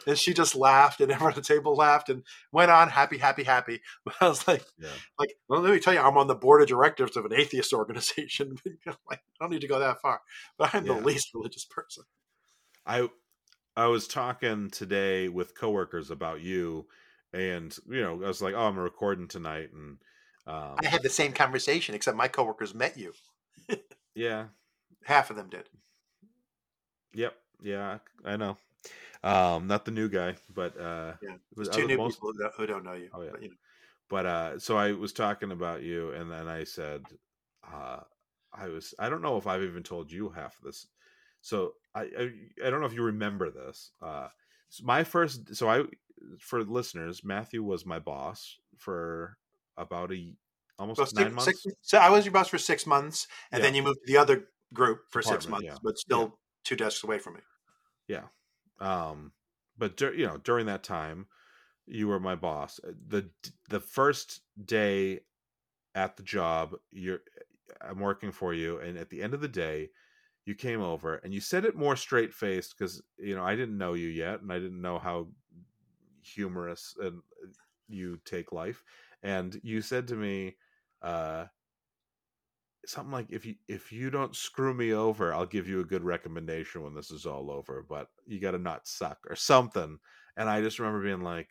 and 0.07 0.19
she 0.19 0.35
just 0.35 0.55
laughed, 0.55 1.01
and 1.01 1.13
everyone 1.13 1.33
at 1.33 1.37
the 1.37 1.43
table 1.43 1.75
laughed, 1.75 2.09
and 2.09 2.25
went 2.53 2.71
on 2.71 2.89
happy, 2.89 3.19
happy, 3.19 3.45
happy. 3.45 3.81
But 4.05 4.17
I 4.21 4.29
was 4.29 4.47
like, 4.49 4.65
Yeah. 4.79 4.99
like, 5.19 5.35
well, 5.49 5.61
let 5.61 5.73
me 5.73 5.81
tell 5.81 5.95
you, 5.95 6.01
I'm 6.01 6.19
on 6.19 6.27
the 6.29 6.35
board 6.35 6.63
of 6.63 6.69
directors 6.69 7.17
of 7.17 7.25
an 7.25 7.33
atheist 7.35 7.73
organization. 7.73 8.57
like, 8.87 9.21
I 9.21 9.21
don't 9.41 9.51
need 9.51 9.61
to 9.63 9.69
go 9.69 9.79
that 9.81 10.01
far, 10.01 10.23
but 10.59 10.75
I'm 10.75 10.85
Yeah. 10.85 10.95
the 10.95 10.95
least 10.99 11.35
religious 11.35 11.65
person. 11.65 12.05
I 12.87 13.09
I 13.77 13.87
was 13.89 14.09
talking 14.09 14.71
today 14.71 15.29
with 15.29 15.55
coworkers 15.57 16.11
about 16.11 16.41
you, 16.43 16.89
and 17.33 17.77
you 17.89 18.01
know, 18.03 18.15
I 18.25 18.29
was 18.29 18.43
like, 18.43 18.55
"Oh, 18.55 18.67
I'm 18.69 18.79
recording 18.79 19.29
tonight," 19.29 19.73
and 19.73 20.03
um, 20.49 20.77
I 20.83 20.87
had 20.89 21.03
the 21.03 21.11
same 21.11 21.33
conversation, 21.33 21.95
except 21.95 22.17
my 22.17 22.29
coworkers 22.29 22.75
met 22.75 22.97
you. 22.97 23.13
yeah, 24.15 24.47
Half 25.05 25.31
of 25.31 25.37
them 25.37 25.49
did. 25.49 25.69
yep, 27.15 27.35
yeah, 27.63 27.99
I 28.25 28.37
know. 28.37 28.57
Um, 29.23 29.67
not 29.67 29.85
the 29.85 29.91
new 29.91 30.09
guy, 30.09 30.37
but 30.55 30.79
uh, 30.81 31.15
Yeah, 31.23 31.37
was- 31.57 31.69
two 31.69 31.87
new 31.87 31.97
most- 31.97 32.17
people 32.17 32.33
who 32.33 32.39
don't, 32.43 32.55
who 32.57 32.67
don't 32.67 32.85
know 32.85 32.93
you. 32.95 33.09
Oh, 33.13 33.23
yeah. 33.23 33.31
but, 33.33 33.43
you 33.43 33.49
know. 33.49 33.55
but 34.09 34.27
uh 34.27 34.59
so 34.59 34.77
i 34.79 34.93
was 34.93 35.13
talking 35.13 35.51
about 35.53 35.83
you 35.83 36.13
and 36.13 36.31
then 36.31 36.49
i 36.49 36.65
said 36.65 37.03
uh 37.71 38.01
i 38.55 38.67
was 38.69 38.95
i 38.99 39.09
don't 39.11 39.21
know 39.23 39.37
if 39.37 39.47
i've 39.47 39.63
even 39.63 39.83
told 39.83 40.11
you 40.11 40.31
half 40.31 40.57
of 40.57 40.63
this 40.65 40.87
so 41.43 41.73
i 41.95 42.03
i, 42.03 42.31
I 42.65 42.71
don't 42.71 42.81
know 42.81 42.87
if 42.87 42.95
you 42.95 43.03
remember 43.03 43.51
this 43.51 43.91
uh 44.01 44.29
so 44.71 44.85
my 44.85 45.05
first 45.05 45.55
so 45.55 45.69
i 45.69 45.83
for 46.39 46.65
listeners 46.65 47.23
matthew 47.23 47.63
was 47.63 47.85
my 47.85 47.99
boss 47.99 48.57
for 48.79 49.37
about 49.79 50.13
a 50.13 50.35
almost 50.79 51.13
nine 51.13 51.33
six, 51.33 51.35
months 51.35 51.63
six, 51.63 51.77
so 51.83 51.99
I 51.99 52.11
was 52.11 52.25
your 52.25 52.33
boss 52.33 52.49
for 52.49 52.59
six 52.59 52.87
months, 52.87 53.27
and 53.53 53.61
Yeah. 53.61 53.67
then 53.67 53.75
you 53.75 53.83
moved 53.83 53.99
to 54.07 54.13
the 54.13 54.19
other 54.19 54.49
group 54.73 55.01
for 55.11 55.23
six 55.23 55.49
months, 55.49 55.65
yeah. 55.67 55.79
but 55.83 55.99
still 55.99 56.39
two 56.65 56.77
desks 56.77 57.03
away 57.05 57.19
from 57.19 57.35
me. 57.35 57.41
Yeah, 58.07 58.29
um 58.81 59.33
but 59.77 59.97
dur- 59.97 60.15
you 60.15 60.27
know 60.27 60.39
during 60.39 60.67
that 60.67 60.83
time 60.83 61.27
you 61.87 62.09
were 62.09 62.21
my 62.21 62.35
boss 62.35 62.81
Uh, 62.87 62.93
the 63.09 63.31
the 63.69 63.81
first 63.81 64.43
day 64.65 65.21
at 65.95 66.17
the 66.17 66.23
job 66.23 66.77
you're 66.93 67.21
i'm 67.81 68.01
working 68.01 68.33
for 68.33 68.55
you 68.55 68.79
and 68.79 68.99
at 68.99 69.11
the 69.11 69.23
end 69.23 69.35
of 69.35 69.41
the 69.41 69.49
day 69.49 69.91
you 70.47 70.55
came 70.55 70.81
over 70.83 71.17
and 71.17 71.35
you 71.35 71.41
said 71.41 71.65
it 71.65 71.77
more 71.77 71.97
straight 71.97 72.35
faced 72.35 72.77
because 72.79 73.03
you 73.19 73.35
know 73.37 73.45
i 73.45 73.57
didn't 73.57 73.79
know 73.79 73.95
you 73.95 74.09
yet 74.09 74.41
and 74.43 74.53
i 74.53 74.59
didn't 74.59 74.81
know 74.83 74.99
how 74.99 75.29
humorous 76.23 76.95
and 77.01 77.19
uh, 77.43 77.49
you 77.89 78.19
take 78.25 78.53
life 78.53 78.83
and 79.23 79.61
you 79.63 79.81
said 79.83 80.09
to 80.09 80.15
me 80.17 80.57
uh 81.03 81.47
something 82.87 83.13
like 83.13 83.27
if 83.31 83.45
you 83.45 83.57
if 83.67 83.93
you 83.93 84.09
don't 84.09 84.35
screw 84.37 84.73
me 84.73 84.93
over 84.93 85.35
i'll 85.35 85.45
give 85.47 85.69
you 85.69 85.81
a 85.81 85.85
good 85.85 86.03
recommendation 86.03 86.83
when 86.83 86.95
this 86.95 87.11
is 87.11 87.27
all 87.27 87.51
over 87.51 87.83
but 87.83 88.09
you 88.27 88.41
gotta 88.41 88.59
not 88.59 88.87
suck 88.87 89.19
or 89.29 89.37
something 89.37 89.99
and 90.37 90.49
i 90.49 90.61
just 90.63 90.79
remember 90.79 91.03
being 91.03 91.21
like 91.21 91.51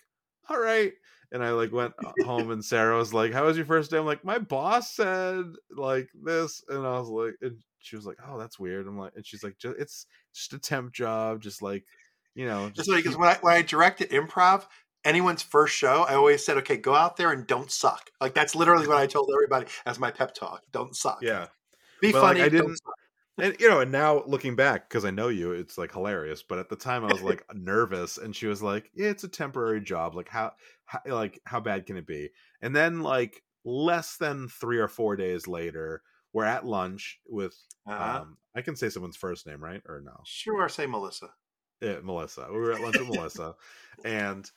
all 0.49 0.59
right 0.59 0.93
and 1.31 1.43
i 1.43 1.51
like 1.51 1.71
went 1.71 1.93
uh, 2.03 2.13
home 2.17 2.49
and 2.49 2.63
sarah 2.63 2.97
was 2.97 3.13
like 3.13 3.33
how 3.33 3.45
was 3.45 3.57
your 3.57 3.65
first 3.65 3.91
day? 3.91 3.97
I'm 3.97 4.05
like 4.05 4.23
my 4.23 4.39
boss 4.39 4.93
said 4.95 5.45
like 5.69 6.09
this 6.23 6.63
and 6.69 6.87
i 6.87 6.97
was 6.97 7.09
like 7.09 7.35
and 7.41 7.61
she 7.79 7.95
was 7.97 8.05
like 8.05 8.17
oh 8.25 8.39
that's 8.39 8.57
weird 8.57 8.87
i'm 8.87 8.97
like 8.97 9.13
and 9.15 9.25
she's 9.25 9.43
like 9.43 9.57
just, 9.57 9.77
it's 9.77 10.05
just 10.33 10.53
a 10.53 10.59
temp 10.59 10.93
job 10.93 11.41
just 11.41 11.61
like 11.61 11.85
you 12.33 12.45
know 12.45 12.69
Just 12.69 12.89
like, 12.89 13.03
'cause 13.03 13.17
when 13.17 13.29
I, 13.29 13.35
when 13.41 13.53
I 13.53 13.61
directed 13.61 14.09
improv, 14.11 14.67
anyone's 15.07 15.41
first 15.41 15.75
show, 15.75 16.03
I 16.07 16.13
always 16.15 16.45
said, 16.45 16.57
okay, 16.57 16.77
go 16.77 16.93
out 16.93 17.17
there 17.17 17.31
and 17.31 17.47
don't 17.47 17.71
suck. 17.71 18.11
Like, 18.21 18.33
that's 18.35 18.53
literally 18.55 18.87
what 18.87 18.97
I 18.97 19.07
told 19.15 19.29
everybody 19.33 19.65
as 19.85 19.97
my 19.99 20.11
pep 20.11 20.33
talk. 20.35 20.63
Don't 20.71 20.95
suck. 20.95 21.19
yeah 21.21 21.47
Be 22.01 22.11
But, 22.11 22.21
like, 22.21 22.29
funny. 22.29 22.41
I 22.41 22.49
don't 22.49 22.67
didn't- 22.67 22.81
and 23.39 23.55
you 23.59 23.69
know 23.69 23.81
and 23.81 23.91
now 23.91 24.23
looking 24.25 24.55
back 24.55 24.89
because 24.89 25.05
i 25.05 25.11
know 25.11 25.27
you 25.27 25.51
it's 25.51 25.77
like 25.77 25.93
hilarious 25.93 26.41
but 26.41 26.57
at 26.57 26.69
the 26.69 26.75
time 26.75 27.05
i 27.05 27.13
was 27.13 27.21
like 27.21 27.43
nervous 27.53 28.17
and 28.17 28.35
she 28.35 28.47
was 28.47 28.63
like 28.63 28.89
yeah, 28.95 29.09
it's 29.09 29.23
a 29.25 29.27
temporary 29.27 29.79
job 29.79 30.15
like 30.15 30.27
how, 30.27 30.53
how 30.85 30.99
like 31.05 31.39
how 31.45 31.59
bad 31.59 31.85
can 31.85 31.97
it 31.97 32.07
be 32.07 32.31
and 32.63 32.75
then 32.75 33.01
like 33.03 33.43
less 33.63 34.17
than 34.17 34.47
three 34.47 34.79
or 34.79 34.87
four 34.87 35.15
days 35.15 35.47
later 35.47 36.01
we're 36.33 36.45
at 36.45 36.65
lunch 36.65 37.19
with 37.27 37.55
Uh-huh. 37.87 38.21
um 38.21 38.37
i 38.55 38.61
can 38.63 38.75
say 38.75 38.89
someone's 38.89 39.15
first 39.17 39.45
name 39.45 39.63
right 39.63 39.83
or 39.87 40.01
no 40.01 40.19
sure, 40.25 40.67
say 40.67 40.87
Melissa. 40.87 41.29
yeah, 41.79 41.99
melissa 42.01 42.47
we 42.51 42.57
were 42.57 42.71
at 42.73 42.81
lunch 42.81 42.97
with 42.97 43.07
melissa 43.09 43.53
and 44.03 44.49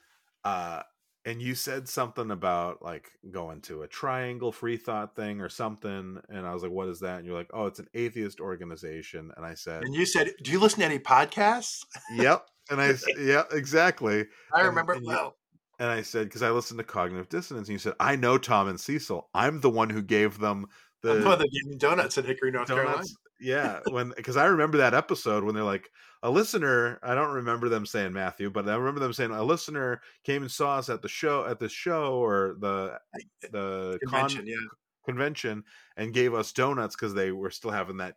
uh 0.44 0.82
and 1.26 1.42
you 1.42 1.54
said 1.54 1.86
something 1.86 2.30
about 2.30 2.80
like 2.82 3.10
going 3.30 3.60
to 3.60 3.82
a 3.82 3.86
triangle 3.88 4.50
free 4.52 4.76
thought 4.78 5.14
thing 5.14 5.40
or 5.40 5.48
something 5.48 6.18
and 6.30 6.46
i 6.46 6.54
was 6.54 6.62
like 6.62 6.72
what 6.72 6.88
is 6.88 7.00
that 7.00 7.18
and 7.18 7.26
you're 7.26 7.36
like 7.36 7.50
oh 7.52 7.66
it's 7.66 7.78
an 7.78 7.88
atheist 7.94 8.40
organization 8.40 9.30
and 9.36 9.44
i 9.44 9.52
said 9.54 9.82
And 9.82 9.94
you 9.94 10.06
said, 10.06 10.30
do 10.42 10.50
you 10.50 10.58
listen 10.58 10.80
to 10.80 10.86
any 10.86 10.98
podcasts? 10.98 11.84
yep 12.14 12.46
and 12.70 12.80
i 12.80 12.94
yeah 13.18 13.42
exactly 13.52 14.24
I 14.54 14.62
remember 14.62 14.94
and 14.94 15.02
you- 15.04 15.08
well. 15.08 15.36
and 15.78 15.88
i 15.88 16.00
said 16.02 16.26
because 16.28 16.42
i 16.42 16.50
listened 16.50 16.78
to 16.78 16.84
cognitive 16.84 17.28
dissonance 17.28 17.68
and 17.68 17.74
you 17.74 17.78
said 17.78 17.94
i 18.00 18.16
know 18.16 18.38
tom 18.38 18.68
and 18.68 18.80
cecil 18.80 19.28
i'm 19.34 19.60
the 19.60 19.70
one 19.70 19.90
who 19.90 20.02
gave 20.02 20.38
them 20.38 20.66
the 21.02 21.14
the 21.14 21.26
one 21.28 21.38
that 21.38 21.50
gave 21.50 21.66
me 21.66 21.76
donuts 21.78 22.18
in 22.18 22.24
Hickory, 22.26 22.50
North 22.50 22.68
Carolina. 22.68 23.02
Yeah 23.40 23.80
when 23.90 24.12
because 24.16 24.36
i 24.36 24.44
remember 24.44 24.78
that 24.78 24.94
episode 24.94 25.42
when 25.42 25.54
they're 25.54 25.64
like 25.64 25.88
a 26.22 26.30
listener 26.30 26.98
i 27.02 27.14
don't 27.14 27.32
remember 27.32 27.68
them 27.68 27.86
saying 27.86 28.12
matthew 28.12 28.50
but 28.50 28.68
i 28.68 28.74
remember 28.74 29.00
them 29.00 29.12
saying 29.12 29.30
a 29.30 29.42
listener 29.42 30.00
came 30.24 30.42
and 30.42 30.50
saw 30.50 30.76
us 30.76 30.88
at 30.88 31.00
the 31.02 31.08
show 31.08 31.46
at 31.46 31.58
the 31.58 31.68
show 31.68 32.14
or 32.14 32.56
the 32.60 32.98
eh, 33.14 33.48
the 33.50 33.98
con- 34.06 34.20
Convention, 34.20 34.46
yeah. 34.46 34.56
convention 35.06 35.64
and 35.96 36.12
gave 36.12 36.34
us 36.34 36.52
donuts 36.52 36.94
because 36.94 37.14
they 37.14 37.32
were 37.32 37.50
still 37.50 37.70
having 37.70 37.96
that 37.96 38.16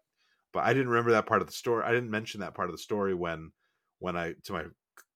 but 0.52 0.64
i 0.64 0.74
didn't 0.74 0.90
remember 0.90 1.12
that 1.12 1.26
part 1.26 1.42
of 1.42 1.48
the 1.48 1.54
story 1.54 1.84
i 1.86 1.92
didn't 1.92 2.12
mention 2.12 2.42
that 2.42 2.54
part 2.54 2.70
of 2.70 2.74
the 2.74 2.82
story 2.82 3.14
when 3.14 3.52
when 4.00 4.18
i 4.18 4.34
to 4.44 4.54
my 4.54 4.64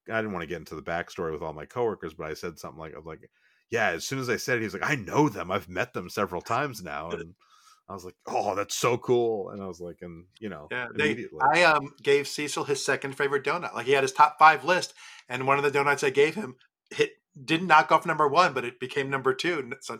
i 0.09 0.15
didn't 0.15 0.31
want 0.31 0.41
to 0.41 0.47
get 0.47 0.59
into 0.59 0.75
the 0.75 0.81
backstory 0.81 1.33
with 1.33 1.41
all 1.41 1.53
my 1.53 1.65
coworkers 1.65 2.13
but 2.13 2.27
i 2.27 2.33
said 2.33 2.57
something 2.57 2.79
like 2.79 2.93
i 2.93 2.97
was 2.97 3.05
like 3.05 3.29
yeah 3.69 3.89
as 3.89 4.05
soon 4.05 4.19
as 4.19 4.29
i 4.29 4.37
said 4.37 4.57
it 4.57 4.61
he's 4.61 4.73
like 4.73 4.89
i 4.89 4.95
know 4.95 5.27
them 5.27 5.51
i've 5.51 5.67
met 5.67 5.93
them 5.93 6.09
several 6.09 6.41
times 6.41 6.81
now 6.81 7.09
and 7.11 7.33
i 7.89 7.93
was 7.93 8.03
like 8.05 8.15
oh 8.27 8.55
that's 8.55 8.75
so 8.75 8.97
cool 8.97 9.49
and 9.49 9.61
i 9.61 9.65
was 9.67 9.79
like 9.79 9.97
and 10.01 10.25
you 10.39 10.49
know 10.49 10.67
Yeah, 10.71 10.87
they, 10.95 11.11
immediately 11.11 11.39
I 11.41 11.63
um 11.63 11.93
gave 12.01 12.27
Cecil 12.27 12.65
his 12.65 12.83
second 12.83 13.15
favorite 13.15 13.43
donut. 13.43 13.73
Like 13.73 13.85
he 13.85 13.93
had 13.93 14.03
his 14.03 14.11
top 14.11 14.37
five 14.39 14.65
list, 14.65 14.93
and 15.29 15.47
one 15.47 15.57
of 15.57 15.63
the 15.63 15.71
donuts 15.71 16.03
I 16.03 16.09
gave 16.09 16.35
him 16.35 16.55
hit 16.91 17.11
didn't 17.41 17.67
knock 17.67 17.91
off 17.91 18.05
number 18.05 18.27
one, 18.27 18.53
but 18.53 18.65
it 18.65 18.79
became 18.79 19.09
number 19.09 19.33
two, 19.33 19.59
and 19.59 19.75
so 19.81 19.99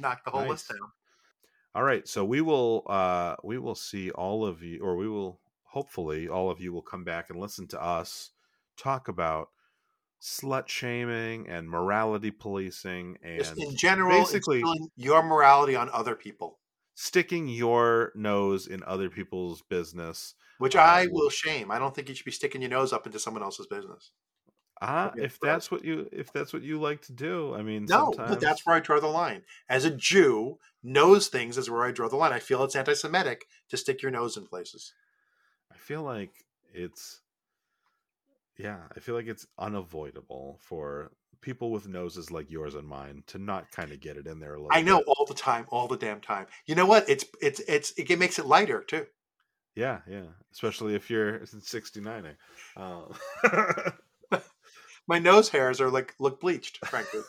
knocked 0.00 0.24
the 0.24 0.30
whole 0.32 0.40
Nice. 0.42 0.50
list 0.50 0.68
down. 0.68 0.90
All 1.74 1.82
right, 1.82 2.06
so 2.08 2.24
we 2.24 2.40
will 2.40 2.82
uh 2.86 3.36
we 3.44 3.58
will 3.58 3.74
see 3.74 4.10
all 4.10 4.44
of 4.44 4.62
you 4.62 4.80
or 4.82 4.96
we 4.96 5.08
will 5.08 5.40
hopefully 5.64 6.28
all 6.28 6.50
of 6.50 6.60
you 6.60 6.72
will 6.72 6.82
come 6.82 7.04
back 7.04 7.30
and 7.30 7.38
listen 7.38 7.66
to 7.68 7.82
us 7.82 8.30
talk 8.76 9.08
about 9.08 9.48
slut 10.20 10.68
shaming 10.68 11.48
and 11.48 11.68
morality 11.68 12.30
policing 12.30 13.18
Just 13.38 13.50
and 13.52 13.58
in 13.58 13.76
general, 13.76 14.10
basically- 14.18 14.64
your 14.96 15.22
morality 15.22 15.76
on 15.76 15.90
other 15.90 16.14
people, 16.14 16.58
sticking 16.96 17.46
your 17.46 18.10
nose 18.16 18.66
in 18.66 18.82
other 18.84 19.08
people's 19.10 19.62
business. 19.62 20.34
which 20.58 20.74
Uh, 20.74 20.80
I 20.80 21.06
will 21.06 21.30
shame. 21.30 21.70
I 21.70 21.78
don't 21.78 21.94
think 21.94 22.08
you 22.08 22.14
should 22.16 22.24
be 22.24 22.32
sticking 22.32 22.62
your 22.62 22.70
nose 22.70 22.92
up 22.92 23.06
into 23.06 23.20
someone 23.20 23.42
else's 23.44 23.66
business. 23.68 24.10
Ah, 24.80 25.10
Okay, 25.10 25.24
if 25.24 25.38
that's 25.40 25.70
what 25.70 25.84
you 25.84 26.08
if 26.12 26.32
that's 26.32 26.52
what 26.52 26.62
you 26.62 26.80
like 26.80 27.02
to 27.02 27.12
do. 27.12 27.54
I 27.54 27.62
mean, 27.62 27.84
No, 27.86 28.12
sometimes 28.12 28.30
but 28.30 28.40
that's 28.40 28.66
where 28.66 28.76
I 28.76 28.80
draw 28.80 29.00
the 29.00 29.06
line. 29.06 29.44
As 29.68 29.84
a 29.84 29.90
Jew, 29.90 30.58
knows 30.82 31.28
things 31.28 31.56
is 31.58 31.70
where 31.70 31.84
I 31.84 31.92
draw 31.92 32.08
the 32.08 32.16
line. 32.16 32.32
I 32.32 32.40
feel 32.40 32.64
it's 32.64 32.76
anti-Semitic 32.76 33.46
to 33.70 33.76
stick 33.76 34.02
your 34.02 34.10
nose 34.10 34.36
in 34.36 34.46
places. 34.46 34.92
I 35.72 35.76
feel 35.76 36.02
like 36.02 36.44
it's 36.74 37.22
yeah, 38.58 38.88
I 38.96 39.00
feel 39.00 39.14
like 39.14 39.26
it's 39.26 39.46
unavoidable 39.58 40.58
for 40.62 41.12
people 41.40 41.70
with 41.70 41.88
noses 41.88 42.30
like 42.30 42.50
yours 42.50 42.74
and 42.74 42.86
mine 42.86 43.22
to 43.28 43.38
not 43.38 43.70
kind 43.70 43.92
of 43.92 44.00
get 44.00 44.16
it 44.16 44.26
in 44.26 44.40
there 44.40 44.54
a 44.54 44.56
little 44.56 44.70
I 44.72 44.82
know 44.82 44.98
bit. 44.98 45.06
all 45.08 45.26
the 45.26 45.34
time, 45.34 45.66
all 45.70 45.88
the 45.88 45.96
damn 45.96 46.20
time. 46.20 46.46
You 46.66 46.74
know 46.74 46.86
what? 46.86 47.08
It's 47.08 47.24
it's 47.40 47.60
it's 47.60 47.92
it 47.92 48.18
makes 48.18 48.38
it 48.38 48.46
lighter 48.46 48.82
too. 48.82 49.06
Yeah, 49.74 50.00
yeah. 50.08 50.26
Especially 50.52 50.94
if 50.94 51.10
you're 51.10 51.38
69ing. 51.40 52.36
Um, 52.76 53.14
My 55.08 55.18
nose 55.18 55.48
hairs 55.48 55.80
are 55.80 55.90
like 55.90 56.14
look 56.18 56.40
bleached, 56.40 56.84
frankly. 56.86 57.20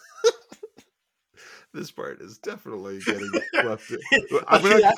this 1.74 1.92
part 1.92 2.22
is 2.22 2.40
definitely 2.40 3.00
getting 3.00 3.32
left. 3.54 3.92
I'm 4.48 4.62
gonna. 4.64 4.94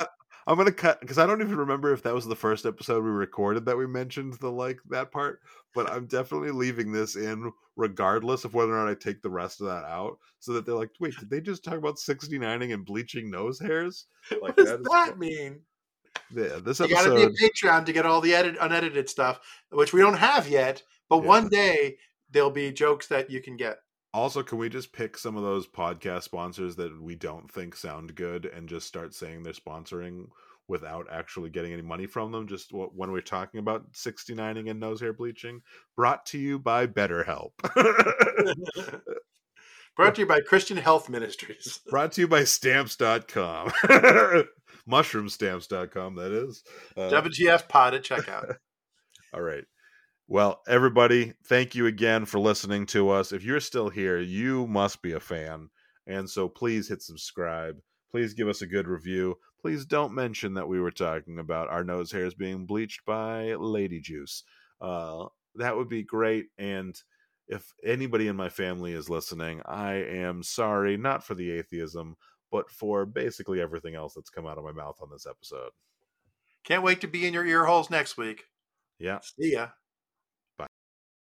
I'm 0.50 0.58
gonna 0.58 0.72
cut 0.72 1.00
because 1.00 1.20
I 1.20 1.28
don't 1.28 1.42
even 1.42 1.58
remember 1.58 1.94
if 1.94 2.02
that 2.04 2.14
was 2.16 2.26
the 2.26 2.36
first 2.36 2.66
episode 2.66 3.04
we 3.04 3.12
recorded 3.12 3.66
that 3.66 3.78
we 3.78 3.86
mentioned 3.86 4.34
the 4.42 4.50
like 4.50 4.80
that 4.90 5.12
part. 5.12 5.42
But 5.76 5.88
I'm 5.92 6.08
definitely 6.08 6.50
leaving 6.50 6.92
this 6.92 7.16
in, 7.16 7.52
regardless 7.76 8.46
of 8.46 8.56
whether 8.56 8.74
or 8.76 8.84
not 8.84 8.90
I 8.92 8.96
take 8.96 9.22
the 9.22 9.30
rest 9.30 9.62
of 9.62 9.68
that 9.68 9.86
out, 9.86 10.18
so 10.40 10.54
that 10.54 10.66
they're 10.66 10.74
like, 10.74 10.90
"Wait, 11.00 11.16
did 11.20 11.30
they 11.30 11.40
just 11.40 11.64
talk 11.64 11.76
about 11.76 11.98
69ing 11.98 12.74
and 12.74 12.84
bleaching 12.84 13.30
nose 13.30 13.60
hairs?" 13.60 14.08
Like 14.32 14.42
what 14.42 14.56
does 14.58 14.66
that 14.70 14.80
is 14.80 14.86
that 14.88 15.14
fu- 15.14 15.20
mean? 15.20 15.62
Yeah, 16.36 16.58
this 16.64 16.82
episode. 16.82 16.90
You 16.90 16.96
got 16.96 17.04
to 17.06 17.16
be 17.16 17.24
a 17.46 17.50
Patreon 17.50 17.86
to 17.86 17.94
get 17.94 18.06
all 18.08 18.20
the 18.20 18.34
edit, 18.34 18.58
unedited 18.60 19.08
stuff, 19.08 19.40
which 19.72 19.94
we 19.94 20.02
don't 20.02 20.18
have 20.18 20.50
yet. 20.50 20.82
But 21.10 21.22
Yeah. 21.22 21.28
one 21.28 21.48
day 21.50 21.98
there'll 22.32 22.50
be 22.50 22.72
jokes 22.72 23.08
that 23.08 23.30
you 23.30 23.42
can 23.42 23.56
get. 23.56 23.78
Also, 24.14 24.42
can 24.42 24.58
we 24.58 24.70
just 24.70 24.92
pick 24.92 25.18
some 25.18 25.36
of 25.38 25.44
those 25.44 25.68
podcast 25.68 26.24
sponsors 26.24 26.76
that 26.78 27.00
we 27.02 27.16
don't 27.16 27.52
think 27.52 27.76
sound 27.76 28.16
good 28.16 28.46
and 28.46 28.68
just 28.68 28.88
start 28.88 29.14
saying 29.14 29.44
they're 29.44 29.54
sponsoring 29.54 30.28
without 30.68 31.08
actually 31.12 31.50
getting 31.50 31.74
any 31.74 31.84
money 31.84 32.08
from 32.08 32.32
them? 32.32 32.48
Just 32.48 32.72
when 32.72 33.12
we're 33.12 33.22
talking 33.22 33.60
about 33.60 33.94
69ing 33.94 34.70
and 34.70 34.80
nose 34.80 35.00
hair 35.00 35.14
bleaching, 35.14 35.62
brought 35.96 36.26
to 36.28 36.40
you 36.40 36.58
by 36.58 36.88
BetterHelp. 36.88 37.52
Brought 40.00 40.16
to 40.16 40.22
you 40.22 40.28
by 40.28 40.40
Christian 40.40 40.78
Health 40.78 41.10
Ministries. 41.10 41.82
brought 41.90 42.14
to 42.14 42.22
you 42.22 42.28
by 42.30 42.46
stamps.com. 42.46 43.68
Mushroomstamps.com, 44.90 46.16
that 46.16 46.32
is. 46.32 46.64
Uh, 46.96 47.10
WTF 47.10 47.68
pod 47.68 47.96
at 47.96 48.04
checkout. 48.04 48.56
All 49.34 49.42
right. 49.42 49.66
Well, 50.32 50.62
everybody, 50.68 51.34
thank 51.46 51.74
you 51.74 51.88
again 51.88 52.26
for 52.26 52.38
listening 52.38 52.86
to 52.88 53.10
us. 53.10 53.32
If 53.32 53.44
you're 53.44 53.60
still 53.60 53.90
here, 53.90 54.20
you 54.20 54.68
must 54.68 55.02
be 55.02 55.14
a 55.14 55.20
fan. 55.20 55.72
And 56.06 56.30
so 56.30 56.48
please 56.48 56.88
hit 56.88 57.02
subscribe. 57.02 57.80
Please 58.12 58.36
give 58.36 58.48
us 58.48 58.62
a 58.62 58.68
good 58.68 58.88
review. 58.88 59.38
Please 59.60 59.88
don't 59.88 60.14
mention 60.14 60.54
that 60.54 60.68
we 60.68 60.80
were 60.80 60.92
talking 60.92 61.40
about 61.40 61.70
our 61.70 61.84
nose 61.84 62.12
hairs 62.12 62.36
being 62.36 62.68
bleached 62.68 63.04
by 63.06 63.56
Lady 63.56 64.00
Juice. 64.00 64.44
Uh, 64.80 65.26
that 65.56 65.76
would 65.76 65.90
be 65.90 66.04
great. 66.04 66.46
And 66.60 66.96
if 67.48 67.74
anybody 67.84 68.28
in 68.28 68.36
my 68.36 68.50
family 68.50 68.94
is 68.94 69.10
listening, 69.10 69.64
I 69.66 69.94
am 69.94 70.44
sorry, 70.44 70.96
not 70.96 71.24
for 71.24 71.34
the 71.34 71.50
atheism, 71.50 72.18
but 72.52 72.70
for 72.70 73.08
basically 73.08 73.60
everything 73.60 73.96
else 73.96 74.14
that's 74.14 74.30
come 74.30 74.46
out 74.46 74.60
of 74.60 74.64
my 74.64 74.74
mouth 74.74 75.00
on 75.02 75.10
this 75.12 75.26
episode. 75.28 75.72
Can't 76.64 76.84
wait 76.84 77.02
to 77.02 77.08
be 77.08 77.26
in 77.26 77.34
your 77.34 77.48
ear 77.48 77.66
holes 77.66 77.90
next 77.90 78.16
week. 78.16 78.44
Yeah. 79.00 79.22
See 79.22 79.54
ya. 79.54 79.70